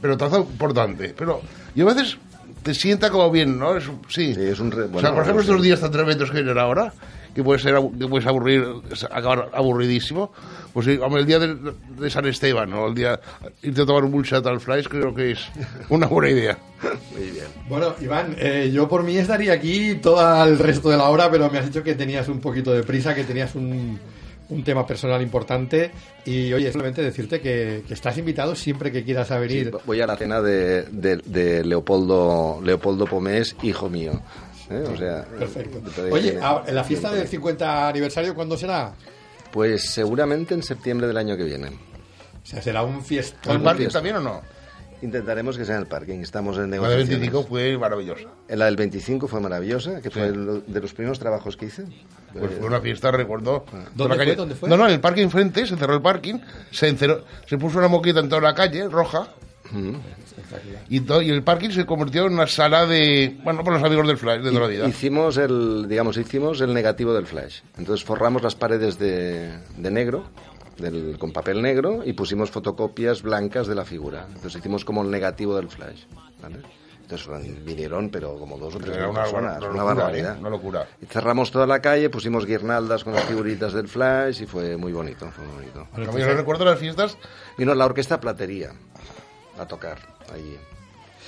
pelotazo 0.00 0.38
importante, 0.40 1.14
pero 1.16 1.40
yo 1.74 1.88
a 1.88 1.94
veces 1.94 2.18
te 2.62 2.74
sienta 2.74 3.08
como 3.10 3.30
bien, 3.30 3.58
¿no? 3.58 3.76
Es 3.76 3.84
sí. 4.08 4.34
Sí, 4.34 4.42
es 4.42 4.60
un 4.60 4.70
re- 4.70 4.82
o 4.82 4.86
sea, 4.86 4.92
bueno, 4.92 5.14
por 5.14 5.22
ejemplo, 5.22 5.42
estos 5.42 5.62
días 5.62 5.80
tan 5.80 5.90
tremendos 5.90 6.30
que 6.30 6.36
vienen 6.42 6.58
ahora, 6.58 6.92
que 7.34 7.42
puede 7.42 7.58
ser 7.60 7.76
que 7.98 8.06
puedes 8.06 8.26
aburrir, 8.26 8.64
acabar 9.10 9.50
aburridísimo, 9.54 10.32
pues 10.72 10.86
sí, 10.86 10.98
hombre, 11.02 11.20
el 11.20 11.26
día 11.26 11.38
de, 11.38 11.56
de 11.98 12.10
San 12.10 12.26
Esteban, 12.26 12.70
¿no? 12.70 12.86
El 12.88 12.94
día 12.94 13.20
irte 13.62 13.82
a 13.82 13.86
tomar 13.86 14.04
un 14.04 14.10
bullshot 14.12 14.46
al 14.46 14.60
flash 14.60 14.86
creo 14.88 15.14
que 15.14 15.32
es 15.32 15.40
una 15.88 16.06
buena 16.06 16.30
idea. 16.30 16.58
Muy 17.12 17.30
bien. 17.30 17.44
Bueno, 17.68 17.94
Iván, 18.00 18.34
eh, 18.38 18.70
yo 18.72 18.88
por 18.88 19.02
mí 19.02 19.16
estaría 19.16 19.52
aquí 19.52 19.96
todo 19.96 20.44
el 20.44 20.58
resto 20.58 20.90
de 20.90 20.96
la 20.96 21.04
hora, 21.10 21.30
pero 21.30 21.50
me 21.50 21.58
has 21.58 21.66
dicho 21.66 21.82
que 21.82 21.94
tenías 21.94 22.28
un 22.28 22.40
poquito 22.40 22.72
de 22.72 22.82
prisa, 22.82 23.14
que 23.14 23.24
tenías 23.24 23.54
un, 23.54 23.98
un 24.48 24.64
tema 24.64 24.86
personal 24.86 25.20
importante. 25.22 25.90
Y 26.24 26.52
oye, 26.52 26.70
solamente 26.72 27.02
decirte 27.02 27.40
que, 27.40 27.82
que 27.86 27.94
estás 27.94 28.16
invitado 28.18 28.54
siempre 28.54 28.90
que 28.92 29.02
quieras 29.04 29.30
a 29.30 29.38
venir. 29.38 29.72
Voy 29.86 30.00
a 30.00 30.06
la 30.06 30.16
cena 30.16 30.40
de, 30.40 30.82
de- 30.84 31.16
de 31.24 31.64
Leopoldo, 31.64 32.60
Leopoldo 32.64 33.06
Pomés, 33.06 33.56
hijo 33.62 33.88
mío. 33.90 34.20
¿Eh? 34.70 34.84
O 34.92 34.96
sea, 34.96 35.24
Perfecto. 35.24 35.80
Oye, 36.10 36.38
ah, 36.40 36.62
¿la 36.70 36.84
fiesta 36.84 37.12
del 37.12 37.26
50 37.28 37.88
aniversario 37.88 38.34
cuándo 38.34 38.56
será? 38.56 38.92
Pues 39.52 39.90
seguramente 39.90 40.54
en 40.54 40.62
septiembre 40.62 41.06
del 41.06 41.16
año 41.16 41.36
que 41.36 41.44
viene. 41.44 41.68
O 41.68 42.46
sea, 42.46 42.62
será 42.62 42.82
un 42.82 43.02
fiestón. 43.04 43.56
¿El 43.56 43.62
parking 43.62 43.80
fiesta. 43.82 43.98
también 43.98 44.16
o 44.16 44.20
no? 44.20 44.40
Intentaremos 45.02 45.56
que 45.56 45.64
sea 45.64 45.76
en 45.76 45.80
el 45.82 45.86
parking. 45.86 46.18
Estamos 46.18 46.56
en 46.56 46.62
La 46.64 46.66
de 46.66 46.70
negociaciones. 46.72 47.08
25 47.08 47.48
fue 47.48 47.78
maravillosa. 47.78 48.28
En 48.48 48.58
La 48.58 48.66
del 48.66 48.76
25 48.76 49.28
fue 49.28 49.40
maravillosa, 49.40 50.00
que 50.02 50.10
fue 50.10 50.26
el- 50.26 50.62
de 50.66 50.80
los 50.80 50.92
primeros 50.92 51.18
trabajos 51.18 51.56
que 51.56 51.66
hice. 51.66 51.84
Pues 52.32 52.50
fue 52.58 52.66
una 52.66 52.80
fiesta, 52.82 53.10
recuerdo. 53.10 53.64
¿Dónde 53.72 53.90
toda 53.96 54.08
la 54.10 54.14
fue? 54.14 54.24
calle- 54.24 54.36
¿Dónde 54.36 54.54
fue? 54.54 54.68
No, 54.68 54.76
no, 54.76 54.86
en 54.86 54.92
el 54.92 55.00
parque 55.00 55.22
enfrente, 55.22 55.66
se 55.66 55.76
cerró 55.76 55.94
el 55.94 56.02
parking, 56.02 56.34
se, 56.70 56.88
encerró- 56.88 57.24
se 57.46 57.56
puso 57.56 57.78
una 57.78 57.88
moqueta 57.88 58.20
en 58.20 58.28
toda 58.28 58.42
la 58.42 58.54
calle, 58.54 58.88
roja, 58.88 59.28
y, 60.88 61.30
el 61.30 61.42
parking 61.42 61.70
se 61.70 61.86
convirtió 61.86 62.26
en 62.26 62.34
una 62.34 62.46
sala 62.46 62.86
de, 62.86 63.38
bueno, 63.42 63.62
por 63.62 63.72
los 63.72 63.82
amigos 63.82 64.06
del 64.06 64.16
Flash 64.16 64.42
de 64.42 64.50
toda 64.50 64.62
la 64.62 64.66
vida. 64.66 64.88
Hicimos 64.88 65.36
el, 65.36 65.88
digamos, 65.88 66.16
hicimos 66.16 66.60
el 66.60 66.74
negativo 66.74 67.12
del 67.12 67.26
flash. 67.26 67.60
Entonces 67.78 68.04
forramos 68.04 68.42
las 68.42 68.54
paredes 68.54 68.98
de, 68.98 69.58
de 69.76 69.90
negro, 69.90 70.24
del, 70.78 71.18
con 71.18 71.32
papel 71.32 71.62
negro, 71.62 72.02
y 72.04 72.12
pusimos 72.12 72.50
fotocopias 72.50 73.22
blancas 73.22 73.66
de 73.66 73.74
la 73.74 73.84
figura. 73.84 74.26
Entonces 74.28 74.56
hicimos 74.56 74.84
como 74.84 75.02
el 75.02 75.10
negativo 75.10 75.56
del 75.56 75.68
flash. 75.68 76.04
¿vale? 76.42 76.58
Entonces 77.02 77.64
vinieron, 77.64 78.08
pero 78.10 78.38
como 78.38 78.56
dos 78.56 78.76
o 78.76 78.78
tres 78.78 78.96
mil 78.96 79.06
una, 79.06 79.22
personas, 79.22 79.58
una 79.58 79.70
una 79.70 79.82
locura, 79.82 79.84
barbaridad. 79.84 80.36
¿eh? 80.36 80.40
Una 80.40 80.50
locura. 80.50 80.86
Y 81.02 81.06
cerramos 81.06 81.50
toda 81.50 81.66
la 81.66 81.80
calle, 81.80 82.08
pusimos 82.08 82.46
guirnaldas 82.46 83.02
con 83.02 83.14
las 83.14 83.24
figuritas 83.24 83.72
del 83.72 83.88
flash 83.88 84.42
y 84.42 84.46
fue 84.46 84.76
muy 84.76 84.92
bonito, 84.92 85.28
fue 85.32 85.44
muy 85.44 85.54
bonito. 85.54 86.18
Yo 86.18 86.34
recuerdo 86.34 86.64
las 86.64 86.78
fiestas, 86.78 87.18
Vino 87.58 87.74
la 87.74 87.84
orquesta 87.84 88.20
Platería 88.20 88.72
a 89.60 89.66
tocar 89.66 89.98
allí. 90.32 90.56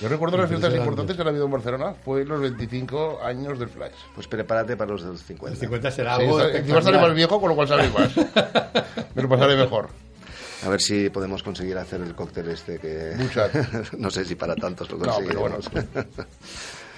yo 0.01 0.09
recuerdo 0.09 0.37
las 0.37 0.49
fiestas 0.49 0.73
importantes 0.75 1.15
que 1.15 1.21
han 1.21 1.27
habido 1.27 1.45
en 1.45 1.51
Barcelona, 1.51 1.93
fue 2.03 2.25
los 2.25 2.41
25 2.41 3.21
años 3.23 3.59
del 3.59 3.69
Flash. 3.69 3.93
Pues 4.15 4.27
prepárate 4.27 4.75
para 4.75 4.91
los 4.91 5.03
del 5.05 5.17
50. 5.17 5.53
El 5.53 5.59
50 5.59 5.91
será 5.91 6.15
Sí, 6.17 6.23
algo 6.23 6.41
está- 6.41 6.57
encima 6.57 6.79
estaré 6.79 6.97
más 6.99 7.13
viejo, 7.13 7.39
con 7.39 7.49
lo 7.49 7.55
cual 7.55 7.67
sabré 7.67 7.89
más. 7.89 8.11
Me 9.15 9.21
lo 9.21 9.29
pasaré 9.29 9.55
mejor. 9.55 9.89
A 10.65 10.69
ver 10.69 10.81
si 10.81 11.09
podemos 11.09 11.43
conseguir 11.43 11.77
hacer 11.77 11.99
el 12.01 12.15
cóctel 12.15 12.47
este 12.49 12.79
que... 12.79 13.13
Muchas. 13.17 13.51
no 13.97 14.09
sé 14.09 14.23
si 14.25 14.35
para 14.35 14.55
tantos 14.55 14.89
lo 14.91 14.97
No, 14.97 15.17
pero 15.27 15.41
conseguiremos. 15.41 15.69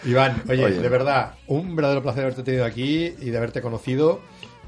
Iván, 0.06 0.44
oye, 0.48 0.66
Oye. 0.66 0.80
de 0.82 0.90
verdad, 0.90 1.34
un 1.48 1.76
verdadero 1.76 2.04
placer 2.04 2.24
haberte 2.26 2.44
tenido 2.44 2.64
aquí 2.64 3.16
y 3.20 3.30
de 3.32 3.38
haberte 3.38 3.62
conocido. 3.62 4.22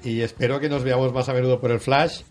Y 0.03 0.21
espero 0.21 0.59
que 0.59 0.67
nos 0.69 0.83
veamos 0.83 1.13
más 1.13 1.29
a 1.29 1.33
menudo 1.33 1.59
por 1.59 1.69
el 1.71 1.79
Flash 1.79 2.21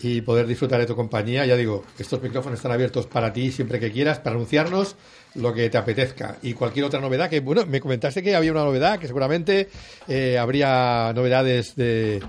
y 0.00 0.20
poder 0.22 0.46
disfrutar 0.46 0.80
de 0.80 0.86
tu 0.86 0.96
compañía. 0.96 1.46
Ya 1.46 1.56
digo, 1.56 1.84
estos 1.98 2.20
micrófonos 2.22 2.58
están 2.58 2.72
abiertos 2.72 3.06
para 3.06 3.32
ti 3.32 3.52
siempre 3.52 3.78
que 3.78 3.90
quieras, 3.92 4.18
para 4.18 4.34
anunciarnos 4.36 4.96
lo 5.34 5.54
que 5.54 5.70
te 5.70 5.78
apetezca. 5.78 6.36
Y 6.42 6.52
cualquier 6.54 6.84
otra 6.84 7.00
novedad, 7.00 7.30
que 7.30 7.40
bueno, 7.40 7.64
me 7.66 7.80
comentaste 7.80 8.22
que 8.22 8.34
había 8.36 8.52
una 8.52 8.64
novedad, 8.64 8.98
que 8.98 9.06
seguramente 9.06 9.68
eh, 10.08 10.36
habría 10.38 11.12
novedades 11.14 11.74
de, 11.76 12.22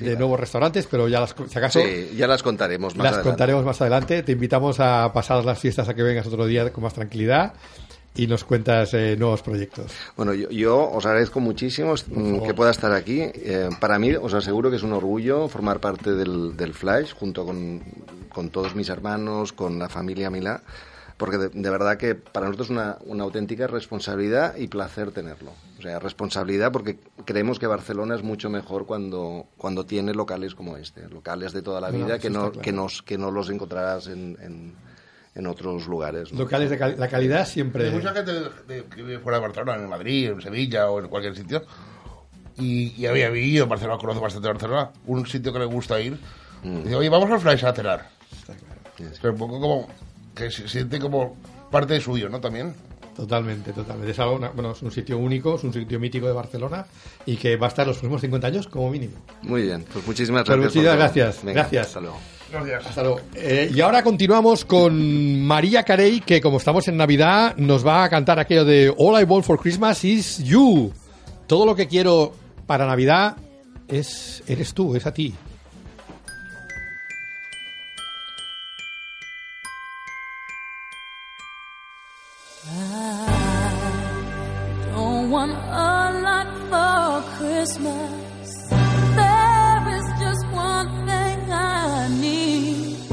de 0.00 0.16
nuevos 0.16 0.38
restaurantes, 0.38 0.86
pero 0.90 1.08
ya 1.08 1.20
las, 1.20 1.34
si 1.48 1.58
acaso, 1.58 1.80
Sí, 1.80 2.10
ya 2.16 2.26
las 2.26 2.42
contaremos 2.42 2.94
más 2.94 3.04
las 3.04 3.12
adelante. 3.14 3.30
contaremos 3.30 3.64
más 3.64 3.80
adelante. 3.80 4.22
Te 4.22 4.32
invitamos 4.32 4.80
a 4.80 5.10
pasar 5.14 5.42
las 5.44 5.58
fiestas 5.58 5.88
a 5.88 5.94
que 5.94 6.02
vengas 6.02 6.26
otro 6.26 6.44
día 6.46 6.70
con 6.72 6.84
más 6.84 6.92
tranquilidad 6.92 7.54
y 8.14 8.26
nos 8.26 8.44
cuentas 8.44 8.92
eh, 8.94 9.16
nuevos 9.18 9.42
proyectos. 9.42 9.92
Bueno, 10.16 10.34
yo, 10.34 10.50
yo 10.50 10.90
os 10.90 11.06
agradezco 11.06 11.40
muchísimo 11.40 11.94
mm, 11.94 12.42
que 12.42 12.54
pueda 12.54 12.70
estar 12.70 12.92
aquí. 12.92 13.20
Eh, 13.22 13.70
para 13.80 13.98
mí, 13.98 14.12
os 14.14 14.34
aseguro 14.34 14.70
que 14.70 14.76
es 14.76 14.82
un 14.82 14.92
orgullo 14.92 15.48
formar 15.48 15.80
parte 15.80 16.12
del, 16.12 16.56
del 16.56 16.74
Flash 16.74 17.14
junto 17.14 17.44
con, 17.46 17.82
con 18.28 18.50
todos 18.50 18.74
mis 18.74 18.88
hermanos, 18.90 19.52
con 19.52 19.78
la 19.78 19.88
familia 19.88 20.30
Milá, 20.30 20.62
porque 21.16 21.38
de, 21.38 21.48
de 21.50 21.70
verdad 21.70 21.96
que 21.96 22.14
para 22.14 22.46
nosotros 22.46 22.66
es 22.66 22.70
una, 22.70 22.98
una 23.06 23.24
auténtica 23.24 23.66
responsabilidad 23.66 24.56
y 24.56 24.66
placer 24.68 25.12
tenerlo. 25.12 25.52
O 25.78 25.82
sea, 25.82 25.98
responsabilidad 25.98 26.70
porque 26.70 26.98
creemos 27.24 27.58
que 27.58 27.66
Barcelona 27.66 28.14
es 28.14 28.22
mucho 28.22 28.50
mejor 28.50 28.86
cuando, 28.86 29.46
cuando 29.56 29.84
tiene 29.86 30.12
locales 30.14 30.54
como 30.54 30.76
este, 30.76 31.08
locales 31.08 31.52
de 31.52 31.62
toda 31.62 31.80
la 31.80 31.90
No, 31.90 31.98
vida 32.04 32.16
eso 32.16 32.22
que, 32.22 32.30
no, 32.30 32.40
claro. 32.50 32.60
que, 32.60 32.72
nos, 32.72 33.02
que 33.02 33.18
no 33.18 33.30
los 33.30 33.48
encontrarás 33.50 34.06
en, 34.06 34.36
en, 34.40 34.74
en 35.34 35.46
otros 35.46 35.86
lugares. 35.86 36.32
¿no? 36.32 36.40
Locales 36.40 36.68
de 36.70 36.78
cali- 36.78 36.96
la 36.96 37.08
calidad 37.08 37.46
siempre. 37.46 37.86
Hay 37.88 37.94
mucha 37.94 38.12
gente 38.12 38.32
que 38.94 39.02
vive 39.02 39.18
fuera 39.18 39.38
de 39.38 39.42
Barcelona, 39.42 39.74
en 39.82 39.88
Madrid, 39.88 40.30
en 40.30 40.40
Sevilla 40.42 40.90
o 40.90 41.00
en 41.00 41.08
cualquier 41.08 41.34
sitio. 41.36 41.62
Y, 42.58 42.92
y 43.00 43.06
había 43.06 43.30
vivido 43.30 43.64
en 43.64 43.70
Barcelona, 43.70 43.98
conoce 43.98 44.20
bastante 44.20 44.48
Barcelona. 44.48 44.90
Un 45.06 45.26
sitio 45.26 45.52
que 45.52 45.58
le 45.58 45.64
gusta 45.64 45.98
ir. 46.00 46.18
Dice, 46.62 46.94
oye, 46.94 47.08
vamos 47.08 47.30
al 47.30 47.40
Flash 47.40 47.64
a 47.64 47.72
cenar. 47.72 48.08
Pero 49.20 49.32
un 49.32 49.38
poco 49.38 49.58
como 49.60 49.88
que 50.34 50.50
se 50.50 50.68
siente 50.68 51.00
como 51.00 51.36
parte 51.70 51.94
de 51.94 52.00
suyo, 52.00 52.28
¿no? 52.28 52.40
También. 52.40 52.74
Totalmente, 53.16 53.72
totalmente. 53.72 54.12
Es, 54.12 54.18
algo, 54.20 54.36
una- 54.36 54.50
bueno, 54.50 54.72
es 54.72 54.82
un 54.82 54.90
sitio 54.90 55.18
único, 55.18 55.56
es 55.56 55.64
un 55.64 55.72
sitio 55.72 55.98
mítico 55.98 56.26
de 56.26 56.32
Barcelona 56.32 56.86
y 57.26 57.36
que 57.36 57.56
va 57.56 57.66
a 57.66 57.68
estar 57.68 57.86
los 57.86 57.96
próximos 57.98 58.20
50 58.20 58.46
años 58.46 58.68
como 58.68 58.90
mínimo. 58.90 59.14
Muy 59.42 59.62
bien, 59.62 59.84
pues 59.92 60.06
muchísimas 60.06 60.44
Pues 60.44 60.56
gracias. 60.58 60.74
muchísimas 60.74 60.96
por 60.96 61.12
todo. 61.12 61.22
gracias, 61.22 61.44
Venga, 61.44 61.60
gracias. 61.62 61.86
Hasta 61.88 62.00
luego. 62.00 62.18
Gracias. 62.52 62.86
Hasta 62.86 63.02
luego. 63.02 63.20
Eh, 63.34 63.70
y 63.74 63.80
ahora 63.80 64.02
continuamos 64.02 64.64
con 64.66 65.42
María 65.42 65.82
Carey, 65.84 66.20
que 66.20 66.40
como 66.40 66.58
estamos 66.58 66.86
en 66.86 66.98
Navidad, 66.98 67.56
nos 67.56 67.86
va 67.86 68.04
a 68.04 68.10
cantar 68.10 68.38
aquello 68.38 68.64
de 68.64 68.92
All 68.96 69.20
I 69.20 69.24
Want 69.24 69.44
for 69.44 69.58
Christmas 69.58 70.04
is 70.04 70.38
You. 70.44 70.92
Todo 71.46 71.64
lo 71.64 71.74
que 71.74 71.88
quiero 71.88 72.34
para 72.66 72.86
Navidad 72.86 73.36
es 73.88 74.42
eres 74.46 74.74
tú, 74.74 74.94
es 74.94 75.06
a 75.06 75.14
ti. 75.14 75.34
Don't 84.94 85.30
want 85.30 85.52
a 85.52 86.20
lot 86.22 86.48
for 86.68 87.38
Christmas. 87.38 88.31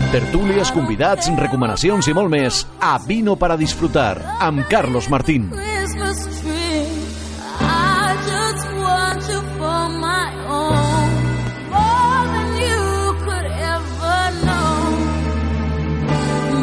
Tertúlies, 0.10 0.72
convidats, 0.74 1.28
recomanacions 1.38 2.08
i 2.10 2.14
molt 2.18 2.32
més 2.34 2.64
a 2.82 2.96
Vino 2.98 3.36
para 3.38 3.54
disfrutar 3.60 4.18
amb 4.42 4.66
Carlos 4.66 5.06
Martín. 5.06 5.52
Christmas 5.54 6.26
tree. 6.42 6.90
I 7.62 8.18
just 8.26 8.66
want 8.82 9.22
you 9.30 9.42
for 9.60 9.86
my 10.02 10.34
own. 10.50 11.14
More 11.70 12.26
than 12.34 12.50
you 12.58 13.14
could 13.22 13.48
ever 13.70 14.34
know. 14.50 14.98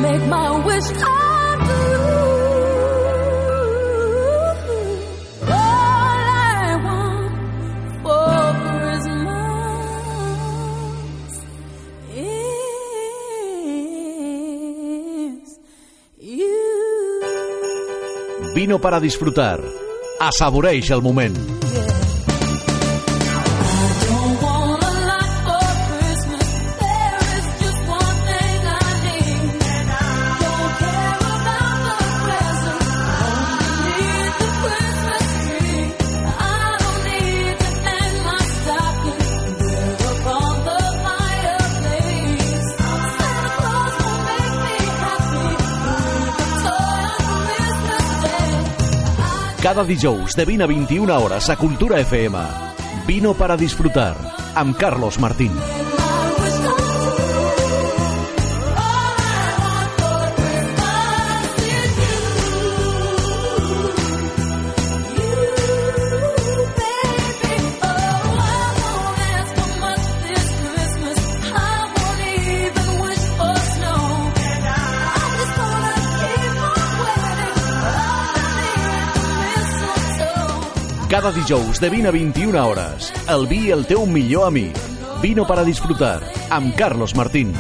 Make 0.03 0.27
my 0.27 0.51
wish 0.67 0.91
come 0.99 1.26
Vino 18.55 18.79
para 18.79 19.01
disfrutar. 19.01 19.61
Assaboreix 20.21 20.91
el 20.91 21.03
moment. 21.03 21.37
Don't 21.37 21.96
Cada 49.67 49.83
dijous 49.83 50.37
de 50.37 50.45
20 50.45 50.63
a 50.63 50.67
21 50.69 51.19
hores 51.19 51.51
a 51.51 51.57
Cultura 51.57 51.99
FM. 51.99 52.39
Vino 53.05 53.35
para 53.35 53.57
disfrutar 53.57 54.15
amb 54.55 54.79
Carlos 54.79 55.19
Martín. 55.19 55.51
Cada 81.17 81.33
dijous 81.33 81.81
de 81.81 81.89
20 81.89 82.09
a 82.09 82.13
21 82.13 82.61
hores, 82.61 83.11
el 83.33 83.47
vi 83.49 83.71
el 83.73 83.87
teu 83.89 84.05
millor 84.05 84.51
amic. 84.51 84.77
Vino 85.23 85.47
para 85.49 85.65
disfrutar, 85.65 86.21
amb 86.51 86.77
Carlos 86.77 87.15
Martín. 87.17 87.55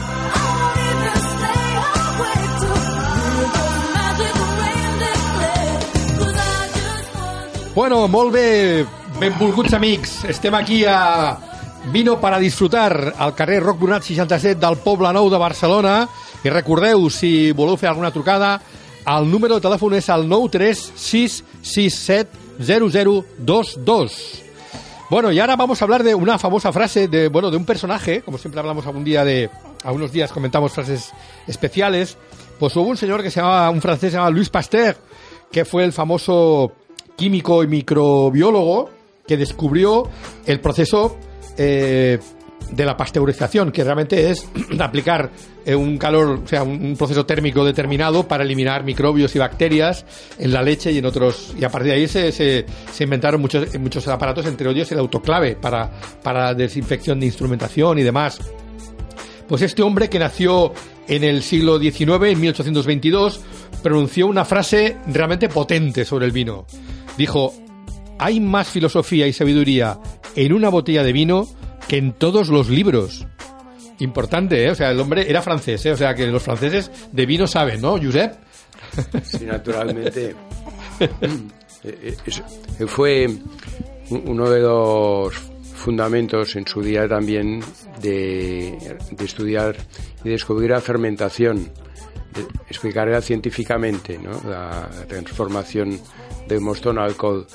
Bueno, 7.74 8.06
molt 8.08 8.34
bé, 8.34 8.84
benvolguts 9.16 9.72
amics. 9.72 10.26
Estem 10.28 10.52
aquí 10.54 10.84
a 10.84 11.38
Vino 11.94 12.20
para 12.20 12.38
disfrutar 12.38 13.14
al 13.16 13.34
carrer 13.34 13.62
Roc 13.62 13.80
Brunat 13.80 14.02
67 14.02 14.60
del 14.60 14.76
Poble 14.84 15.14
Nou 15.16 15.30
de 15.32 15.40
Barcelona. 15.40 16.06
I 16.44 16.52
recordeu, 16.52 17.08
si 17.08 17.52
voleu 17.56 17.80
fer 17.80 17.88
alguna 17.88 18.12
trucada, 18.12 18.60
el 19.06 19.30
número 19.32 19.56
de 19.56 19.64
telèfon 19.64 19.96
és 19.96 20.12
el 20.12 20.28
936670022. 22.58 24.42
Bueno, 25.08 25.30
y 25.30 25.38
ahora 25.38 25.54
vamos 25.54 25.80
a 25.80 25.84
hablar 25.84 26.02
de 26.02 26.14
una 26.14 26.38
famosa 26.38 26.72
frase 26.72 27.06
de, 27.06 27.28
bueno, 27.28 27.50
de 27.50 27.56
un 27.56 27.64
personaje, 27.64 28.22
como 28.22 28.38
siempre 28.38 28.58
hablamos 28.58 28.86
algún 28.86 29.04
día 29.04 29.24
de, 29.24 29.48
algunos 29.84 30.10
días 30.10 30.32
comentamos 30.32 30.72
frases 30.72 31.12
especiales, 31.46 32.18
pues 32.58 32.74
hubo 32.74 32.88
un 32.88 32.96
señor 32.96 33.22
que 33.22 33.30
se 33.30 33.40
llamaba, 33.40 33.70
un 33.70 33.80
francés 33.80 34.10
se 34.10 34.16
llamaba 34.16 34.32
Louis 34.32 34.50
Pasteur, 34.50 34.96
que 35.52 35.64
fue 35.64 35.84
el 35.84 35.92
famoso 35.92 36.72
químico 37.14 37.62
y 37.62 37.68
microbiólogo 37.68 38.90
que 39.26 39.36
descubrió 39.36 40.08
el 40.44 40.60
proceso 40.60 41.16
eh, 41.56 42.18
de 42.70 42.84
la 42.84 42.96
pasteurización, 42.96 43.72
que 43.72 43.84
realmente 43.84 44.30
es 44.30 44.48
aplicar 44.78 45.30
eh, 45.64 45.74
un 45.74 45.98
calor, 45.98 46.40
o 46.44 46.46
sea, 46.46 46.62
un, 46.62 46.96
proceso 46.96 47.26
térmico 47.26 47.64
determinado 47.64 48.26
para 48.26 48.44
eliminar 48.44 48.84
microbios 48.84 49.34
y 49.36 49.38
bacterias 49.38 50.04
en 50.38 50.52
la 50.52 50.62
leche 50.62 50.92
y 50.92 50.98
en 50.98 51.06
otros. 51.06 51.54
Y 51.58 51.64
a 51.64 51.70
partir 51.70 51.92
de 51.92 51.96
ahí 51.98 52.08
se, 52.08 52.32
se, 52.32 52.66
se 52.92 53.04
inventaron 53.04 53.40
muchos, 53.40 53.78
muchos 53.78 54.06
aparatos, 54.08 54.46
entre 54.46 54.70
ellos 54.70 54.90
el 54.92 54.98
autoclave 54.98 55.56
para, 55.56 55.90
para 56.22 56.54
desinfección 56.54 57.20
de 57.20 57.26
instrumentación 57.26 57.98
y 57.98 58.02
demás. 58.02 58.40
Pues 59.48 59.62
este 59.62 59.82
hombre 59.82 60.08
que 60.08 60.18
nació 60.18 60.72
en 61.06 61.22
el 61.22 61.42
siglo 61.42 61.78
XIX, 61.78 62.24
en 62.24 62.40
1822, 62.40 63.40
pronunció 63.82 64.26
una 64.26 64.44
frase 64.44 64.96
realmente 65.06 65.48
potente 65.48 66.04
sobre 66.04 66.26
el 66.26 66.32
vino. 66.32 66.66
Dijo, 67.16 67.54
hay 68.18 68.40
más 68.40 68.68
filosofía 68.68 69.26
y 69.26 69.32
sabiduría 69.32 69.98
en 70.34 70.52
una 70.52 70.68
botella 70.68 71.04
de 71.04 71.12
vino 71.12 71.48
que 71.88 71.96
en 71.98 72.12
todos 72.12 72.48
los 72.48 72.68
libros. 72.68 73.26
Importante, 73.98 74.64
¿eh? 74.66 74.70
O 74.70 74.74
sea, 74.74 74.90
el 74.90 75.00
hombre 75.00 75.28
era 75.28 75.40
francés, 75.40 75.84
¿eh? 75.86 75.92
O 75.92 75.96
sea, 75.96 76.14
que 76.14 76.26
los 76.26 76.42
franceses 76.42 76.90
de 77.12 77.26
vino 77.26 77.46
saben, 77.46 77.80
¿no, 77.80 77.92
Josep? 78.02 78.34
Sí, 79.24 79.44
naturalmente. 79.44 80.34
Eh, 81.84 82.16
es- 82.26 82.42
eh, 82.80 82.86
fue 82.86 83.28
uno 84.10 84.50
de 84.50 84.60
los 84.60 85.34
fundamentos 85.74 86.56
en 86.56 86.66
su 86.66 86.82
día 86.82 87.06
también 87.06 87.60
de, 88.02 88.96
de 89.10 89.24
estudiar 89.24 89.76
y 90.24 90.30
descubrir 90.30 90.70
la 90.70 90.80
fermentación, 90.80 91.70
de 92.34 92.42
explicarla 92.68 93.20
científicamente, 93.20 94.18
¿no? 94.18 94.40
la 94.50 94.88
transformación 95.06 96.00
del 96.48 96.60
mosto 96.60 96.90
en 96.90 96.98
alcohol, 96.98 97.46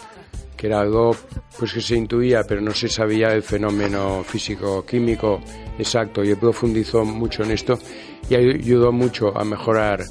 que 0.62 0.68
era 0.68 0.80
algo 0.80 1.16
pues 1.58 1.74
que 1.74 1.82
se 1.82 1.96
intuía, 1.96 2.44
pero 2.48 2.62
no 2.62 2.70
se 2.72 2.88
sabía 2.88 3.34
el 3.34 3.42
fenómeno 3.42 4.24
físico-químico 4.24 5.42
exacto, 5.80 6.24
y 6.24 6.30
él 6.30 6.38
profundizó 6.38 7.04
mucho 7.04 7.42
en 7.42 7.50
esto 7.50 7.80
y 8.30 8.36
ayudó 8.36 8.92
mucho 8.92 9.36
a 9.36 9.44
mejorar 9.44 10.02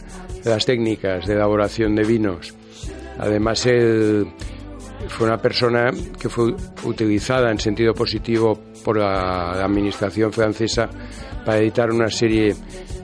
las 0.45 0.67
técnicas 0.67 1.25
de 1.29 1.35
elaboración 1.35 1.95
de 1.95 2.03
vinos. 2.03 2.53
Además, 3.17 3.65
él 3.67 4.27
fue 5.07 5.29
una 5.29 5.39
persona 5.39 5.93
que 6.19 6.29
fue 6.29 6.53
utilizada 6.83 7.53
en 7.53 7.61
sentido 7.61 7.95
positivo 7.95 8.59
por 8.85 8.99
la, 8.99 9.53
administración 9.53 10.33
francesa 10.33 10.91
para 11.47 11.59
editar 11.59 11.93
una 11.93 12.09
serie 12.09 12.57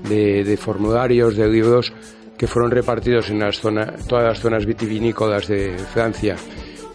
de, 0.08 0.56
formularios, 0.56 1.36
de 1.36 1.46
libros 1.46 1.92
que 2.36 2.48
fueron 2.48 2.72
repartidos 2.72 3.30
en 3.30 3.38
las 3.38 3.60
zonas, 3.60 4.04
todas 4.08 4.24
las 4.24 4.40
zonas 4.40 4.66
vitivinícolas 4.66 5.46
de 5.46 5.78
Francia. 5.78 6.34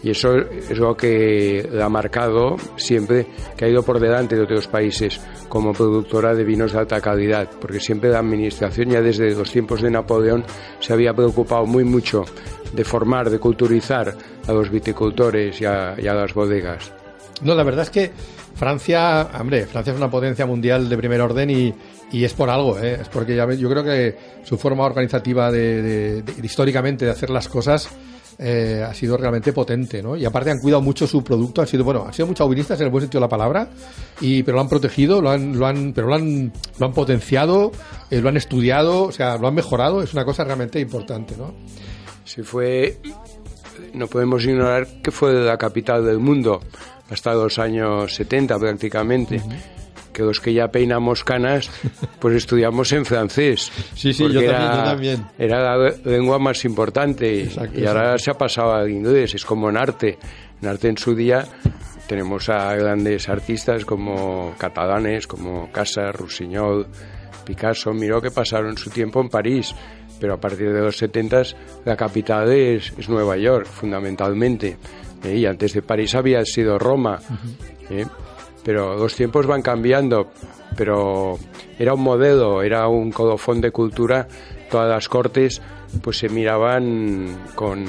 Y 0.02 0.10
eso 0.10 0.36
es 0.36 0.78
lo 0.78 0.96
que 0.96 1.68
ha 1.80 1.88
marcado 1.88 2.56
siempre, 2.76 3.26
que 3.56 3.64
ha 3.64 3.68
ido 3.68 3.82
por 3.84 4.00
delante 4.00 4.34
de 4.34 4.42
otros 4.42 4.66
países 4.66 5.20
como 5.48 5.72
productora 5.72 6.34
de 6.34 6.42
vinos 6.42 6.72
de 6.72 6.80
alta 6.80 7.00
calidad, 7.00 7.48
porque 7.60 7.78
siempre 7.78 8.10
la 8.10 8.18
administración, 8.18 8.90
ya 8.90 9.00
desde 9.00 9.32
los 9.34 9.50
tiempos 9.52 9.80
de 9.80 9.90
Napoleón, 9.90 10.44
se 10.80 10.92
había 10.92 11.14
preocupado 11.14 11.66
muy 11.66 11.84
mucho 11.84 12.24
de 12.72 12.84
formar, 12.84 13.30
de 13.30 13.38
culturizar 13.38 14.16
a 14.48 14.52
los 14.52 14.70
viticultores 14.70 15.60
y 15.60 15.66
a, 15.66 15.94
y 15.96 16.08
a 16.08 16.14
las 16.14 16.34
bodegas. 16.34 16.92
No, 17.42 17.54
la 17.54 17.62
verdad 17.62 17.82
es 17.82 17.90
que 17.90 18.10
Francia, 18.54 19.28
hombre, 19.40 19.66
Francia 19.66 19.92
es 19.92 19.96
una 19.96 20.10
potencia 20.10 20.46
mundial 20.46 20.88
de 20.88 20.96
primer 20.96 21.20
orden 21.20 21.50
y, 21.50 21.74
y 22.12 22.24
es 22.24 22.32
por 22.34 22.50
algo, 22.50 22.78
¿eh? 22.78 22.98
es 23.02 23.08
porque 23.08 23.34
ya 23.36 23.50
yo 23.52 23.68
creo 23.70 23.84
que 23.84 24.16
su 24.44 24.56
forma 24.58 24.84
organizativa 24.84 25.50
de, 25.50 25.82
de- 25.82 26.22
de- 26.22 26.46
históricamente 26.46 27.04
de 27.04 27.10
hacer 27.10 27.30
las 27.30 27.48
cosas 27.48 27.88
eh, 28.44 28.84
ha 28.84 28.92
sido 28.92 29.16
realmente 29.16 29.52
potente, 29.52 30.02
¿no? 30.02 30.16
Y 30.16 30.24
aparte 30.24 30.50
han 30.50 30.58
cuidado 30.58 30.82
mucho 30.82 31.06
su 31.06 31.22
producto, 31.22 31.60
han 31.60 31.68
sido, 31.68 31.84
bueno, 31.84 32.04
han 32.06 32.12
sido 32.12 32.26
muy 32.26 32.34
chauvinistas 32.34 32.80
en 32.80 32.86
el 32.86 32.90
buen 32.90 33.02
sentido 33.02 33.20
de 33.20 33.26
la 33.26 33.28
palabra, 33.28 33.70
y, 34.20 34.42
pero 34.42 34.56
lo 34.56 34.62
han 34.62 34.68
protegido, 34.68 35.22
lo 35.22 35.30
han, 35.30 35.56
lo 35.56 35.66
han, 35.66 35.92
pero 35.92 36.08
lo 36.08 36.14
han, 36.16 36.52
lo 36.78 36.86
han 36.86 36.92
potenciado, 36.92 37.70
eh, 38.10 38.20
lo 38.20 38.28
han 38.28 38.36
estudiado, 38.36 39.04
o 39.04 39.12
sea, 39.12 39.38
lo 39.38 39.46
han 39.46 39.54
mejorado, 39.54 40.02
es 40.02 40.12
una 40.12 40.24
cosa 40.24 40.42
realmente 40.42 40.80
importante, 40.80 41.36
¿no? 41.36 41.54
Si 42.24 42.42
fue, 42.42 42.98
no 43.94 44.08
podemos 44.08 44.44
ignorar 44.44 44.88
que 45.02 45.12
fue 45.12 45.32
la 45.34 45.56
capital 45.56 46.04
del 46.04 46.18
mundo 46.18 46.60
hasta 47.10 47.34
los 47.34 47.58
años 47.60 48.12
70 48.12 48.58
prácticamente. 48.58 49.40
Que 50.12 50.22
los 50.22 50.40
que 50.40 50.52
ya 50.52 50.68
peinamos 50.68 51.24
canas, 51.24 51.70
pues 52.20 52.36
estudiamos 52.36 52.92
en 52.92 53.04
francés. 53.04 53.70
Sí, 53.94 54.12
sí, 54.12 54.24
yo 54.24 54.40
también, 54.40 54.50
era, 54.50 54.76
yo 54.76 54.84
también. 54.84 55.26
Era 55.38 55.76
la 55.76 55.94
lengua 56.04 56.38
más 56.38 56.64
importante 56.64 57.34
y, 57.34 57.40
Exacto, 57.42 57.80
y 57.80 57.86
ahora 57.86 58.12
exacto. 58.12 58.18
se 58.24 58.30
ha 58.30 58.34
pasado 58.34 58.72
al 58.74 58.90
inglés. 58.90 59.34
Es 59.34 59.44
como 59.44 59.68
en 59.70 59.76
arte. 59.76 60.18
En 60.60 60.68
arte 60.68 60.88
en 60.88 60.98
su 60.98 61.14
día 61.14 61.46
tenemos 62.06 62.48
a 62.48 62.74
grandes 62.74 63.28
artistas 63.28 63.84
como 63.84 64.54
catalanes, 64.58 65.26
como 65.26 65.70
Casas, 65.72 66.14
Rusiñol, 66.14 66.86
Picasso. 67.44 67.92
Miró 67.92 68.20
que 68.20 68.30
pasaron 68.30 68.76
su 68.76 68.90
tiempo 68.90 69.20
en 69.20 69.28
París, 69.28 69.74
pero 70.20 70.34
a 70.34 70.36
partir 70.40 70.72
de 70.72 70.80
los 70.80 70.96
70 70.96 71.42
la 71.84 71.96
capital 71.96 72.52
es, 72.52 72.92
es 72.98 73.08
Nueva 73.08 73.36
York, 73.36 73.66
fundamentalmente. 73.66 74.76
¿eh? 75.24 75.36
Y 75.36 75.46
antes 75.46 75.72
de 75.72 75.82
París 75.82 76.14
había 76.14 76.44
sido 76.44 76.78
Roma. 76.78 77.18
¿eh? 77.90 78.06
Pero 78.64 78.96
los 78.96 79.14
tiempos 79.14 79.46
van 79.46 79.62
cambiando, 79.62 80.28
pero 80.76 81.38
era 81.78 81.94
un 81.94 82.02
modelo, 82.02 82.62
era 82.62 82.88
un 82.88 83.10
colofón 83.10 83.60
de 83.60 83.70
cultura. 83.70 84.28
Todas 84.70 84.88
las 84.88 85.08
cortes 85.08 85.60
pues 86.00 86.18
se 86.18 86.28
miraban 86.28 87.48
con, 87.54 87.84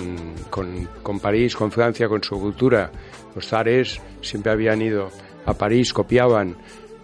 con, 0.50 0.88
con 1.02 1.20
París, 1.20 1.56
con 1.56 1.72
Francia, 1.72 2.08
con 2.08 2.24
su 2.24 2.40
cultura. 2.40 2.92
Los 3.36 3.48
zares 3.48 4.02
siempre 4.22 4.52
habían 4.52 4.82
ido 4.82 5.10
a 5.46 5.54
París, 5.54 5.94
copiaban. 5.94 6.56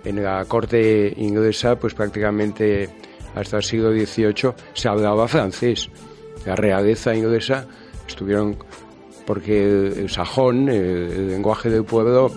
En 0.03 0.23
la 0.23 0.45
corte 0.45 1.13
inglesa, 1.17 1.77
pues 1.77 1.93
prácticamente 1.93 2.89
hasta 3.35 3.57
el 3.57 3.63
siglo 3.63 3.91
XVIII 3.91 4.53
se 4.73 4.87
hablaba 4.87 5.27
francés. 5.27 5.89
La 6.45 6.55
realeza 6.55 7.13
inglesa 7.13 7.67
estuvieron 8.07 8.57
porque 9.25 9.61
el, 9.63 10.09
sajón, 10.09 10.69
el 10.69 11.29
lenguaje 11.29 11.69
del 11.69 11.83
pueblo, 11.83 12.31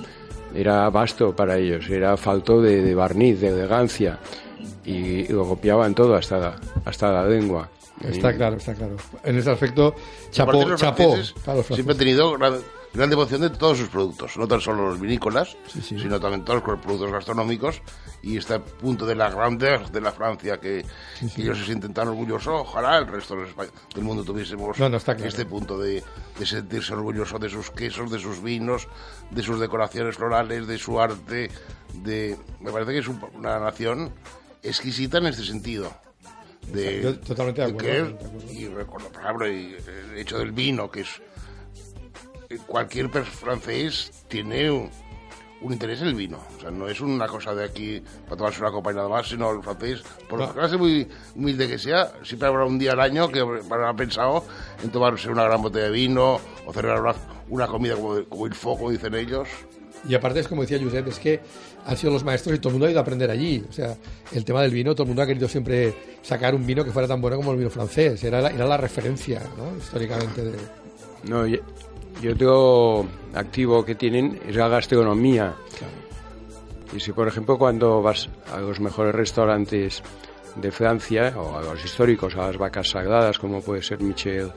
era 0.55 0.89
vasto 0.91 1.35
para 1.35 1.59
ellos, 1.59 1.89
era 1.91 2.17
falto 2.17 2.61
de, 2.61 2.83
de 2.83 2.95
barniz, 2.95 3.41
de 3.41 3.49
elegancia, 3.49 4.19
y, 4.85 4.93
y 4.93 5.29
lo 5.29 5.45
copiaban 5.47 5.95
todo 5.95 6.15
hasta 6.15 6.39
la, 6.39 6.57
hasta 6.85 7.13
la 7.13 7.27
lengua. 7.27 7.69
Está 8.03 8.33
Y- 8.33 8.37
claro, 8.37 8.57
está 8.57 8.75
claro. 8.75 8.97
En 9.23 9.39
ese 9.39 9.51
aspecto, 9.51 9.95
chapó, 10.31 10.75
chapó. 10.77 11.15
siempre 11.17 11.35
franceses. 11.55 11.97
tenido 11.99 12.33
gran- 12.39 12.59
gran 12.95 13.09
devoción 13.11 13.41
de 13.41 13.51
todos 13.51 13.79
sus 13.79 13.89
productos, 13.89 14.37
no 14.37 14.47
tan 14.47 14.61
solo 14.61 14.89
los 14.91 15.01
vinícolas, 15.01 15.57
sino 15.83 16.21
también 16.21 16.45
todos 16.45 16.63
los 16.67 16.79
productos 16.81 17.11
gastronómicos 17.11 17.81
y 18.23 18.37
este 18.37 18.59
punto 18.61 19.07
de 19.07 19.15
la 19.15 19.31
grandeur 19.31 19.91
de 19.91 20.01
la 20.01 20.13
Francia 20.13 20.61
que, 20.61 20.85
que 21.35 21.43
ellos 21.43 21.59
se 21.59 21.65
sienten 21.65 21.95
tan 21.95 22.09
orgullosos, 22.09 22.53
ojalá 22.55 22.99
el 22.99 23.07
resto 23.07 23.35
de 23.37 23.47
del 23.95 24.05
mundo 24.05 24.23
tuviésemos 24.25 24.79
No, 24.79 24.89
no, 24.89 24.97
está 24.99 25.15
claro. 25.15 25.29
este 25.29 25.47
punto 25.47 25.79
de, 25.79 26.03
de 26.39 26.47
sentirse 26.47 26.93
orgulloso 26.93 27.39
de 27.39 27.49
sus 27.49 27.71
quesos, 27.71 28.11
de 28.11 28.19
sus 28.19 28.43
vinos, 28.43 28.87
de 29.31 29.43
sus 29.43 29.59
decoraciones 29.59 30.17
florales, 30.17 30.67
de 30.67 30.79
su 30.79 31.01
arte, 31.01 31.51
de 31.95 32.37
me 32.61 32.71
parece 32.71 32.93
que 32.93 32.99
es 32.99 33.09
un- 33.09 33.21
una 33.35 33.59
nación 33.59 34.13
exquisita 34.63 35.19
en 35.19 35.27
este 35.27 35.45
sentido. 35.45 35.93
De, 36.73 37.03
Yo 37.03 37.19
totalmente 37.19 37.61
de 37.63 37.69
acuerdo, 37.71 38.19
de 38.71 38.81
acuerdo. 38.83 39.49
y 39.49 39.75
el 40.13 40.17
hecho 40.19 40.39
del 40.39 40.53
vino, 40.53 40.89
que 40.91 41.01
es 41.01 41.21
cualquier 42.67 43.09
francés 43.09 44.25
tiene 44.29 44.71
un, 44.71 44.91
un 45.63 45.73
interés 45.73 46.03
en 46.03 46.09
el 46.09 46.15
vino. 46.15 46.39
O 46.57 46.61
sea, 46.61 46.71
no 46.71 46.89
es 46.89 47.01
una 47.01 47.27
cosa 47.27 47.55
de 47.55 47.65
aquí 47.65 48.03
para 48.25 48.37
tomarse 48.37 48.61
una 48.61 48.71
copa 48.71 48.93
y 48.93 48.95
nada 48.95 49.09
más, 49.09 49.29
sino 49.29 49.51
el 49.51 49.63
francés, 49.63 50.03
por 50.29 50.41
la 50.41 50.53
clase 50.53 50.77
muy 50.77 51.07
humilde 51.35 51.69
que 51.69 51.79
sea, 51.79 52.13
siempre 52.23 52.49
habrá 52.49 52.65
un 52.65 52.79
día 52.79 52.93
al 52.93 53.01
año 53.01 53.29
que 53.29 53.41
habrá 53.41 53.95
pensado 53.95 54.45
en 54.83 54.91
tomarse 54.91 55.29
una 55.29 55.45
gran 55.45 55.63
botella 55.63 55.87
de 55.87 55.93
vino 55.93 56.41
o 56.67 56.73
celebrar 56.73 57.01
una, 57.01 57.15
una 57.49 57.67
comida 57.67 57.95
como, 57.95 58.25
como 58.25 58.47
el 58.47 58.55
foco, 58.55 58.91
dicen 58.91 59.15
ellos. 59.15 59.49
Y 60.09 60.15
aparte 60.17 60.41
es 60.41 60.49
como 60.49 60.63
decía 60.63 60.81
Josep, 60.83 61.07
es 61.07 61.19
que 61.21 61.41
han 61.87 61.97
sido 61.97 62.13
los 62.13 62.25
maestros 62.25 62.57
y 62.57 62.59
todo 62.59 62.71
el 62.71 62.75
mundo 62.75 62.87
ha 62.87 62.91
ido 62.91 62.99
a 62.99 63.03
aprender 63.03 63.31
allí. 63.31 63.65
O 63.69 63.73
sea, 63.73 63.97
el 64.33 64.45
tema 64.45 64.63
del 64.63 64.73
vino, 64.73 64.95
todo 64.95 65.05
el 65.05 65.09
mundo 65.09 65.23
ha 65.23 65.27
querido 65.27 65.49
siempre 65.49 65.95
sacar 66.23 66.57
un 66.57 66.67
vino 66.67 66.85
que 66.85 66.91
fuera 66.91 67.07
tan 67.07 67.21
bueno 67.21 67.37
como 67.37 67.53
el 67.53 67.59
vino 67.59 67.71
francés. 67.71 68.23
Era 68.25 68.41
la, 68.41 68.51
era 68.51 68.67
la 68.67 68.77
referencia, 68.77 69.43
¿no? 69.57 69.77
Históricamente. 69.77 70.45
De... 70.45 70.59
No, 71.25 71.47
y, 71.47 71.61
y 72.23 72.29
otro 72.29 73.07
activo 73.35 73.85
que 73.85 73.95
tienen 73.95 74.41
es 74.49 74.55
la 74.57 74.69
gastronomía. 74.69 75.55
Y 76.97 77.01
si, 77.01 77.13
por 77.13 77.27
ejemplo, 77.27 77.59
cuando 77.59 78.03
vas 78.03 78.29
a 78.53 78.61
los 78.61 78.79
mejores 78.81 79.15
restaurantes 79.15 80.03
de 80.57 80.71
Francia, 80.71 81.35
o 81.37 81.57
a 81.57 81.63
los 81.63 81.83
históricos, 81.85 82.35
a 82.37 82.47
las 82.47 82.59
vacas 82.59 82.91
sagradas, 82.91 83.39
como 83.39 83.63
puede 83.63 83.83
ser 83.83 84.01
Michel 84.03 84.53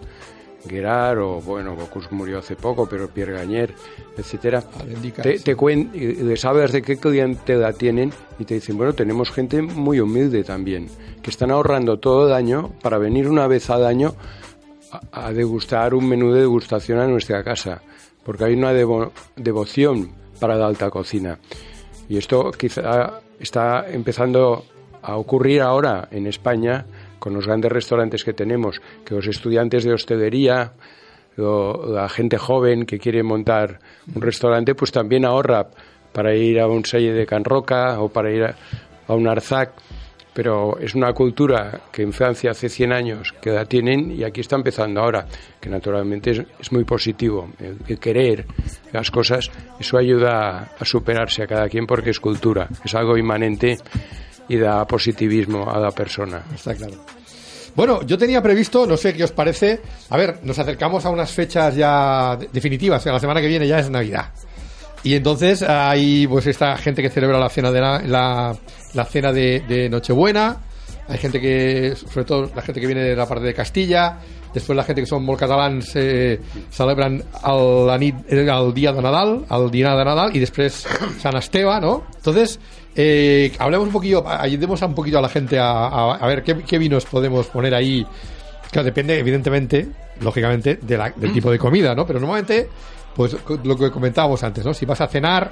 Guerard, 0.66 1.20
o 1.20 1.40
bueno, 1.42 1.76
Bocuse 1.76 2.10
murió 2.12 2.40
hace 2.40 2.56
poco, 2.58 2.88
pero 2.90 3.08
Pierre 3.08 3.34
Gagner, 3.34 3.74
etcétera, 4.18 4.62
te, 5.24 5.40
te 5.40 5.56
cuen- 5.56 5.92
les 5.94 6.44
hablas 6.44 6.72
de 6.74 6.82
qué 6.82 6.98
clientela 6.98 7.72
tienen 7.72 8.12
y 8.40 8.44
te 8.46 8.56
dicen, 8.56 8.76
bueno, 8.76 8.92
tenemos 8.94 9.32
gente 9.32 9.62
muy 9.62 10.00
humilde 10.02 10.44
también, 10.44 10.90
que 11.22 11.30
están 11.30 11.52
ahorrando 11.52 12.00
todo 12.00 12.28
el 12.28 12.34
año 12.34 12.72
para 12.82 12.98
venir 12.98 13.30
una 13.30 13.48
vez 13.48 13.70
al 13.70 13.86
año 13.86 14.16
a, 15.12 15.32
degustar 15.34 15.94
un 15.94 16.08
menú 16.08 16.32
de 16.32 16.42
degustación 16.42 17.00
a 17.00 17.08
nuestra 17.08 17.44
casa, 17.44 17.82
porque 18.24 18.46
hay 18.46 18.54
una 18.54 18.74
devo- 18.74 19.12
devoción 19.36 20.12
para 20.40 20.56
la 20.56 20.68
alta 20.68 20.90
cocina. 20.90 21.40
Y 22.10 22.18
esto 22.18 22.52
quizá 22.52 23.22
está 23.40 23.86
empezando 23.90 24.66
a 25.02 25.18
ocurrir 25.18 25.62
ahora 25.62 26.08
en 26.12 26.28
España 26.28 26.86
con 27.20 27.34
los 27.34 27.46
grandes 27.48 27.72
restaurantes 27.72 28.24
que 28.24 28.34
tenemos, 28.34 28.82
que 29.04 29.16
los 29.16 29.28
estudiantes 29.28 29.84
de 29.84 29.94
hostelería, 29.94 30.74
o 31.38 31.86
la 31.88 32.08
gente 32.08 32.38
joven 32.38 32.86
que 32.86 32.98
quiere 33.00 33.22
montar 33.24 33.80
un 34.14 34.22
restaurante, 34.22 34.74
pues 34.76 34.92
también 34.92 35.26
ahorra 35.26 35.68
para 36.14 36.34
ir 36.34 36.60
a 36.60 36.68
un 36.68 36.86
Selle 36.86 37.12
de 37.12 37.26
Can 37.26 37.44
Roca 37.44 38.00
o 38.00 38.08
para 38.10 38.32
ir 38.32 38.44
a, 38.44 38.56
a 39.08 39.14
un 39.14 39.28
Arzac 39.28 39.74
pero 40.36 40.78
es 40.80 40.94
una 40.94 41.14
cultura 41.14 41.80
que 41.94 42.02
en 42.02 42.12
Francia 42.12 42.52
hace 42.52 42.68
100 42.68 42.92
años 42.92 43.34
que 43.42 43.52
la 43.52 43.64
tienen 43.64 44.12
y 44.12 44.26
aquí 44.26 44.42
está 44.42 44.58
empezando 44.58 45.00
ahora, 45.00 45.26
que 45.62 45.70
naturalmente 45.70 46.46
es, 46.60 46.72
muy 46.74 46.84
positivo. 46.84 47.52
El, 47.58 47.98
querer 47.98 48.46
las 48.92 49.10
cosas, 49.10 49.50
eso 49.80 49.98
ayuda 49.98 50.74
a, 50.78 50.84
superarse 50.84 51.44
a 51.44 51.48
cada 51.48 51.70
quien 51.70 51.88
porque 51.88 52.10
es 52.10 52.20
cultura, 52.20 52.68
es 52.84 52.94
algo 52.96 53.18
inmanente 53.18 53.78
y 54.50 54.58
da 54.58 54.86
positivismo 54.86 55.72
a 55.72 55.80
la 55.80 55.92
persona. 55.92 56.44
Está 56.54 56.76
claro. 56.76 56.96
Bueno, 57.74 58.02
yo 58.04 58.18
tenía 58.18 58.42
previsto, 58.42 58.86
no 58.86 58.98
sé 58.98 59.14
qué 59.14 59.24
os 59.24 59.32
parece. 59.32 59.80
A 60.10 60.18
ver, 60.18 60.40
nos 60.44 60.60
acercamos 60.60 61.06
a 61.06 61.10
unas 61.12 61.32
fechas 61.32 61.76
ya 61.78 62.36
de- 62.36 62.50
definitivas. 62.52 63.06
O 63.06 63.12
la 63.12 63.20
semana 63.22 63.40
que 63.40 63.48
viene 63.48 63.68
ya 63.68 63.80
es 63.80 63.90
Navidad. 63.90 64.32
Y 65.06 65.14
entonces 65.14 65.62
hay 65.62 66.26
pues 66.26 66.48
esta 66.48 66.76
gente 66.78 67.04
que 67.04 67.12
celebra 67.12 67.38
la 67.38 67.48
cena 67.48 67.72
de 67.72 67.80
la, 67.80 68.02
la, 68.02 68.58
cena 69.06 69.32
de, 69.32 69.64
Nochebuena. 69.88 70.58
Hay 71.08 71.20
gente 71.20 71.40
que, 71.40 71.96
sobre 71.96 72.26
todo 72.26 72.52
la 72.56 72.64
gente 72.64 72.82
que 72.82 72.88
viene 72.88 73.04
de 73.04 73.16
la 73.16 73.28
parte 73.28 73.46
de 73.46 73.54
Castilla. 73.54 74.18
Después 74.52 74.76
la 74.76 74.84
gente 74.84 75.02
que 75.02 75.06
son 75.06 75.24
molt 75.24 75.40
catalans 75.40 75.92
eh, 75.96 76.40
celebran 76.72 77.22
el, 77.46 77.86
la 77.86 77.98
eh, 77.98 78.24
de 78.96 79.02
Nadal, 79.04 79.46
el 79.52 79.70
dinar 79.70 79.96
de 79.96 80.06
Nadal 80.06 80.36
y 80.36 80.40
después 80.40 80.88
San 81.20 81.38
Esteve, 81.38 81.80
¿no? 81.82 82.06
Entonces, 82.16 82.60
eh, 82.96 83.52
hablemos 83.60 83.86
un 83.86 83.94
poquillo, 83.94 84.28
ayudemos 84.28 84.82
un 84.82 84.96
poquito 84.96 85.20
a 85.20 85.22
la 85.22 85.30
gente 85.30 85.60
a, 85.60 85.88
a- 86.16 86.26
ver 86.28 86.42
qué, 86.42 86.56
qué 86.64 86.80
vinos 86.80 87.06
podemos 87.06 87.46
poner 87.48 87.76
ahí. 87.76 88.04
Claro, 88.72 88.86
depende, 88.86 89.20
evidentemente, 89.20 89.88
lógicamente, 90.22 90.80
de 90.82 90.98
la- 90.98 91.12
del 91.16 91.32
tipo 91.32 91.52
de 91.52 91.60
comida, 91.60 91.94
¿no? 91.94 92.08
Pero 92.08 92.20
normalmente, 92.20 92.70
pues 93.16 93.36
lo 93.64 93.78
que 93.78 93.92
comentábamos 93.92 94.44
antes, 94.44 94.66
¿no? 94.66 94.74
Si 94.74 94.86
vas 94.86 95.02
a 95.02 95.08
cenar, 95.08 95.52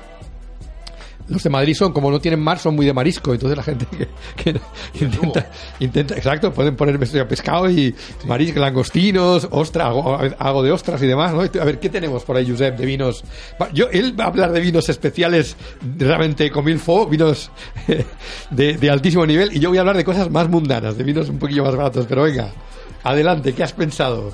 los 1.27 1.41
de 1.41 1.49
Madrid 1.49 1.73
son, 1.73 1.93
como 1.93 2.11
no 2.11 2.19
tienen 2.19 2.41
mar, 2.41 2.59
son 2.59 2.75
muy 2.75 2.85
de 2.85 2.93
marisco. 2.93 3.33
Entonces 3.33 3.55
la 3.55 3.63
gente 3.63 3.85
que, 3.85 4.07
que 4.35 4.59
intenta, 5.05 5.49
intenta, 5.79 6.15
exacto, 6.15 6.53
pueden 6.53 6.75
poner 6.75 6.99
pescado 6.99 7.69
y 7.69 7.95
marisco, 8.27 8.59
langostinos, 8.59 9.47
ostras, 9.51 9.93
algo 10.37 10.63
de 10.63 10.71
ostras 10.71 11.01
y 11.01 11.07
demás, 11.07 11.33
¿no? 11.33 11.41
A 11.41 11.65
ver, 11.65 11.79
¿qué 11.79 11.89
tenemos 11.89 12.23
por 12.23 12.35
ahí, 12.35 12.49
Josep, 12.49 12.77
de 12.77 12.85
vinos? 12.85 13.23
Yo, 13.73 13.87
él 13.89 14.19
va 14.19 14.25
a 14.25 14.27
hablar 14.27 14.51
de 14.51 14.59
vinos 14.59 14.89
especiales, 14.89 15.55
realmente 15.97 16.51
con 16.51 16.65
mil 16.65 16.79
fo, 16.79 17.07
vinos 17.07 17.51
de, 18.49 18.77
de 18.77 18.89
altísimo 18.89 19.25
nivel, 19.25 19.55
y 19.55 19.59
yo 19.59 19.69
voy 19.69 19.77
a 19.77 19.81
hablar 19.81 19.97
de 19.97 20.03
cosas 20.03 20.29
más 20.29 20.49
mundanas, 20.49 20.97
de 20.97 21.03
vinos 21.03 21.29
un 21.29 21.39
poquillo 21.39 21.63
más 21.63 21.75
baratos. 21.75 22.05
Pero 22.07 22.23
venga, 22.23 22.51
adelante, 23.03 23.53
¿qué 23.53 23.63
has 23.63 23.73
pensado? 23.73 24.31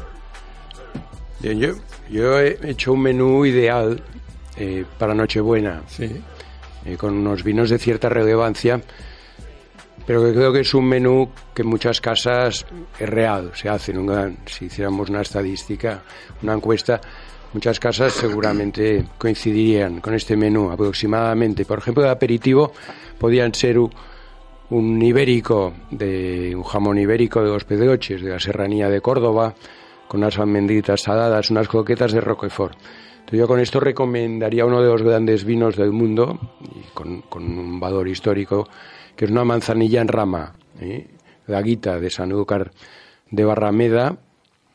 Bien, 1.40 1.60
yo, 1.60 1.76
yo 2.10 2.40
he 2.40 2.58
hecho 2.64 2.94
un 2.94 3.02
menú 3.02 3.46
ideal 3.46 4.02
eh, 4.58 4.86
para 4.98 5.14
Nochebuena. 5.14 5.84
Sí. 5.88 6.10
eh, 6.86 6.96
con 6.98 7.14
unos 7.14 7.44
vinos 7.44 7.70
de 7.70 7.78
cierta 7.78 8.08
relevancia, 8.10 8.80
pero 10.08 10.24
que 10.24 10.32
creo 10.34 10.52
que 10.54 10.62
es 10.62 10.74
un 10.74 10.86
menú 10.88 11.30
que 11.54 11.62
en 11.62 11.68
muchas 11.68 12.00
casas 12.02 12.66
es 12.98 13.10
real, 13.10 13.52
se 13.54 13.68
hace. 13.70 13.92
en 13.92 13.98
una- 14.00 14.32
si 14.46 14.66
hiciéramos 14.66 15.10
una 15.10 15.22
estadística, 15.22 16.02
una 16.42 16.54
encuesta, 16.54 17.00
muchas 17.54 17.80
casas 17.80 18.14
seguramente 18.14 19.06
coincidirían 19.18 20.00
con 20.02 20.14
este 20.14 20.36
menú 20.38 20.72
aproximadamente. 20.72 21.66
Por 21.66 21.80
ejemplo, 21.80 22.02
de 22.04 22.10
aperitivo 22.10 22.72
podían 23.20 23.54
ser 23.54 23.78
un 23.78 25.02
ibérico, 25.02 25.74
de 25.92 26.54
un 26.56 26.64
jamón 26.64 26.98
ibérico 26.98 27.42
de 27.44 27.50
los 27.50 27.66
pedroches, 27.66 28.22
de 28.22 28.30
la 28.30 28.40
serranía 28.40 28.88
de 28.90 29.02
Córdoba, 29.02 29.54
con 30.10 30.22
unas 30.22 30.40
almendritas 30.40 31.04
saladas, 31.04 31.52
unas 31.52 31.68
croquetas 31.68 32.12
de 32.12 32.20
Roquefort. 32.20 32.76
Entonces 33.20 33.40
yo 33.40 33.48
con 33.48 33.60
esto 33.60 33.80
recomendaría 33.80 34.66
uno 34.66 34.82
de 34.82 34.90
los 34.90 35.04
grandes 35.04 35.46
vinos 35.46 35.76
del 35.78 35.92
mundo, 35.92 36.40
y 36.62 36.82
con, 36.96 37.22
con 37.22 37.44
un 37.44 37.80
valor 37.80 38.08
histórico, 38.08 38.68
que 39.16 39.26
es 39.26 39.32
una 39.32 39.44
manzanilla 39.44 40.02
en 40.02 40.08
rama, 40.08 40.56
¿eh? 40.82 41.06
la 41.46 41.62
guita 41.62 42.00
de 42.00 42.10
Sanlúcar 42.10 42.72
de 43.30 43.46
Barrameda, 43.46 44.18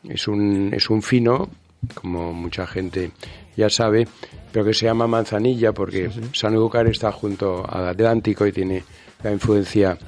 es 0.09 0.29
un, 0.29 0.73
es 0.73 0.89
un 0.89 1.03
fino, 1.03 1.49
como 1.95 2.33
mucha 2.33 2.65
gente 2.65 3.11
ya 3.57 3.69
sabe, 3.69 4.07
pero 4.53 4.65
que 4.65 4.73
se 4.73 4.87
llama 4.87 5.09
manzanilla 5.09 5.73
porque 5.73 6.11
Sanlúcar 6.33 6.87
está 6.87 7.11
junto 7.11 7.69
al 7.69 7.89
Atlántico 7.89 8.47
y 8.47 8.53
tiene 8.53 8.85
la 9.25 9.33
influencia 9.33 9.99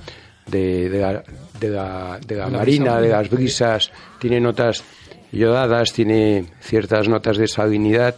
de, 0.47 0.89
de 0.89 1.01
la, 1.01 1.24
de 1.59 1.68
la, 1.68 2.20
de 2.24 2.37
la 2.37 2.49
La 2.49 2.59
marina, 2.59 2.93
brisa 2.93 3.01
de 3.01 3.09
las 3.09 3.29
brisas, 3.31 3.93
tiene 4.20 4.41
notas 4.41 4.85
yodadas, 5.33 5.93
tiene 5.93 6.47
ciertas 6.61 7.09
notas 7.09 7.37
de 7.37 7.49
salinidad. 7.49 8.16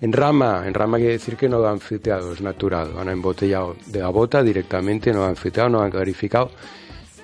En 0.00 0.12
rama, 0.12 0.64
en 0.66 0.74
rama 0.74 0.98
quiere 0.98 1.14
decir 1.14 1.36
que 1.36 1.48
no 1.48 1.58
lo 1.58 1.68
han 1.68 1.80
filtrado, 1.80 2.32
es 2.32 2.40
natural, 2.40 2.92
han 2.98 3.08
embotellado 3.08 3.76
de 3.86 3.98
la 4.00 4.08
bota 4.08 4.42
directamente, 4.42 5.12
no 5.12 5.20
lo 5.20 5.24
han 5.26 5.36
filtrado, 5.36 5.68
no 5.68 5.78
lo 5.78 5.84
han 5.84 5.90
clarificado. 5.90 6.50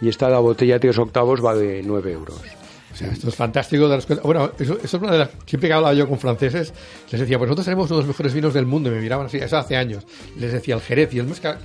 Y 0.01 0.09
esta 0.09 0.29
la 0.29 0.41
botella 0.41 0.81
tres 0.81 0.99
octavos 0.99 1.41
vale 1.41 1.83
9 1.85 2.13
euros. 2.13 2.64
O 2.95 2.97
sea, 2.97 3.11
esto 3.11 3.29
es 3.29 3.35
fantástico. 3.35 3.89
darnos 3.89 4.07
cuenta. 4.07 4.23
Bueno, 4.23 4.53
eso, 4.57 4.79
eso 4.83 4.97
es 4.97 5.03
una 5.03 5.11
de 5.13 5.19
las. 5.19 5.31
Siempre 5.47 5.69
que 5.69 5.73
hablaba 5.75 5.93
yo 5.95 6.09
con 6.09 6.17
franceses, 6.19 6.73
les 7.11 7.21
decía, 7.21 7.39
pues 7.39 7.49
nosotros 7.49 7.65
tenemos 7.65 7.91
uno 7.91 7.97
de 7.99 8.03
los 8.03 8.09
mejores 8.09 8.33
vinos 8.33 8.55
del 8.55 8.67
mundo. 8.67 8.89
Y 8.89 8.93
me 8.95 9.01
miraban 9.01 9.27
así, 9.27 9.39
eso 9.39 9.57
hace 9.59 9.77
años. 9.77 10.05
Les 10.39 10.53
decía 10.53 10.77
el 10.77 10.81
Jerez 10.81 11.13
y 11.13 11.19
el 11.19 11.27
Mosca. 11.27 11.59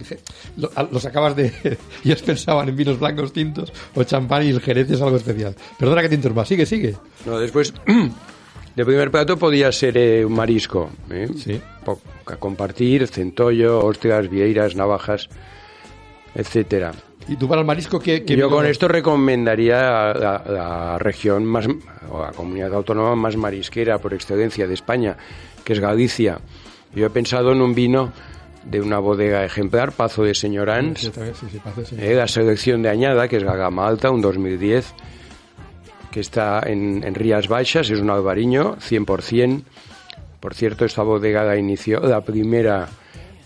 lo- 0.57 0.71
Los 0.91 1.05
acabas 1.05 1.35
de. 1.35 1.53
Ellos 2.03 2.21
pensaban 2.23 2.67
en 2.67 2.75
vinos 2.75 2.99
blancos 2.99 3.31
tintos 3.31 3.71
o 3.93 4.03
champán 4.03 4.43
y 4.43 4.49
el 4.49 4.59
Jerez 4.59 4.89
es 4.89 5.01
algo 5.01 5.17
especial. 5.17 5.55
Perdona 5.77 6.01
que 6.01 6.09
te 6.09 6.15
interrumpa. 6.15 6.45
Sigue, 6.45 6.65
sigue. 6.65 6.95
No, 7.27 7.37
después, 7.39 7.73
de 8.75 8.85
primer 8.85 9.11
plato 9.11 9.37
podía 9.37 9.71
ser 9.71 9.97
eh, 9.97 10.25
un 10.25 10.33
marisco. 10.33 10.89
¿eh? 11.11 11.29
Sí. 11.37 11.61
A 12.25 12.35
compartir, 12.37 13.07
centollo, 13.07 13.85
ostras, 13.85 14.29
vieiras, 14.29 14.75
navajas, 14.75 15.29
etcétera. 16.35 16.93
¿Y 17.27 17.35
tú 17.35 17.47
para 17.47 17.61
el 17.61 17.67
marisco 17.67 17.99
qué, 17.99 18.23
qué 18.23 18.35
Yo 18.35 18.49
con 18.49 18.65
esto 18.65 18.87
recomendaría 18.87 19.77
la, 20.13 20.43
la 20.47 20.97
región 20.99 21.45
más, 21.45 21.67
o 22.09 22.21
la 22.21 22.31
comunidad 22.31 22.73
autónoma 22.73 23.15
más 23.15 23.35
marisquera 23.37 23.99
por 23.99 24.13
excelencia 24.13 24.67
de 24.67 24.73
España, 24.73 25.15
que 25.63 25.73
es 25.73 25.79
Galicia. 25.79 26.39
Yo 26.95 27.05
he 27.05 27.09
pensado 27.11 27.51
en 27.51 27.61
un 27.61 27.75
vino 27.75 28.11
de 28.63 28.81
una 28.81 28.97
bodega 28.99 29.45
ejemplar, 29.45 29.91
Pazo 29.91 30.23
de 30.23 30.33
Señorans, 30.33 30.99
Sí, 31.01 31.11
sí, 31.13 31.59
sí. 31.85 31.95
eh, 31.99 32.15
la 32.15 32.27
selección 32.27 32.81
de 32.81 32.89
añada, 32.89 33.27
que 33.27 33.37
es 33.37 33.43
la 33.43 33.55
gama 33.55 33.87
alta, 33.87 34.09
un 34.09 34.21
2010, 34.21 34.93
que 36.11 36.19
está 36.21 36.61
en, 36.65 37.03
en 37.03 37.13
Rías 37.15 37.47
Baixas, 37.47 37.89
es 37.91 37.99
un 37.99 38.09
albariño, 38.09 38.77
100%. 38.77 39.61
Por 40.39 40.53
cierto, 40.55 40.85
esta 40.85 41.03
bodega 41.03 41.43
la 41.43 41.57
inició 41.57 41.99
la 41.99 42.21
primera 42.21 42.87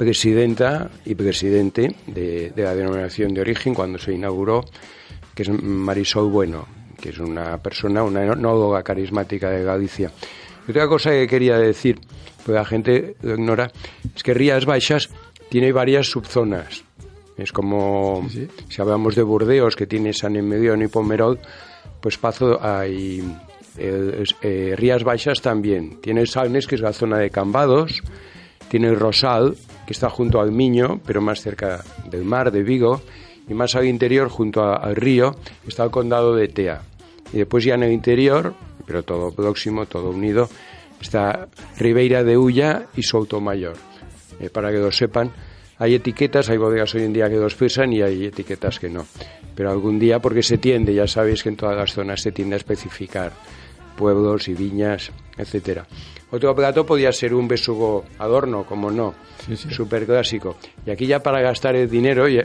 presidenta 0.03 0.91
y 1.05 1.15
presidente 1.15 1.95
de, 2.07 2.51
de 2.51 2.63
la 2.63 2.75
denominación 2.75 3.33
de 3.33 3.41
origen 3.41 3.73
cuando 3.73 3.97
se 3.97 4.11
inauguró, 4.13 4.65
que 5.33 5.43
es 5.43 5.49
Marisol 5.49 6.29
Bueno, 6.29 6.67
que 6.99 7.09
es 7.09 7.19
una 7.19 7.57
persona, 7.57 8.03
una 8.03 8.23
enóloga 8.23 8.83
carismática 8.83 9.49
de 9.49 9.63
Galicia. 9.63 10.11
Y 10.67 10.71
otra 10.71 10.87
cosa 10.87 11.11
que 11.11 11.27
quería 11.27 11.57
decir, 11.57 11.99
pues 12.45 12.55
la 12.55 12.65
gente 12.65 13.15
lo 13.21 13.33
ignora, 13.35 13.71
es 14.15 14.23
que 14.23 14.33
Rías 14.33 14.65
Baixas 14.65 15.09
tiene 15.49 15.71
varias 15.71 16.07
subzonas. 16.07 16.83
Es 17.37 17.51
como 17.51 18.25
Sí, 18.29 18.47
sí. 18.47 18.65
si 18.69 18.81
hablamos 18.81 19.15
de 19.15 19.23
Burdeos, 19.23 19.75
que 19.75 19.87
tiene 19.87 20.13
San 20.13 20.35
Emilión 20.35 20.81
y 20.81 20.87
Pomerol, 20.87 21.39
pues 22.01 22.17
Pazo 22.17 22.59
hay 22.61 23.23
eh, 23.77 24.75
Rías 24.77 25.03
Baixas 25.03 25.41
también. 25.41 25.99
Tiene 26.01 26.25
Salnes, 26.25 26.67
que 26.67 26.75
es 26.75 26.81
la 26.81 26.93
zona 26.93 27.17
de 27.17 27.29
Cambados, 27.29 28.03
tiene 28.73 28.87
el 28.87 28.99
Rosal, 28.99 29.55
que 29.85 29.93
está 29.93 30.09
junto 30.09 30.41
al 30.41 30.51
Miño, 30.51 30.99
pero 31.05 31.21
más 31.21 31.41
cerca 31.41 31.83
del 32.09 32.23
mar 32.23 32.51
de 32.51 32.63
Vigo, 32.63 33.03
y 33.47 33.53
más 33.53 33.75
al 33.75 33.85
interior, 33.85 34.29
junto 34.29 34.63
al 34.63 34.95
río, 34.95 35.35
está 35.67 35.83
el 35.83 35.91
condado 35.91 36.35
de 36.35 36.47
Tea. 36.47 36.81
Y 37.31 37.37
después 37.37 37.63
ya 37.63 37.75
en 37.75 37.83
el 37.83 37.91
interior, 37.91 38.55
pero 38.87 39.03
todo 39.03 39.29
próximo, 39.29 39.85
todo 39.85 40.09
unido, 40.09 40.49
está 40.99 41.49
Ribeira 41.77 42.23
de 42.23 42.35
Ulla 42.35 42.87
y 42.97 43.03
Soutomayor. 43.03 43.77
Eh, 44.39 44.49
para 44.49 44.71
que 44.71 44.79
lo 44.79 44.91
sepan, 44.91 45.29
hay 45.77 45.93
etiquetas, 45.93 46.49
hay 46.49 46.57
bodegas 46.57 46.95
hoy 46.95 47.03
en 47.03 47.13
día 47.13 47.29
que 47.29 47.35
los 47.35 47.53
pesan 47.53 47.93
y 47.93 48.01
hay 48.01 48.25
etiquetas 48.25 48.79
que 48.79 48.89
no. 48.89 49.05
Pero 49.53 49.69
algún 49.69 49.99
día, 49.99 50.17
porque 50.17 50.41
se 50.41 50.57
tiende, 50.57 50.95
ya 50.95 51.05
sabéis 51.05 51.43
que 51.43 51.49
en 51.49 51.57
todas 51.57 51.77
las 51.77 51.93
zonas 51.93 52.23
se 52.23 52.31
tiende 52.31 52.55
a 52.55 52.57
especificar 52.57 53.33
pueblos 53.97 54.47
y 54.47 54.53
viñas, 54.53 55.11
etcétera. 55.37 55.85
Otro 56.31 56.55
plato 56.55 56.85
podía 56.85 57.11
ser 57.11 57.33
un 57.33 57.47
besugo 57.47 58.05
adorno, 58.17 58.65
como 58.65 58.89
no, 58.89 59.13
Sí, 59.45 59.55
sí. 59.55 59.69
súper 59.69 60.05
clásico. 60.05 60.55
Y 60.85 60.89
aquí 60.89 61.05
ya 61.05 61.21
para 61.21 61.41
gastar 61.41 61.75
el 61.75 61.89
dinero, 61.89 62.27
y, 62.27 62.41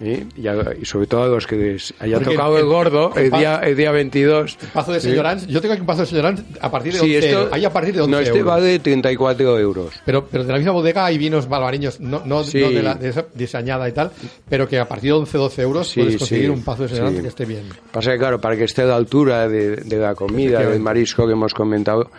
¿eh? 0.00 0.26
y, 0.36 0.46
a- 0.46 0.74
y 0.80 0.84
sobre 0.84 1.06
todo 1.06 1.22
a 1.24 1.28
los 1.28 1.46
que 1.46 1.76
haya 2.00 2.18
Porque 2.18 2.34
tocado 2.34 2.56
el- 2.58 2.64
el 2.64 2.68
gordo, 2.68 3.12
el 3.16 3.24
el 3.24 3.30
día, 3.30 3.56
el 3.64 3.76
día 3.76 3.90
22. 3.90 4.58
Pazo 4.72 4.92
de 4.92 5.00
¿sí? 5.00 5.08
Señorans. 5.10 5.46
Yo 5.46 5.60
tengo 5.60 5.72
aquí 5.74 5.80
un 5.80 5.86
pazo 5.86 6.00
de 6.02 6.06
Señorans 6.06 6.42
a 6.60 6.70
partir 6.70 6.92
de 6.92 7.00
11 7.00 7.08
Sí, 7.10 7.16
esto, 7.26 7.38
euros. 7.40 7.52
Hay 7.52 7.64
a 7.64 7.72
partir 7.72 7.94
de 7.94 8.00
11 8.02 8.10
no, 8.10 8.18
este 8.18 8.30
euros. 8.38 8.46
vale 8.46 8.78
34 8.78 9.58
euros. 9.58 9.94
Pero, 10.04 10.26
pero 10.26 10.44
de 10.44 10.52
la 10.52 10.58
misma 10.58 10.72
bodega 10.72 11.04
hay 11.06 11.18
vinos 11.18 11.48
balbariños, 11.48 12.00
no, 12.00 12.22
no, 12.24 12.44
Sí. 12.44 12.60
no 12.60 12.70
de, 12.70 12.82
la, 12.82 12.94
de, 12.94 13.08
esa, 13.08 13.26
de 13.32 13.44
esa 13.44 13.58
añada 13.58 13.88
y 13.88 13.92
tal, 13.92 14.10
pero 14.48 14.68
que 14.68 14.78
a 14.78 14.86
partir 14.88 15.10
de 15.12 15.18
11, 15.18 15.38
12 15.38 15.62
euros 15.62 15.88
Sí, 15.88 16.00
puedes 16.00 16.16
conseguir 16.18 16.44
sí, 16.46 16.50
un 16.50 16.62
pazo 16.62 16.82
de 16.84 16.88
Señorans 16.90 17.16
sí. 17.16 17.22
que 17.22 17.28
esté 17.28 17.44
bien. 17.44 17.62
Pasa 17.92 18.12
que, 18.12 18.18
claro, 18.18 18.40
para 18.40 18.56
que 18.56 18.64
esté 18.64 18.82
a 18.82 18.86
la 18.86 18.96
altura 18.96 19.48
de, 19.48 19.76
de 19.76 19.96
la 19.98 20.14
comida, 20.14 20.60
del 20.60 20.80
marisco 20.80 21.26
que 21.26 21.32
hemos 21.32 21.54
comentado, 21.54 22.10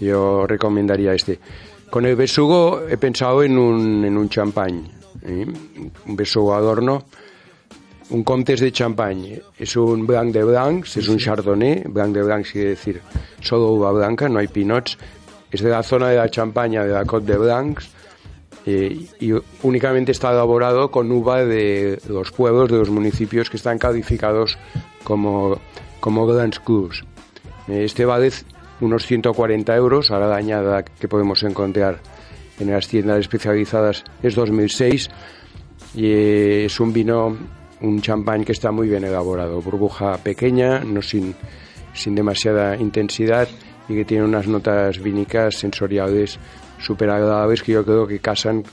yo 0.00 0.46
recomendaría 0.46 1.12
este. 1.14 1.38
Con 1.90 2.04
el 2.04 2.16
besugo 2.16 2.82
he 2.88 2.96
pensado 2.96 3.42
en 3.42 3.56
un, 3.56 4.04
en 4.04 4.16
un 4.18 4.28
champán, 4.28 4.88
¿eh? 5.26 5.46
un 6.06 6.16
besugo 6.16 6.54
adorno, 6.54 7.04
un 8.10 8.22
Comtes 8.22 8.60
de 8.60 8.72
Champagne. 8.72 9.42
Es 9.58 9.76
un 9.76 10.06
Blanc 10.06 10.32
de 10.32 10.44
Blancs, 10.44 10.96
es 10.96 11.08
un 11.08 11.18
Chardonnay. 11.18 11.84
Blanc 11.88 12.14
de 12.14 12.22
Blancs 12.22 12.52
quiere 12.52 12.70
decir 12.70 13.00
solo 13.40 13.72
uva 13.72 13.92
blanca, 13.92 14.28
no 14.28 14.38
hay 14.38 14.48
pinots. 14.48 14.96
Es 15.50 15.60
de 15.60 15.70
la 15.70 15.82
zona 15.82 16.08
de 16.08 16.16
la 16.16 16.28
Champaña, 16.30 16.84
de 16.84 16.92
la 16.92 17.04
Côte 17.04 17.32
de 17.32 17.38
Blancs. 17.38 17.88
eh, 18.68 19.06
y 19.20 19.32
únicamente 19.62 20.10
está 20.10 20.32
elaborado 20.32 20.90
con 20.90 21.10
uva 21.12 21.44
de 21.44 22.00
los 22.08 22.32
pueblos, 22.32 22.68
de 22.70 22.78
los 22.78 22.90
municipios 22.90 23.48
que 23.48 23.56
están 23.58 23.78
calificados 23.78 24.58
como, 25.04 25.58
como 26.00 26.26
Grands 26.26 26.58
Crus. 26.60 27.04
Eh, 27.68 27.84
Este 27.84 28.04
vale 28.04 28.30
unos 28.80 29.06
140 29.06 29.74
euros, 29.76 30.10
ahora 30.10 30.26
la 30.28 30.36
añada 30.36 30.84
que 30.84 31.06
podemos 31.08 31.42
encontrar 31.44 32.00
en 32.58 32.70
las 32.70 32.88
tiendas 32.88 33.20
especializadas 33.20 34.04
es 34.22 34.34
2006 34.34 35.08
y 35.94 36.06
eh, 36.06 36.64
es 36.66 36.80
un 36.80 36.92
vino, 36.92 37.36
un 37.80 38.00
champán 38.00 38.44
que 38.44 38.52
está 38.52 38.70
muy 38.70 38.88
bien 38.88 39.04
elaborado, 39.04 39.60
burbuja 39.60 40.16
pequeña, 40.18 40.80
no 40.80 41.02
sin, 41.02 41.34
sin 41.94 42.14
demasiada 42.14 42.76
intensidad 42.76 43.48
y 43.88 43.94
que 43.94 44.04
tiene 44.04 44.24
unas 44.24 44.46
notas 44.46 45.00
vínicas 45.00 45.56
sensoriales 45.56 46.38
súper 46.78 47.10
agradables 47.10 47.62
que 47.62 47.72
yo 47.72 47.84
creo 47.84 48.06
que 48.06 48.18
casan 48.18 48.64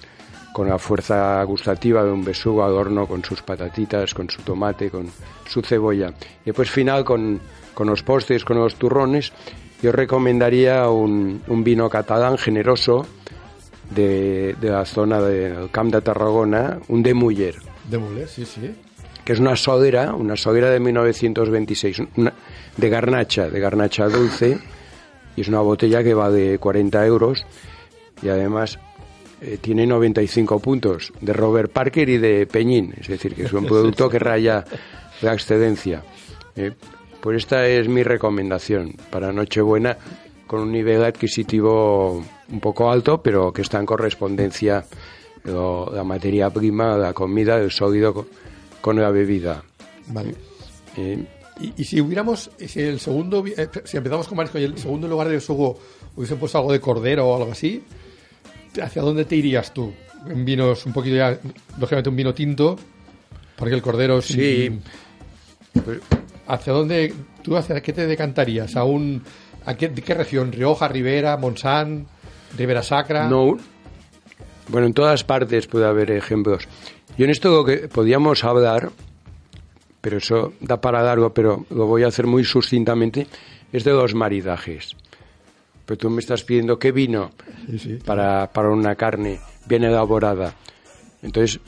con 0.53 0.69
la 0.69 0.77
fuerza 0.77 1.41
gustativa 1.43 2.03
de 2.03 2.11
un 2.11 2.23
besugo 2.23 2.63
adorno 2.63 3.07
con 3.07 3.23
sus 3.23 3.41
patatitas, 3.41 4.13
con 4.13 4.29
su 4.29 4.43
tomate, 4.43 4.89
con 4.89 5.07
su 5.47 5.61
cebolla. 5.61 6.13
Y 6.43 6.45
después 6.45 6.69
final 6.69 7.03
con, 7.03 7.41
con 7.73 7.87
los 7.87 8.03
postres, 8.03 8.45
con 8.45 8.59
los 8.59 8.75
turrones, 8.75 9.33
yo 9.81 9.91
recomendaría 9.91 10.87
un, 10.89 11.41
un 11.47 11.63
vino 11.63 11.89
catalán 11.89 12.37
generoso 12.37 13.05
de, 13.89 14.55
de 14.59 14.69
la 14.69 14.85
zona 14.85 15.21
del 15.21 15.69
Camp 15.71 15.93
de 15.93 16.01
Tarragona, 16.01 16.79
un 16.87 17.03
de 17.03 17.13
Muller, 17.13 17.55
De 17.89 17.97
Muller, 17.97 18.27
sí, 18.27 18.45
sí. 18.45 18.73
que 19.25 19.33
es 19.33 19.39
una 19.39 19.55
sodera, 19.55 20.13
una 20.15 20.35
sodera 20.37 20.69
de 20.69 20.79
1926, 20.79 22.01
una- 22.17 22.33
de 22.77 22.89
garnacha, 22.89 23.49
de 23.49 23.59
garnacha 23.59 24.07
dulce, 24.07 24.57
y 25.35 25.41
es 25.41 25.47
una 25.47 25.59
botella 25.61 26.03
que 26.03 26.13
va 26.13 26.29
de 26.31 26.57
40 26.59 27.05
euros, 27.05 27.45
y 28.21 28.29
además 28.29 28.79
eh, 29.41 29.57
tiene 29.59 29.85
95 29.85 30.59
puntos 30.59 31.11
de 31.21 31.33
Robert 31.33 31.71
Parker 31.71 32.07
y 32.09 32.17
de 32.17 32.47
Peñín, 32.47 32.93
es 32.99 33.07
decir, 33.07 33.35
que 33.35 33.43
es 33.43 33.53
un 33.53 33.65
producto 33.67 34.09
que 34.09 34.19
raya 34.19 34.63
la 35.21 35.33
excedencia. 35.33 36.03
Eh, 36.55 36.71
pues 37.21 37.37
esta 37.37 37.65
es 37.67 37.87
mi 37.87 38.03
recomendación 38.03 38.95
para 39.09 39.31
Nochebuena, 39.33 39.97
con 40.47 40.59
un 40.61 40.71
nivel 40.71 41.03
adquisitivo 41.03 42.23
un 42.49 42.59
poco 42.59 42.91
alto, 42.91 43.21
pero 43.21 43.51
que 43.51 43.61
está 43.61 43.79
en 43.79 43.85
correspondencia 43.85 44.85
lo- 45.45 45.91
la 45.93 46.03
materia 46.03 46.49
prima, 46.49 46.95
la 46.97 47.13
comida, 47.13 47.57
el 47.57 47.71
sólido 47.71 48.13
co- 48.13 48.27
con 48.81 48.99
la 49.01 49.09
bebida. 49.11 49.63
Vale. 50.07 50.35
Eh, 50.97 51.25
Y, 51.59 51.71
y 51.77 51.83
si 51.83 52.01
hubiéramos, 52.01 52.49
si 52.57 52.81
el 52.81 52.99
segundo, 52.99 53.45
eh, 53.45 53.69
si 53.83 53.95
empezamos 53.97 54.27
con 54.27 54.37
marisco 54.37 54.57
y 54.57 54.63
el 54.63 54.75
segundo 54.79 55.07
lugar 55.07 55.29
del 55.29 55.39
sugo 55.39 55.77
hubiesen 56.15 56.39
puesto 56.39 56.57
algo 56.57 56.71
de 56.71 56.79
cordero 56.79 57.27
o 57.29 57.35
algo 57.37 57.51
así, 57.51 57.83
¿hacia 58.81 59.03
dónde 59.03 59.23
te 59.25 59.35
irías 59.35 59.71
tú? 59.71 59.93
En 60.27 60.43
vinos 60.45 60.83
un 60.87 60.93
poquito 60.93 61.15
ya, 61.15 61.37
lógicamente 61.77 62.09
un 62.09 62.15
vino 62.15 62.33
tinto, 62.33 62.75
porque 63.55 63.75
el 63.75 63.83
cordero 63.83 64.19
Sí. 64.19 64.79
Pues, 65.85 65.99
¿Hacia 66.47 66.73
dónde, 66.73 67.13
tú 67.43 67.55
hacia 67.55 67.81
qué 67.81 67.93
te 67.93 68.07
decantarías? 68.07 68.75
¿A 68.75 68.83
un, 68.83 69.21
a 69.65 69.75
qué, 69.75 69.89
de 69.89 70.01
qué 70.01 70.13
región? 70.13 70.51
¿Rioja, 70.51 70.87
Ribera, 70.87 71.37
Montsant, 71.37 72.07
Ribera 72.57 72.83
Sacra? 72.83 73.27
No. 73.27 73.57
Bueno, 74.69 74.87
en 74.87 74.93
todas 74.93 75.23
partes 75.23 75.67
puede 75.67 75.85
haber 75.85 76.11
ejemplos. 76.11 76.67
Yo 77.17 77.25
en 77.25 77.31
esto 77.31 77.51
lo 77.51 77.65
que 77.65 77.87
podíamos 77.89 78.43
hablar, 78.43 78.91
pero 80.01 80.17
eso 80.17 80.53
da 80.61 80.79
para 80.79 81.01
largo, 81.03 81.33
pero 81.33 81.65
lo 81.69 81.85
voy 81.85 82.03
a 82.03 82.07
hacer 82.07 82.27
muy 82.27 82.43
sucintamente, 82.43 83.27
es 83.71 83.83
de 83.83 83.91
los 83.91 84.13
maridajes. 84.15 84.95
Pero 85.85 85.97
tú 85.97 86.09
me 86.09 86.21
estás 86.21 86.43
pidiendo 86.43 86.79
qué 86.79 86.91
vino 86.91 87.31
Sí, 87.69 87.77
sí. 87.77 87.99
para, 88.05 88.51
para 88.51 88.69
una 88.69 88.95
carne 88.95 89.39
bien 89.65 89.83
elaborada. 89.83 90.53
Entonces, 91.21 91.59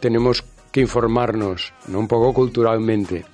tenemos 0.00 0.42
que 0.70 0.80
informarnos, 0.80 1.72
¿no? 1.86 1.98
un 1.98 2.08
poco 2.08 2.32
culturalmente. 2.32 3.24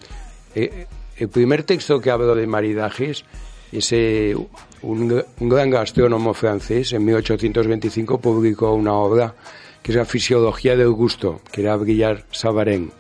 Eh, 0.54 0.86
el 1.16 1.28
primer 1.28 1.62
texto 1.62 2.00
que 2.00 2.10
hablo 2.10 2.34
de 2.34 2.46
maridajes 2.48 3.24
es 3.72 3.92
eh, 3.92 4.34
un, 4.82 5.10
gr- 5.10 5.26
un 5.40 5.48
gran 5.48 5.70
gastrónomo 5.70 6.34
francés, 6.34 6.92
en 6.92 7.04
1825 7.04 8.18
publicó 8.20 8.72
una 8.74 8.92
obra 8.94 9.34
que 9.82 9.92
es 9.92 9.96
la 9.96 10.04
fisiología 10.04 10.76
del 10.76 10.90
gusto, 10.90 11.40
que 11.52 11.62
era 11.62 11.76
Brillar 11.76 12.24
Savarin. 12.30 12.90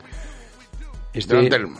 Este, 1.12 1.34
Jan 1.34 1.44
Antelm. 1.44 1.76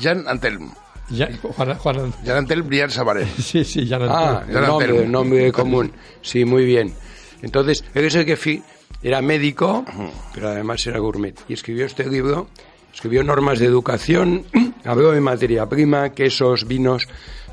Jan 0.00 0.28
Antelm. 0.28 0.70
Ya, 1.10 1.28
Juan, 1.42 1.74
Juan- 1.76 2.12
Jan 2.24 2.36
Antelm 2.38 2.66
Brian 2.66 2.90
Sabaré. 2.90 3.26
sí, 3.38 3.64
sí, 3.64 3.84
ya 3.86 3.98
no 3.98 4.06
Ah, 4.08 4.42
el 4.48 4.54
Jan 4.54 4.66
nombre, 4.66 4.86
Antelm. 4.88 5.04
el 5.06 5.12
nombre 5.12 5.52
común. 5.52 5.92
Sí, 6.22 6.44
muy 6.44 6.64
bien. 6.64 6.94
Entonces, 7.42 7.84
él 7.94 8.04
es 8.06 8.14
el 8.14 8.24
que 8.24 8.36
fi- 8.36 8.62
era 9.02 9.20
médico, 9.20 9.84
pero 10.32 10.48
además 10.48 10.86
era 10.86 10.98
gourmet. 10.98 11.38
Y 11.48 11.52
escribió 11.54 11.84
este 11.84 12.06
libro, 12.08 12.48
escribió 12.94 13.22
normas 13.22 13.58
de 13.58 13.66
educación, 13.66 14.46
habló 14.84 15.10
de 15.12 15.20
materia 15.20 15.68
prima, 15.68 16.10
quesos, 16.10 16.66
vinos, 16.66 17.06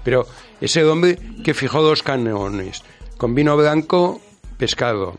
pero 0.04 0.26
es 0.60 0.76
el 0.78 0.88
hombre 0.88 1.18
que 1.44 1.54
fijó 1.54 1.82
dos 1.82 2.04
canones, 2.04 2.84
con 3.18 3.36
vino 3.36 3.56
blanco, 3.58 4.22
pescado, 4.58 5.18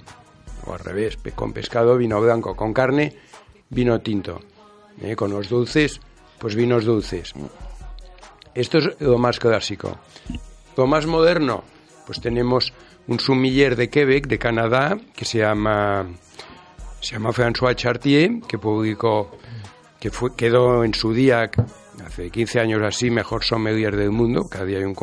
o 0.66 0.74
al 0.74 0.80
revés, 0.80 1.18
con 1.34 1.52
pescado, 1.52 1.96
vino 1.96 2.20
blanco, 2.20 2.54
con 2.54 2.72
carne, 2.72 3.16
vino 3.70 4.00
tinto. 4.00 4.40
¿eh? 5.00 5.16
Con 5.16 5.30
los 5.30 5.48
dulces, 5.48 6.00
pues 6.38 6.54
vinos 6.54 6.84
dulces. 6.84 7.32
Esto 8.54 8.78
es 8.78 9.00
lo 9.00 9.18
más 9.18 9.38
clásico. 9.38 9.98
Lo 10.76 10.86
más 10.86 11.06
moderno, 11.06 11.64
pues 12.06 12.20
tenemos 12.20 12.72
un 13.06 13.18
sumiller 13.20 13.76
de 13.76 13.88
Quebec, 13.88 14.26
de 14.26 14.38
Canadá, 14.38 14.98
que 15.14 15.24
se 15.24 15.38
llama, 15.38 16.06
se 17.00 17.14
llama 17.14 17.30
François 17.30 17.74
Chartier, 17.74 18.40
que 18.46 18.58
publicó, 18.58 19.30
que 19.98 20.10
fue, 20.10 20.34
quedó 20.34 20.84
en 20.84 20.94
su 20.94 21.12
día, 21.12 21.50
hace 22.06 22.30
15 22.30 22.60
años 22.60 22.82
así, 22.82 23.10
mejor 23.10 23.44
sommelier 23.44 23.96
del 23.96 24.10
mundo. 24.10 24.48
Cada, 24.48 24.64
día 24.64 24.78
hay 24.78 24.84
un, 24.84 24.96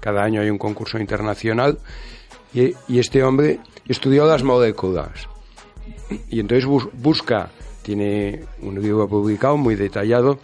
cada 0.00 0.22
año 0.22 0.40
hay 0.40 0.50
un 0.50 0.58
concurso 0.58 0.98
internacional. 0.98 1.78
Y, 2.54 2.74
este 2.98 3.22
hombre 3.22 3.60
estudió 3.88 4.26
las 4.26 4.42
moléculas. 4.42 5.26
Y 6.28 6.40
entonces 6.40 6.66
bus- 6.66 6.88
busca, 6.92 7.48
tiene 7.82 8.44
un 8.60 8.80
libro 8.80 9.08
publicado 9.08 9.56
muy 9.56 9.74
detallado, 9.74 10.38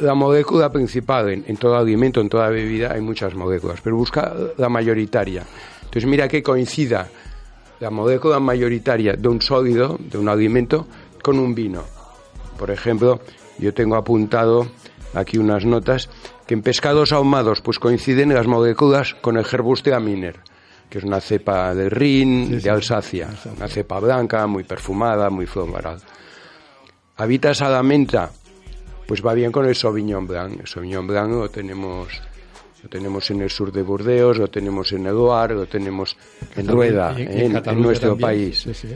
la 0.00 0.14
molécula 0.14 0.70
principal 0.70 1.30
en, 1.30 1.44
en 1.46 1.56
todo 1.56 1.76
alimento, 1.76 2.20
en 2.20 2.28
toda 2.28 2.48
bebida, 2.50 2.92
hay 2.92 3.00
muchas 3.00 3.34
moléculas, 3.34 3.80
pero 3.82 3.96
busca 3.96 4.34
la 4.58 4.68
mayoritaria. 4.68 5.42
Entonces 5.84 6.06
mira 6.06 6.28
que 6.28 6.42
coincida 6.42 7.08
la 7.80 7.90
molécula 7.90 8.38
mayoritaria 8.40 9.14
de 9.14 9.28
un 9.28 9.40
sólido, 9.40 9.96
de 9.98 10.18
un 10.18 10.28
alimento, 10.28 10.86
con 11.22 11.38
un 11.38 11.54
vino. 11.54 11.82
Por 12.58 12.70
ejemplo, 12.70 13.20
yo 13.58 13.72
tengo 13.74 13.96
apuntado 13.96 14.66
aquí 15.14 15.38
unas 15.38 15.64
notas 15.64 16.08
que 16.46 16.54
en 16.54 16.62
pescados 16.62 17.12
ahumados 17.12 17.60
pues 17.60 17.78
coinciden 17.78 18.34
las 18.34 18.46
moléculas 18.46 19.14
con 19.14 19.36
el 19.36 19.44
Gerbustea 19.44 20.00
miner, 20.00 20.40
que 20.90 20.98
es 20.98 21.04
una 21.04 21.20
cepa 21.20 21.74
de 21.74 21.88
Rin, 21.88 22.60
de 22.60 22.70
Alsacia, 22.70 23.28
una 23.56 23.68
cepa 23.68 23.98
blanca, 24.00 24.46
muy 24.46 24.64
perfumada, 24.64 25.30
muy 25.30 25.46
floral. 25.46 25.98
Habita 27.16 27.54
salamenta, 27.54 28.30
pues 29.06 29.24
va 29.24 29.34
bien 29.34 29.52
con 29.52 29.66
el 29.66 29.74
Sauvignon 29.76 30.26
Blanc. 30.26 30.60
El 30.60 30.66
Sauvignon 30.66 31.06
Blanc 31.06 31.30
lo 31.30 31.48
tenemos, 31.48 32.08
lo 32.82 32.88
tenemos 32.88 33.30
en 33.30 33.42
el 33.42 33.50
sur 33.50 33.70
de 33.70 33.82
Burdeos, 33.82 34.36
lo 34.38 34.48
tenemos 34.48 34.92
en 34.92 35.04
Loire, 35.04 35.54
lo 35.54 35.66
tenemos 35.66 36.16
en 36.56 36.66
Rueda, 36.66 37.14
en, 37.16 37.52
nuestro 37.80 38.10
también. 38.10 38.18
país. 38.18 38.66
Sí. 38.72 38.88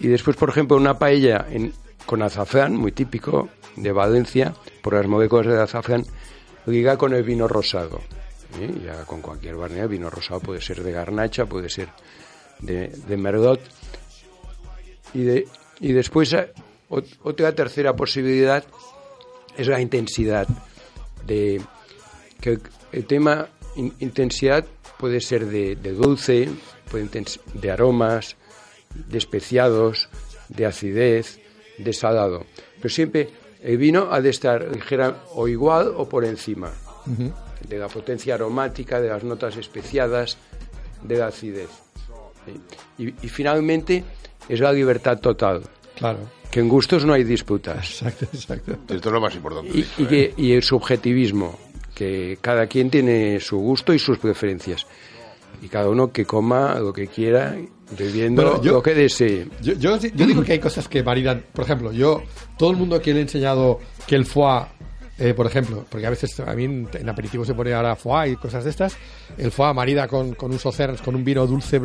Y 0.00 0.08
después, 0.08 0.36
por 0.36 0.48
ejemplo, 0.48 0.76
una 0.78 0.98
paella 0.98 1.46
en- 1.50 1.72
con 2.10 2.22
azafrán, 2.22 2.74
muy 2.74 2.90
típico 2.90 3.48
de 3.76 3.92
Valencia, 3.92 4.52
por 4.82 4.94
las 4.94 5.06
moléculas 5.06 5.46
del 5.46 5.60
azafrán, 5.60 6.04
liga 6.66 6.96
con 6.96 7.14
el 7.14 7.22
vino 7.22 7.46
rosado. 7.46 8.00
¿eh? 8.60 8.68
Ya 8.84 9.04
con 9.04 9.20
cualquier 9.22 9.54
barnea, 9.54 9.86
vino 9.86 10.10
rosado 10.10 10.40
puede 10.40 10.60
ser 10.60 10.82
de 10.82 10.90
garnacha, 10.90 11.46
puede 11.46 11.68
ser 11.68 11.88
de, 12.58 12.88
de 12.88 13.16
merlot. 13.16 13.60
Y, 15.14 15.22
de, 15.22 15.48
y 15.78 15.92
después, 15.92 16.32
ot- 16.34 17.16
otra 17.22 17.54
tercera 17.54 17.94
posibilidad 17.94 18.64
es 19.56 19.68
la 19.68 19.80
intensidad. 19.80 20.48
De, 21.24 21.60
que 22.40 22.58
el, 22.90 23.06
tema 23.06 23.46
in- 23.76 23.94
intensidad 24.00 24.64
puede 24.98 25.20
ser 25.20 25.46
de, 25.46 25.76
de 25.76 25.92
dulce, 25.92 26.48
puede 26.90 27.04
de 27.54 27.70
aromas, 27.70 28.34
de 28.94 29.16
especiados, 29.16 30.08
de 30.48 30.66
acidez, 30.66 31.38
de 31.82 31.92
salado. 31.92 32.46
Pero 32.76 32.88
siempre 32.88 33.28
el 33.62 33.76
vino 33.76 34.08
ha 34.10 34.20
de 34.20 34.30
estar 34.30 34.68
ligera 34.74 35.24
o 35.34 35.48
igual 35.48 35.92
o 35.96 36.08
por 36.08 36.24
encima 36.24 36.70
de 37.68 37.78
la 37.78 37.88
potencia 37.88 38.34
aromática, 38.34 39.00
de 39.00 39.08
las 39.08 39.22
notas 39.24 39.56
especiadas, 39.56 40.38
de 41.02 41.16
la 41.18 41.26
acidez. 41.28 41.68
¿sí? 42.46 42.60
Y, 42.98 43.26
y 43.26 43.28
finalmente 43.28 44.04
es 44.48 44.60
la 44.60 44.72
libertad 44.72 45.18
total, 45.20 45.62
Claro. 45.96 46.18
que 46.50 46.60
en 46.60 46.68
gustos 46.68 47.04
no 47.04 47.12
hay 47.12 47.24
disputas. 47.24 47.78
Exacto, 48.02 48.24
exacto. 48.32 48.72
Esto 48.94 49.08
es 49.08 49.12
lo 49.12 49.20
más 49.20 49.34
importante. 49.34 49.70
Y, 49.76 49.86
y 49.98 50.06
que- 50.06 50.34
y 50.36 50.52
el 50.52 50.62
subjetivismo, 50.62 51.58
que 51.94 52.38
cada 52.40 52.66
quien 52.66 52.90
tiene 52.90 53.38
su 53.40 53.58
gusto 53.58 53.92
y 53.92 53.98
sus 53.98 54.18
preferencias. 54.18 54.86
Y 55.62 55.68
cada 55.68 55.88
uno 55.90 56.10
que 56.10 56.24
coma 56.24 56.78
lo 56.78 56.92
que 56.92 57.08
quiera, 57.08 57.54
bebiendo 57.98 58.42
Bueno, 58.42 58.62
yo- 58.62 58.72
lo 58.72 58.82
que 58.82 58.94
desee. 58.94 59.46
Yo, 59.62 59.74
yo, 59.74 59.96
yo 59.98 60.26
digo 60.26 60.42
que 60.42 60.52
hay 60.52 60.58
cosas 60.58 60.88
que 60.88 61.02
maridan. 61.02 61.44
Por 61.52 61.64
ejemplo, 61.64 61.92
yo, 61.92 62.22
todo 62.58 62.70
el 62.70 62.76
mundo 62.76 63.00
que 63.00 63.12
le 63.12 63.20
he 63.20 63.22
enseñado 63.22 63.80
que 64.06 64.16
el 64.16 64.24
foie, 64.26 64.66
eh, 65.18 65.34
por 65.34 65.46
ejemplo, 65.46 65.84
porque 65.88 66.06
a 66.06 66.10
veces 66.10 66.38
a 66.40 66.54
mí 66.54 66.64
en, 66.64 66.88
en 66.92 67.08
aperitivo 67.08 67.44
se 67.44 67.54
pone 67.54 67.72
ahora 67.74 67.96
foie 67.96 68.30
y 68.30 68.36
cosas 68.36 68.64
de 68.64 68.70
estas, 68.70 68.96
el 69.36 69.50
foie 69.50 69.74
marida 69.74 70.08
con, 70.08 70.34
con 70.34 70.50
un 70.52 70.58
saucernes, 70.58 71.00
con 71.02 71.14
un 71.14 71.24
vino 71.24 71.46
dulce, 71.46 71.80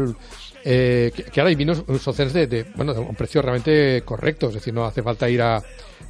eh, 0.64 1.12
que, 1.16 1.24
que 1.24 1.40
ahora 1.42 1.50
hay 1.50 1.56
vinos 1.56 1.84
saucernes 2.02 2.34
de, 2.34 2.48
de, 2.48 2.64
bueno, 2.76 2.94
de 2.94 3.00
un 3.00 3.16
precio 3.16 3.42
realmente 3.42 4.02
correcto, 4.06 4.48
es 4.48 4.56
decir, 4.56 4.74
no 4.74 4.86
hace 4.86 5.04
falta 5.04 5.30
ir 5.30 5.42
a, 5.42 5.62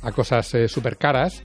a 0.02 0.12
cosas 0.12 0.52
súper 0.68 0.98
caras. 0.98 1.44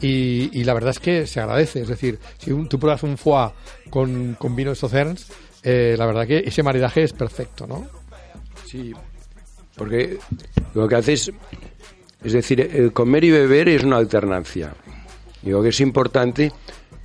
Y, 0.00 0.48
y 0.56 0.62
la 0.62 0.74
verdad 0.74 0.90
es 0.90 1.00
que 1.00 1.26
se 1.26 1.40
agradece, 1.40 1.80
es 1.82 1.88
decir, 1.88 2.20
si 2.38 2.52
un- 2.52 2.68
tú 2.68 2.78
pruebas 2.78 3.02
un 3.02 3.18
foie 3.18 3.50
con, 3.90 4.36
con 4.38 4.54
vino 4.54 4.70
de 4.70 4.76
saucernes, 4.76 5.26
eh, 5.62 5.94
la 5.98 6.06
verdad 6.06 6.26
que 6.26 6.38
ese 6.38 6.62
maridaje 6.62 7.02
es 7.02 7.12
perfecto, 7.12 7.66
¿no? 7.66 7.86
Sí, 8.64 8.92
porque 9.76 10.18
lo 10.74 10.88
que 10.88 10.94
haces, 10.96 11.32
es 12.22 12.32
decir, 12.32 12.60
el 12.60 12.92
comer 12.92 13.24
y 13.24 13.30
beber 13.30 13.68
es 13.68 13.84
una 13.84 13.96
alternancia. 13.96 14.74
Y 15.42 15.50
lo 15.50 15.62
que 15.62 15.68
es 15.68 15.80
importante 15.80 16.52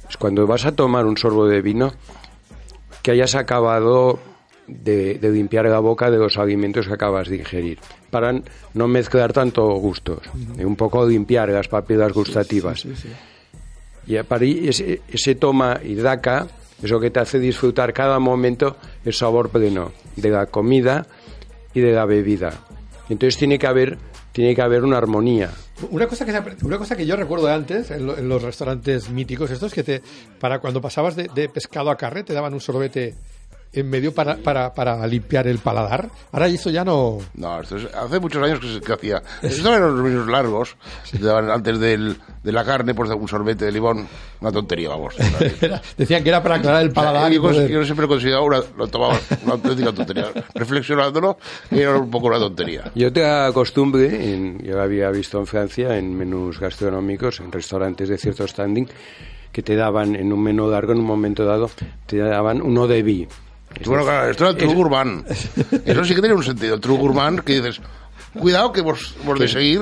es 0.09 0.17
cuando 0.17 0.45
vas 0.47 0.65
a 0.65 0.73
tomar 0.73 1.05
un 1.05 1.17
sorbo 1.17 1.47
de 1.47 1.61
vino, 1.61 1.93
que 3.01 3.11
hayas 3.11 3.35
acabado 3.35 4.19
de, 4.67 5.15
de 5.15 5.29
limpiar 5.29 5.65
la 5.65 5.79
boca 5.79 6.09
de 6.09 6.17
los 6.17 6.37
alimentos 6.37 6.87
que 6.87 6.93
acabas 6.93 7.27
de 7.27 7.37
ingerir, 7.37 7.79
para 8.09 8.33
no 8.73 8.87
mezclar 8.87 9.33
tanto 9.33 9.67
gustos, 9.75 10.21
y 10.57 10.63
un 10.63 10.75
poco 10.75 11.07
limpiar 11.07 11.49
las 11.49 11.67
papilas 11.67 12.13
gustativas. 12.13 12.85
Y 14.07 14.17
a 14.17 14.23
partir 14.23 14.69
ese, 14.69 15.01
ese 15.07 15.35
toma 15.35 15.79
y 15.83 15.95
daca 15.95 16.47
es 16.83 16.91
lo 16.91 16.99
que 16.99 17.09
te 17.09 17.19
hace 17.19 17.39
disfrutar 17.39 17.93
cada 17.93 18.19
momento 18.19 18.77
el 19.05 19.13
sabor 19.13 19.49
pleno 19.49 19.91
de 20.15 20.29
la 20.29 20.45
comida 20.47 21.05
y 21.73 21.79
de 21.81 21.91
la 21.93 22.05
bebida. 22.05 22.53
Entonces 23.09 23.37
tiene 23.37 23.57
que 23.59 23.67
haber, 23.67 23.97
tiene 24.31 24.55
que 24.55 24.61
haber 24.61 24.83
una 24.83 24.97
armonía. 24.97 25.49
Una 25.89 26.07
cosa 26.07 26.25
que 26.25 26.65
una 26.65 26.77
cosa 26.77 26.95
que 26.95 27.05
yo 27.05 27.15
recuerdo 27.15 27.47
antes 27.51 27.89
en, 27.91 28.05
lo- 28.05 28.17
en 28.17 28.29
los 28.29 28.41
restaurantes 28.41 29.09
míticos 29.09 29.49
estos 29.51 29.73
que 29.73 29.83
te 29.83 30.01
para 30.39 30.59
cuando 30.59 30.79
pasabas 30.81 31.15
de, 31.15 31.29
de 31.33 31.49
pescado 31.49 31.89
a 31.89 31.97
carne 31.97 32.23
te 32.23 32.33
daban 32.33 32.53
un 32.53 32.61
sorbete 32.61 33.15
en 33.73 33.89
medio 33.89 34.13
para, 34.13 34.37
para, 34.37 34.73
para 34.73 35.05
limpiar 35.07 35.47
el 35.47 35.57
paladar. 35.59 36.09
Ahora 36.31 36.47
eso 36.47 36.69
ya 36.69 36.85
no 36.85 37.17
No, 37.33 37.59
esto 37.61 37.77
es- 37.77 37.93
hace 37.93 38.19
muchos 38.19 38.41
años 38.43 38.59
que 38.59 38.71
se 38.73 38.81
que 38.81 38.93
hacía. 38.93 39.21
Estos 39.41 39.65
eran 39.65 39.95
los 39.97 40.03
vinos 40.05 40.27
largos, 40.27 40.75
se 41.03 41.17
te 41.17 41.25
daban 41.25 41.49
antes 41.49 41.79
del, 41.79 42.17
de 42.43 42.51
la 42.51 42.63
carne, 42.63 42.93
por 42.93 43.07
un 43.07 43.27
sorbete 43.27 43.65
de 43.65 43.71
limón. 43.71 44.07
Una 44.41 44.51
tontería, 44.51 44.89
vamos. 44.89 45.15
decían 45.97 46.21
que 46.23 46.29
era 46.29 46.43
para 46.43 46.55
aclarar 46.55 46.83
el 46.83 46.91
paladar. 46.91 47.31
yo, 47.31 47.41
poder- 47.41 47.69
yo 47.69 47.83
siempre 47.85 48.05
he 48.05 48.09
considerado 48.09 48.43
una, 48.43 48.61
lo 48.77 48.87
tomaba 48.87 49.17
una 49.43 49.53
auténtica 49.53 49.91
tontería. 49.91 50.27
Reflexionándolo, 50.53 51.37
era 51.71 51.97
un 51.97 52.11
poco 52.11 52.27
una 52.27 52.39
tontería. 52.39 52.91
Y 52.95 53.05
otra 53.05 53.51
costumbre, 53.53 54.33
en- 54.33 54.59
yo 54.63 54.75
la 54.77 54.83
había 54.83 55.09
visto 55.11 55.39
en 55.39 55.47
Francia, 55.47 55.97
en 55.97 56.15
menús 56.15 56.59
gastronómicos, 56.59 57.39
en 57.39 57.51
restaurantes 57.51 58.09
de 58.09 58.17
cierto 58.17 58.47
standing, 58.47 58.87
que 59.51 59.61
te 59.61 59.75
daban 59.75 60.15
en 60.15 60.33
un 60.33 60.41
menú 60.43 60.69
largo, 60.69 60.93
en 60.93 60.99
un 60.99 61.05
momento 61.05 61.45
dado, 61.45 61.69
te 62.05 62.17
daban 62.17 62.61
uno 62.61 62.87
de 62.87 63.03
vi. 63.03 63.27
Es 63.79 63.87
Bueno, 63.87 64.03
claro, 64.03 64.29
esto 64.29 64.43
era 64.45 64.51
el 64.51 64.57
true 64.57 64.73
gourmand. 64.73 65.25
Eso 65.85 66.03
sí 66.05 66.13
que 66.15 66.21
tiene 66.21 66.35
un 66.35 66.43
sentido. 66.43 66.75
El 66.75 66.81
true 66.81 66.97
gourmand 66.97 67.39
que 67.41 67.53
dices, 67.61 67.81
cuidado 68.39 68.71
que 68.71 68.81
vos, 68.81 69.15
vos 69.25 69.39
de 69.39 69.47
seguir 69.47 69.81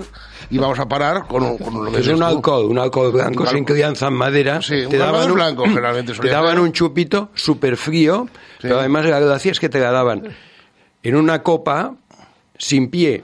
y 0.49 0.57
vamos 0.57 0.79
a 0.79 0.87
parar 0.87 1.27
con, 1.27 1.43
un- 1.43 1.57
con 1.57 1.85
lo 1.85 1.91
que 1.91 1.99
Es 1.99 2.07
un 2.07 2.23
alcohol, 2.23 2.65
un 2.65 2.79
alcohol 2.79 3.11
blanco 3.11 3.43
Un 3.43 3.49
sin 3.49 3.63
crianza 3.65 4.07
en 4.07 4.13
madera. 4.13 4.61
Sí, 4.61 4.81
un 4.85 5.01
alcohol 5.01 5.31
blanco 5.33 5.63
generalmente 5.65 6.13
Te 6.13 6.27
daban 6.29 6.59
un 6.59 6.71
chupito 6.73 7.29
súper 7.35 7.77
frío, 7.77 8.27
pero 8.61 8.79
además 8.79 9.05
la 9.05 9.19
gracia 9.19 9.51
es 9.51 9.59
que 9.59 9.69
te 9.69 9.79
la 9.79 9.91
daban 9.91 10.23
en 11.03 11.15
una 11.15 11.41
copa 11.43 11.95
sin 12.57 12.89
pie. 12.89 13.23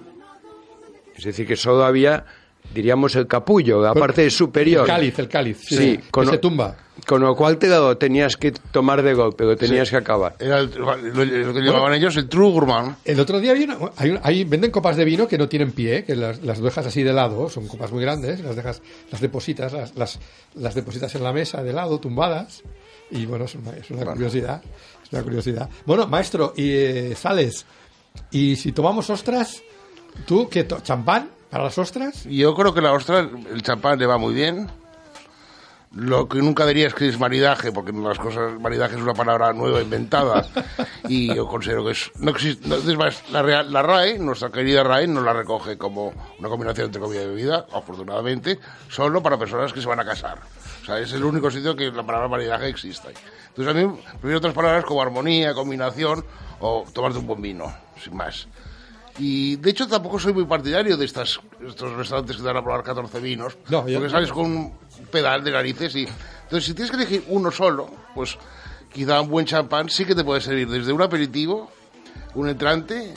Es 1.15 1.23
decir, 1.23 1.47
que 1.47 1.55
solo 1.55 1.83
había, 1.83 2.25
diríamos, 2.73 3.15
el 3.15 3.27
capullo, 3.27 3.81
la 3.81 3.93
parte 3.93 4.29
superior. 4.29 4.81
el 4.81 4.87
cáliz, 4.87 5.19
el 5.19 5.27
cáliz. 5.29 5.57
Sí, 5.61 5.75
Sí, 5.77 5.97
que 5.97 6.09
con- 6.11 6.27
se 6.27 6.37
tumba. 6.37 6.75
Con 7.05 7.21
lo 7.21 7.35
cual 7.35 7.57
te 7.59 7.67
lo 7.67 7.95
tenías 7.95 8.35
que 8.37 8.51
tomar 8.51 9.03
de 9.03 9.13
golpe, 9.13 9.43
lo 9.45 9.55
tenías 9.55 9.89
que 9.89 9.97
acabar. 9.97 10.35
Era 10.39 10.59
el- 10.59 10.71
lo, 10.75 10.95
lo 10.97 11.53
que 11.53 11.61
llamaban 11.61 11.93
ellos 11.93 12.17
el 12.17 12.27
true 12.27 12.51
gourmand. 12.51 12.95
El 13.05 13.19
otro 13.19 13.39
día 13.39 13.51
había 13.51 13.65
una- 13.65 13.91
hay, 13.97 14.09
una- 14.09 14.21
hay- 14.23 14.43
venden 14.43 14.71
copas 14.71 14.97
de 14.97 15.05
vino 15.05 15.27
que 15.27 15.37
no 15.37 15.47
tienen 15.47 15.71
pie, 15.73 16.03
que 16.03 16.15
las, 16.15 16.41
las 16.43 16.59
dejas 16.59 16.87
así 16.87 17.03
de 17.03 17.13
lado, 17.13 17.49
son 17.49 17.67
copas 17.67 17.91
muy 17.91 18.01
grandes, 18.01 18.39
las 18.41 18.55
dejas, 18.55 18.81
las 19.11 19.21
depositas, 19.21 19.71
las, 19.73 19.95
las, 19.95 20.19
las 20.55 20.73
depositas 20.73 21.13
en 21.13 21.23
la 21.23 21.31
mesa 21.31 21.61
de 21.63 21.71
lado, 21.71 21.99
tumbadas, 21.99 22.63
y 23.11 23.25
bueno, 23.27 23.45
es 23.45 23.53
una, 23.55 23.71
es 23.77 23.89
una 23.91 24.03
curiosidad, 24.13 24.61
es 25.03 25.13
una 25.13 25.21
curiosidad. 25.21 25.69
Bueno, 25.85 26.07
maestro, 26.07 26.53
y 26.57 26.71
eh, 26.71 27.15
Sales, 27.15 27.65
y 28.31 28.55
si 28.55 28.71
tomamos 28.71 29.07
ostras, 29.11 29.61
¿tú 30.25 30.49
qué? 30.49 30.63
to- 30.63 30.79
¿Champán 30.81 31.29
para 31.49 31.65
las 31.65 31.77
ostras? 31.77 32.23
Yo 32.25 32.53
creo 32.55 32.73
que 32.73 32.81
la 32.81 32.91
ostra, 32.93 33.19
el 33.19 33.61
champán 33.61 33.99
le 33.99 34.05
va 34.05 34.17
muy 34.17 34.33
bien. 34.33 34.67
Lo 35.95 36.27
que 36.27 36.39
nunca 36.39 36.65
diría 36.65 36.87
es 36.87 36.93
que 36.93 37.07
es 37.07 37.17
maridaje, 37.17 37.71
porque 37.71 37.93
las 37.93 38.19
cosas, 38.19 38.59
maridaje 38.59 38.95
es 38.97 39.01
una 39.01 39.13
palabra 39.13 39.53
nueva 39.53 39.81
inventada 39.81 40.45
y 41.07 41.33
yo 41.33 41.47
considero 41.47 41.85
que 41.85 41.91
es, 41.91 42.11
no 42.19 42.31
existe, 42.31 42.67
no, 42.67 42.75
es 42.75 42.97
más, 42.97 43.23
la, 43.31 43.41
Real- 43.41 43.71
la 43.71 43.81
RAE, 43.81 44.19
nuestra 44.19 44.51
querida 44.51 44.83
RAE, 44.83 45.07
no 45.07 45.21
la 45.21 45.31
recoge 45.31 45.77
como 45.77 46.13
una 46.39 46.49
combinación 46.49 46.87
entre 46.87 47.01
comida 47.01 47.23
y 47.23 47.27
bebida, 47.27 47.65
afortunadamente, 47.71 48.59
solo 48.89 49.23
para 49.23 49.37
personas 49.37 49.71
que 49.71 49.81
se 49.81 49.87
van 49.87 50.01
a 50.01 50.05
casar. 50.05 50.39
O 50.83 50.85
sea, 50.85 50.99
es 50.99 51.13
el 51.13 51.23
único 51.23 51.49
sitio 51.49 51.75
que 51.75 51.89
la 51.89 52.05
palabra 52.05 52.27
maridaje 52.27 52.67
existe. 52.67 53.07
Entonces 53.47 53.73
a 53.73 53.77
mí 53.77 53.99
prefiero 54.11 54.37
otras 54.39 54.53
palabras 54.53 54.83
como 54.83 55.01
armonía, 55.01 55.53
combinación 55.53 56.23
o 56.59 56.85
tomarte 56.93 57.17
un 57.17 57.27
buen 57.27 57.41
vino, 57.41 57.73
sin 58.03 58.15
más. 58.15 58.47
Y 59.19 59.55
de 59.55 59.69
hecho 59.71 59.87
tampoco 59.87 60.19
soy 60.19 60.33
muy 60.33 60.45
partidario 60.45 60.95
de 60.97 61.05
estas, 61.05 61.39
estos 61.65 61.91
restaurantes 61.93 62.35
que 62.35 62.41
te 62.43 62.47
dan 62.47 62.57
a 62.57 62.63
probar 62.63 62.83
14 62.83 63.19
vinos. 63.19 63.57
No, 63.69 63.87
yo- 63.87 63.97
porque 63.99 64.11
sales 64.11 64.31
con 64.31 64.45
un 64.45 64.77
pedal 65.11 65.43
de 65.43 65.51
narices 65.51 65.95
y... 65.95 66.07
Entonces 66.43 66.65
si 66.65 66.73
tienes 66.73 66.91
que 66.91 66.97
elegir 66.97 67.23
uno 67.29 67.49
solo, 67.51 67.89
pues 68.13 68.37
quizá 68.93 69.19
un 69.21 69.29
buen 69.29 69.45
champán 69.45 69.89
sí 69.89 70.05
que 70.05 70.13
te 70.15 70.23
puede 70.23 70.39
servir 70.41 70.69
desde 70.69 70.93
un 70.93 71.01
aperitivo, 71.01 71.69
un 72.35 72.47
entrante, 72.47 73.13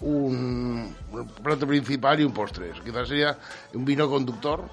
un, 0.00 0.94
plato 1.42 1.66
principal 1.66 2.18
y 2.20 2.24
un 2.24 2.32
postre. 2.32 2.72
Quizás 2.84 3.08
sería 3.08 3.38
un 3.74 3.84
vino 3.84 4.08
conductor. 4.08 4.64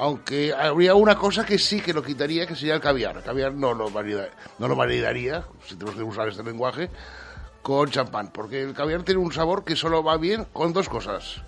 Aunque 0.00 0.54
habría 0.54 0.94
una 0.94 1.16
cosa 1.16 1.44
que 1.44 1.58
sí 1.58 1.80
que 1.80 1.92
lo 1.92 2.04
quitaría, 2.04 2.46
que 2.46 2.54
sería 2.54 2.74
el 2.76 2.80
caviar. 2.80 3.16
El 3.16 3.22
caviar 3.24 3.52
no 3.54 3.74
lo, 3.74 3.90
marida- 3.90 4.28
no 4.60 4.68
lo 4.68 4.76
maridaría, 4.76 5.44
si 5.66 5.74
tenemos 5.74 5.96
que 5.96 6.04
usar 6.04 6.28
este 6.28 6.44
lenguaje, 6.44 6.88
con 7.62 7.90
champán. 7.90 8.30
Porque 8.32 8.62
el 8.62 8.74
caviar 8.74 9.02
tiene 9.02 9.20
un 9.20 9.32
sabor 9.32 9.64
que 9.64 9.76
solo 9.76 10.02
va 10.02 10.16
bien 10.16 10.46
con 10.52 10.72
dos 10.72 10.88
cosas. 10.88 11.42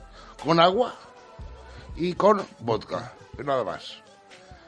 Con 0.44 0.60
agua 0.60 0.94
y 1.96 2.14
con 2.14 2.42
vodka. 2.60 3.12
Nada 3.44 3.64
más. 3.64 4.02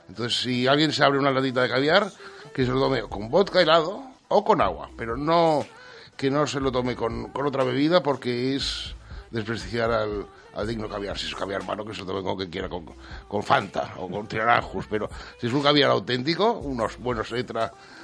Entonces, 0.08 0.40
si 0.40 0.66
alguien 0.66 0.92
se 0.92 1.04
abre 1.04 1.18
una 1.18 1.30
latita 1.30 1.62
de 1.62 1.68
caviar, 1.68 2.10
que 2.54 2.64
se 2.66 2.72
lo 2.72 2.80
tome 2.80 3.02
con 3.02 3.30
vodka 3.30 3.60
helado 3.60 4.02
o 4.28 4.44
con 4.44 4.60
agua. 4.60 4.90
Pero 4.96 5.16
no 5.16 5.64
que 6.16 6.30
no 6.30 6.46
se 6.46 6.60
lo 6.60 6.70
tome 6.70 6.94
con, 6.94 7.28
con 7.30 7.46
otra 7.46 7.64
bebida 7.64 8.02
porque 8.02 8.54
es 8.54 8.94
desprestigiar 9.30 9.90
al, 9.90 10.26
al 10.54 10.66
digno 10.68 10.88
caviar. 10.88 11.18
Si 11.18 11.26
es 11.26 11.34
caviar 11.34 11.64
malo, 11.64 11.84
que 11.84 11.94
se 11.94 12.00
lo 12.00 12.06
tome 12.06 12.22
con 12.22 12.36
quien 12.36 12.50
quiera, 12.50 12.68
con, 12.68 12.84
con 13.28 13.42
Fanta 13.42 13.94
o 13.96 14.08
con 14.08 14.26
Tiraranjus. 14.26 14.86
Pero 14.88 15.08
si 15.40 15.46
es 15.46 15.52
un 15.52 15.62
caviar 15.62 15.90
auténtico, 15.90 16.52
unos 16.52 16.98
buenos 16.98 17.30
letra 17.30 17.72
mu- 17.72 18.01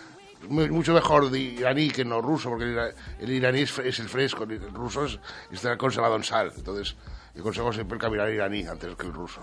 mucho 0.49 0.93
mejor 0.95 1.31
de 1.31 1.39
iraní 1.41 1.89
que 1.91 2.05
no 2.05 2.21
ruso, 2.21 2.49
porque 2.51 2.65
el, 2.65 2.73
ira- 2.73 2.95
el 3.21 3.31
iraní 3.31 3.61
es, 3.63 3.79
el 3.79 4.09
fresco, 4.09 4.45
el, 4.45 4.61
ruso 4.73 5.05
es, 5.05 5.19
está 5.53 5.77
conservado 5.77 6.17
en 6.17 6.25
sal. 6.25 6.53
Entonces, 6.57 6.97
yo 7.35 7.43
consejo 7.43 7.73
siempre 7.73 7.97
el 7.97 8.01
caviar 8.01 8.31
iraní 8.31 8.65
antes 8.67 8.95
que 8.97 9.07
el 9.07 9.13
ruso. 9.13 9.41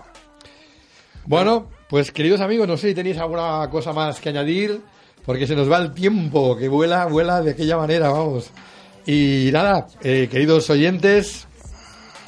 Bueno, 1.26 1.70
pues 1.88 2.12
queridos 2.12 2.40
amigos, 2.40 2.68
no 2.68 2.76
sé 2.76 2.88
si 2.88 2.94
tenéis 2.94 3.18
alguna 3.18 3.68
cosa 3.70 3.92
más 3.92 4.20
que 4.20 4.28
añadir, 4.28 4.80
porque 5.24 5.46
se 5.46 5.56
nos 5.56 5.70
va 5.70 5.78
el 5.78 5.92
tiempo, 5.92 6.56
que 6.56 6.68
vuela, 6.68 7.06
vuela 7.06 7.42
de 7.42 7.50
aquella 7.52 7.76
manera, 7.76 8.10
vamos. 8.10 8.50
Y 9.06 9.50
nada, 9.52 9.86
eh, 10.02 10.28
queridos 10.30 10.70
oyentes, 10.70 11.46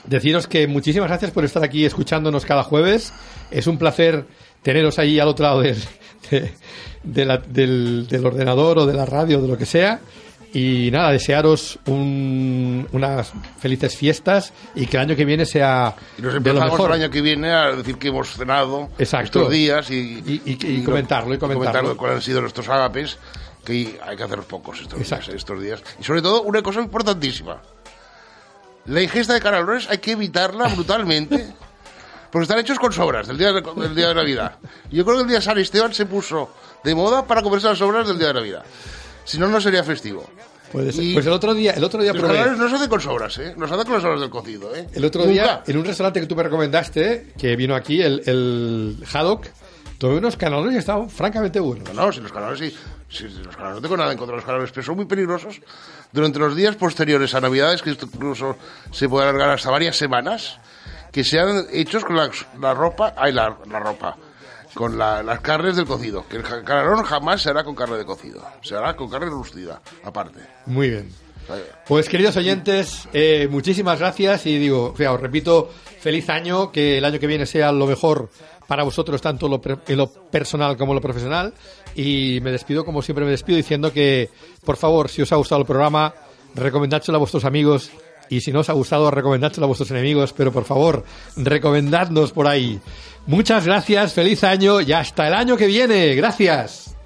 deciros 0.04 0.46
que 0.48 0.66
muchísimas 0.66 1.08
gracias 1.08 1.30
por 1.30 1.44
estar 1.44 1.62
aquí 1.62 1.84
escuchándonos 1.84 2.44
cada 2.44 2.64
jueves. 2.64 3.12
Es 3.50 3.66
un 3.66 3.78
placer 3.78 4.26
teneros 4.62 4.98
ahí 4.98 5.20
al 5.20 5.28
otro 5.28 5.44
lado 5.44 5.60
del, 5.60 5.76
de- 6.30 6.52
de 7.02 7.24
la- 7.24 7.38
del, 7.38 8.06
del 8.08 8.26
ordenador 8.26 8.78
o 8.78 8.86
de 8.86 8.94
la 8.94 9.06
radio, 9.06 9.40
de 9.40 9.48
lo 9.48 9.56
que 9.58 9.66
sea. 9.66 10.00
Y 10.54 10.88
nada, 10.90 11.10
desearos 11.12 11.78
un- 11.86 12.88
unas 12.92 13.32
felices 13.60 13.94
fiestas 13.94 14.54
y 14.74 14.86
que 14.86 14.96
el 14.96 15.02
año 15.02 15.14
que 15.16 15.26
viene 15.26 15.44
sea 15.44 15.94
Y 16.18 16.22
nos 16.22 16.42
de 16.42 16.52
lo 16.54 16.60
mejor. 16.62 16.90
el 16.94 17.02
año 17.02 17.10
que 17.10 17.20
viene 17.20 17.52
a 17.52 17.72
decir 17.72 17.96
que 17.98 18.08
hemos 18.08 18.30
cenado 18.32 18.88
Exacto. 18.98 19.40
estos 19.40 19.52
días 19.52 19.90
y, 19.90 19.94
Y- 19.94 20.42
y- 20.46 20.76
y 20.80 20.82
comentarlo, 20.84 21.34
y 21.34 21.38
comentarlo. 21.38 21.96
cuáles 21.98 22.16
han 22.16 22.22
sido 22.22 22.40
nuestros 22.40 22.66
ágapes, 22.70 23.18
que 23.62 23.98
hay 24.02 24.16
que 24.16 24.22
hacerlos 24.22 24.46
pocos 24.46 24.80
estos 24.80 24.98
días, 24.98 25.12
Exacto. 25.12 25.36
estos 25.36 25.62
días. 25.62 25.82
Y 26.00 26.04
sobre 26.04 26.22
todo, 26.22 26.40
una 26.42 26.62
cosa 26.62 26.80
importantísima. 26.80 27.60
La 28.86 29.02
ingesta 29.02 29.34
de 29.34 29.40
canalones 29.42 29.86
hay 29.90 29.98
que 29.98 30.12
evitarla 30.12 30.68
brutalmente. 30.74 31.46
Porque 32.30 32.42
están 32.42 32.58
hechos 32.58 32.78
con 32.78 32.92
sobras 32.92 33.26
del 33.26 33.38
día 33.38 33.52
de, 33.52 33.62
del 33.62 33.94
día 33.94 34.08
de 34.08 34.14
Navidad. 34.14 34.56
Yo 34.90 35.04
creo 35.04 35.16
que 35.16 35.22
el 35.22 35.28
día 35.28 35.38
de 35.38 35.42
San 35.42 35.58
Esteban 35.58 35.94
se 35.94 36.06
puso 36.06 36.50
de 36.84 36.94
moda 36.94 37.26
para 37.26 37.42
comerse 37.42 37.66
las 37.68 37.78
sobras 37.78 38.06
del 38.06 38.18
día 38.18 38.28
de 38.28 38.34
Navidad. 38.34 38.64
Si 39.24 39.38
no, 39.38 39.48
no 39.48 39.60
sería 39.60 39.82
festivo. 39.84 40.28
Puede 40.72 40.92
ser. 40.92 41.14
Pues 41.14 41.24
el 41.26 41.32
otro 41.32 41.54
día, 41.54 41.72
el 41.72 41.82
otro 41.84 42.02
día 42.02 42.12
Los 42.12 42.22
probé. 42.22 42.50
no 42.56 42.68
se 42.68 42.74
hacen 42.76 42.88
con 42.90 43.00
sobras, 43.00 43.38
¿eh? 43.38 43.54
Nos 43.56 43.70
hacen 43.72 43.84
con 43.84 43.94
las 43.94 44.02
sobras 44.02 44.20
del 44.20 44.28
cocido, 44.28 44.74
¿eh? 44.76 44.86
El 44.92 45.04
otro 45.06 45.22
Nunca. 45.22 45.32
día, 45.32 45.62
en 45.66 45.76
un 45.78 45.84
restaurante 45.86 46.20
que 46.20 46.26
tú 46.26 46.36
me 46.36 46.42
recomendaste, 46.42 47.32
que 47.38 47.56
vino 47.56 47.74
aquí, 47.74 48.02
el, 48.02 48.22
el 48.26 48.98
Haddock, 49.10 49.46
tomé 49.96 50.18
unos 50.18 50.36
canalones 50.36 50.74
y 50.74 50.78
estaban 50.78 51.08
francamente 51.08 51.58
buenos. 51.60 51.92
No, 51.94 52.12
si 52.12 52.20
los 52.20 52.30
canales 52.32 52.58
sí, 52.58 52.76
si, 53.08 53.30
si 53.30 53.42
los 53.42 53.56
canales 53.56 53.76
no 53.76 53.80
tengo 53.80 53.96
nada 53.96 54.12
en 54.12 54.18
contra 54.18 54.34
de 54.34 54.42
los 54.42 54.44
canales, 54.46 54.70
pero 54.70 54.84
son 54.84 54.96
muy 54.96 55.06
peligrosos 55.06 55.58
durante 56.12 56.38
los 56.38 56.54
días 56.54 56.76
posteriores 56.76 57.34
a 57.34 57.40
Navidades, 57.40 57.80
que 57.80 57.90
incluso 57.90 58.56
se 58.92 59.08
puede 59.08 59.26
alargar 59.26 59.48
hasta 59.50 59.70
varias 59.70 59.96
semanas, 59.96 60.58
que 61.18 61.24
sean 61.24 61.66
hechos 61.72 62.04
con 62.04 62.14
la, 62.16 62.30
la 62.60 62.74
ropa, 62.74 63.12
ay, 63.16 63.32
la, 63.32 63.56
la 63.68 63.80
ropa, 63.80 64.16
con 64.72 64.96
la- 64.96 65.20
las 65.20 65.40
carnes 65.40 65.74
del 65.74 65.84
cocido. 65.84 66.24
Que 66.28 66.36
el 66.36 66.44
canalón 66.44 67.02
jamás 67.02 67.42
se 67.42 67.50
hará 67.50 67.64
con 67.64 67.74
carne 67.74 67.96
de 67.96 68.04
cocido, 68.04 68.40
se 68.62 68.76
hará 68.76 68.94
con 68.94 69.10
carne 69.10 69.26
rustida, 69.26 69.80
aparte. 70.04 70.38
Muy 70.66 70.90
bien. 70.90 71.10
Pues 71.88 72.08
queridos 72.08 72.36
oyentes, 72.36 73.08
eh, 73.12 73.48
muchísimas 73.50 73.98
gracias 73.98 74.46
y 74.46 74.58
digo, 74.58 74.94
fíjate, 74.96 75.16
os 75.16 75.20
repito, 75.20 75.70
feliz 75.98 76.28
año, 76.30 76.70
que 76.70 76.98
el 76.98 77.04
año 77.04 77.18
que 77.18 77.26
viene 77.26 77.46
sea 77.46 77.72
lo 77.72 77.86
mejor 77.88 78.30
para 78.68 78.84
vosotros, 78.84 79.20
tanto 79.20 79.48
lo 79.48 79.60
pre- 79.60 79.78
en 79.88 79.96
lo 79.96 80.06
personal 80.08 80.76
como 80.76 80.92
en 80.92 80.96
lo 80.96 81.02
profesional. 81.02 81.52
Y 81.96 82.38
me 82.42 82.52
despido, 82.52 82.84
como 82.84 83.02
siempre 83.02 83.24
me 83.24 83.32
despido, 83.32 83.56
diciendo 83.56 83.92
que, 83.92 84.30
por 84.64 84.76
favor, 84.76 85.08
si 85.08 85.20
os 85.22 85.32
ha 85.32 85.36
gustado 85.36 85.62
el 85.62 85.66
programa, 85.66 86.14
recomendádselo 86.54 87.16
a 87.16 87.18
vuestros 87.18 87.44
amigos. 87.44 87.90
Y 88.28 88.40
si 88.40 88.52
no 88.52 88.60
os 88.60 88.68
ha 88.68 88.74
gustado, 88.74 89.10
recomendádselo 89.10 89.64
a 89.64 89.68
vuestros 89.68 89.90
enemigos, 89.90 90.32
pero 90.32 90.52
por 90.52 90.64
favor, 90.64 91.04
recomendadnos 91.36 92.32
por 92.32 92.46
ahí. 92.46 92.80
Muchas 93.26 93.66
gracias, 93.66 94.14
feliz 94.14 94.42
año 94.44 94.80
y 94.80 94.92
hasta 94.92 95.26
el 95.28 95.34
año 95.34 95.56
que 95.56 95.66
viene. 95.66 96.14
Gracias. 96.14 96.96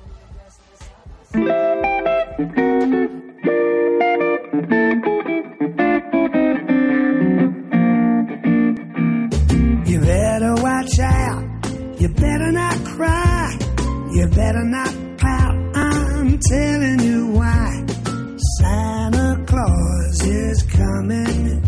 You 9.87 10.01
better 10.01 10.55
watch 10.63 10.99
out. 11.01 12.01
You 12.01 12.09
better 12.09 12.53
not 12.53 12.85
cry. 12.85 13.59
You 14.13 14.29
better 14.29 14.65
not 14.65 15.19
pout. 15.19 15.77
I'm 15.77 16.39
telling 16.39 17.01
you 17.01 17.27
why. 17.33 17.85
Coming 20.71 21.63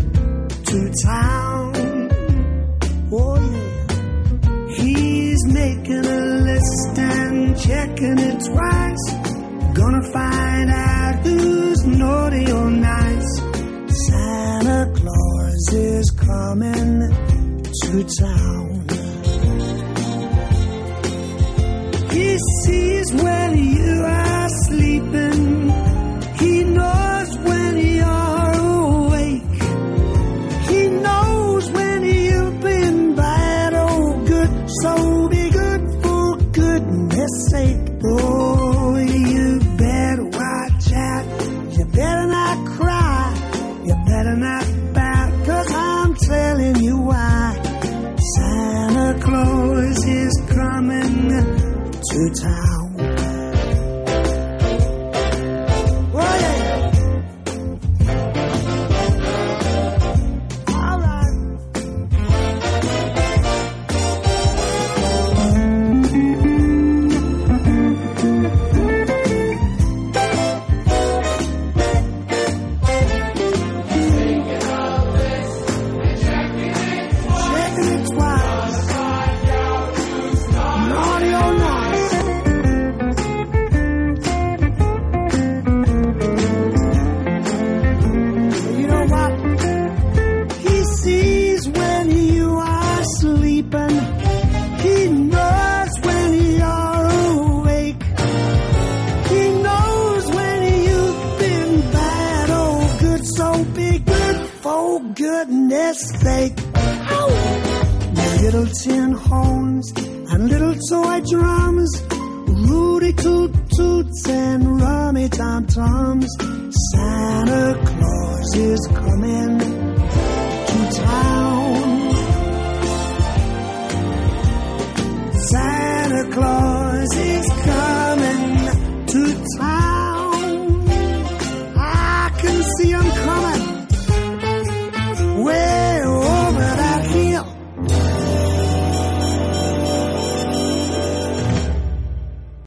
to 0.63 0.93
town. 1.03 2.09
Oh 3.11 3.37
yeah. 3.51 3.75
He's 4.75 5.45
making 5.47 6.05
a 6.05 6.21
list 6.49 6.97
and 6.97 7.57
checking 7.59 8.17
it 8.19 8.43
twice. 8.45 9.05
Gonna 9.73 10.03
find 10.11 10.69
out 10.69 11.15
who's 11.23 11.83
naughty 11.85 12.51
or 12.51 12.71
nice. 12.71 13.39
Santa 14.07 14.91
Claus 14.95 15.73
is 15.73 16.11
coming 16.11 17.09
to 17.81 18.03
town. 18.23 18.85
He 22.11 22.37
sees 22.63 23.13
when 23.13 23.57
you 23.57 24.03
are 24.05 24.49
sleeping. 24.49 25.44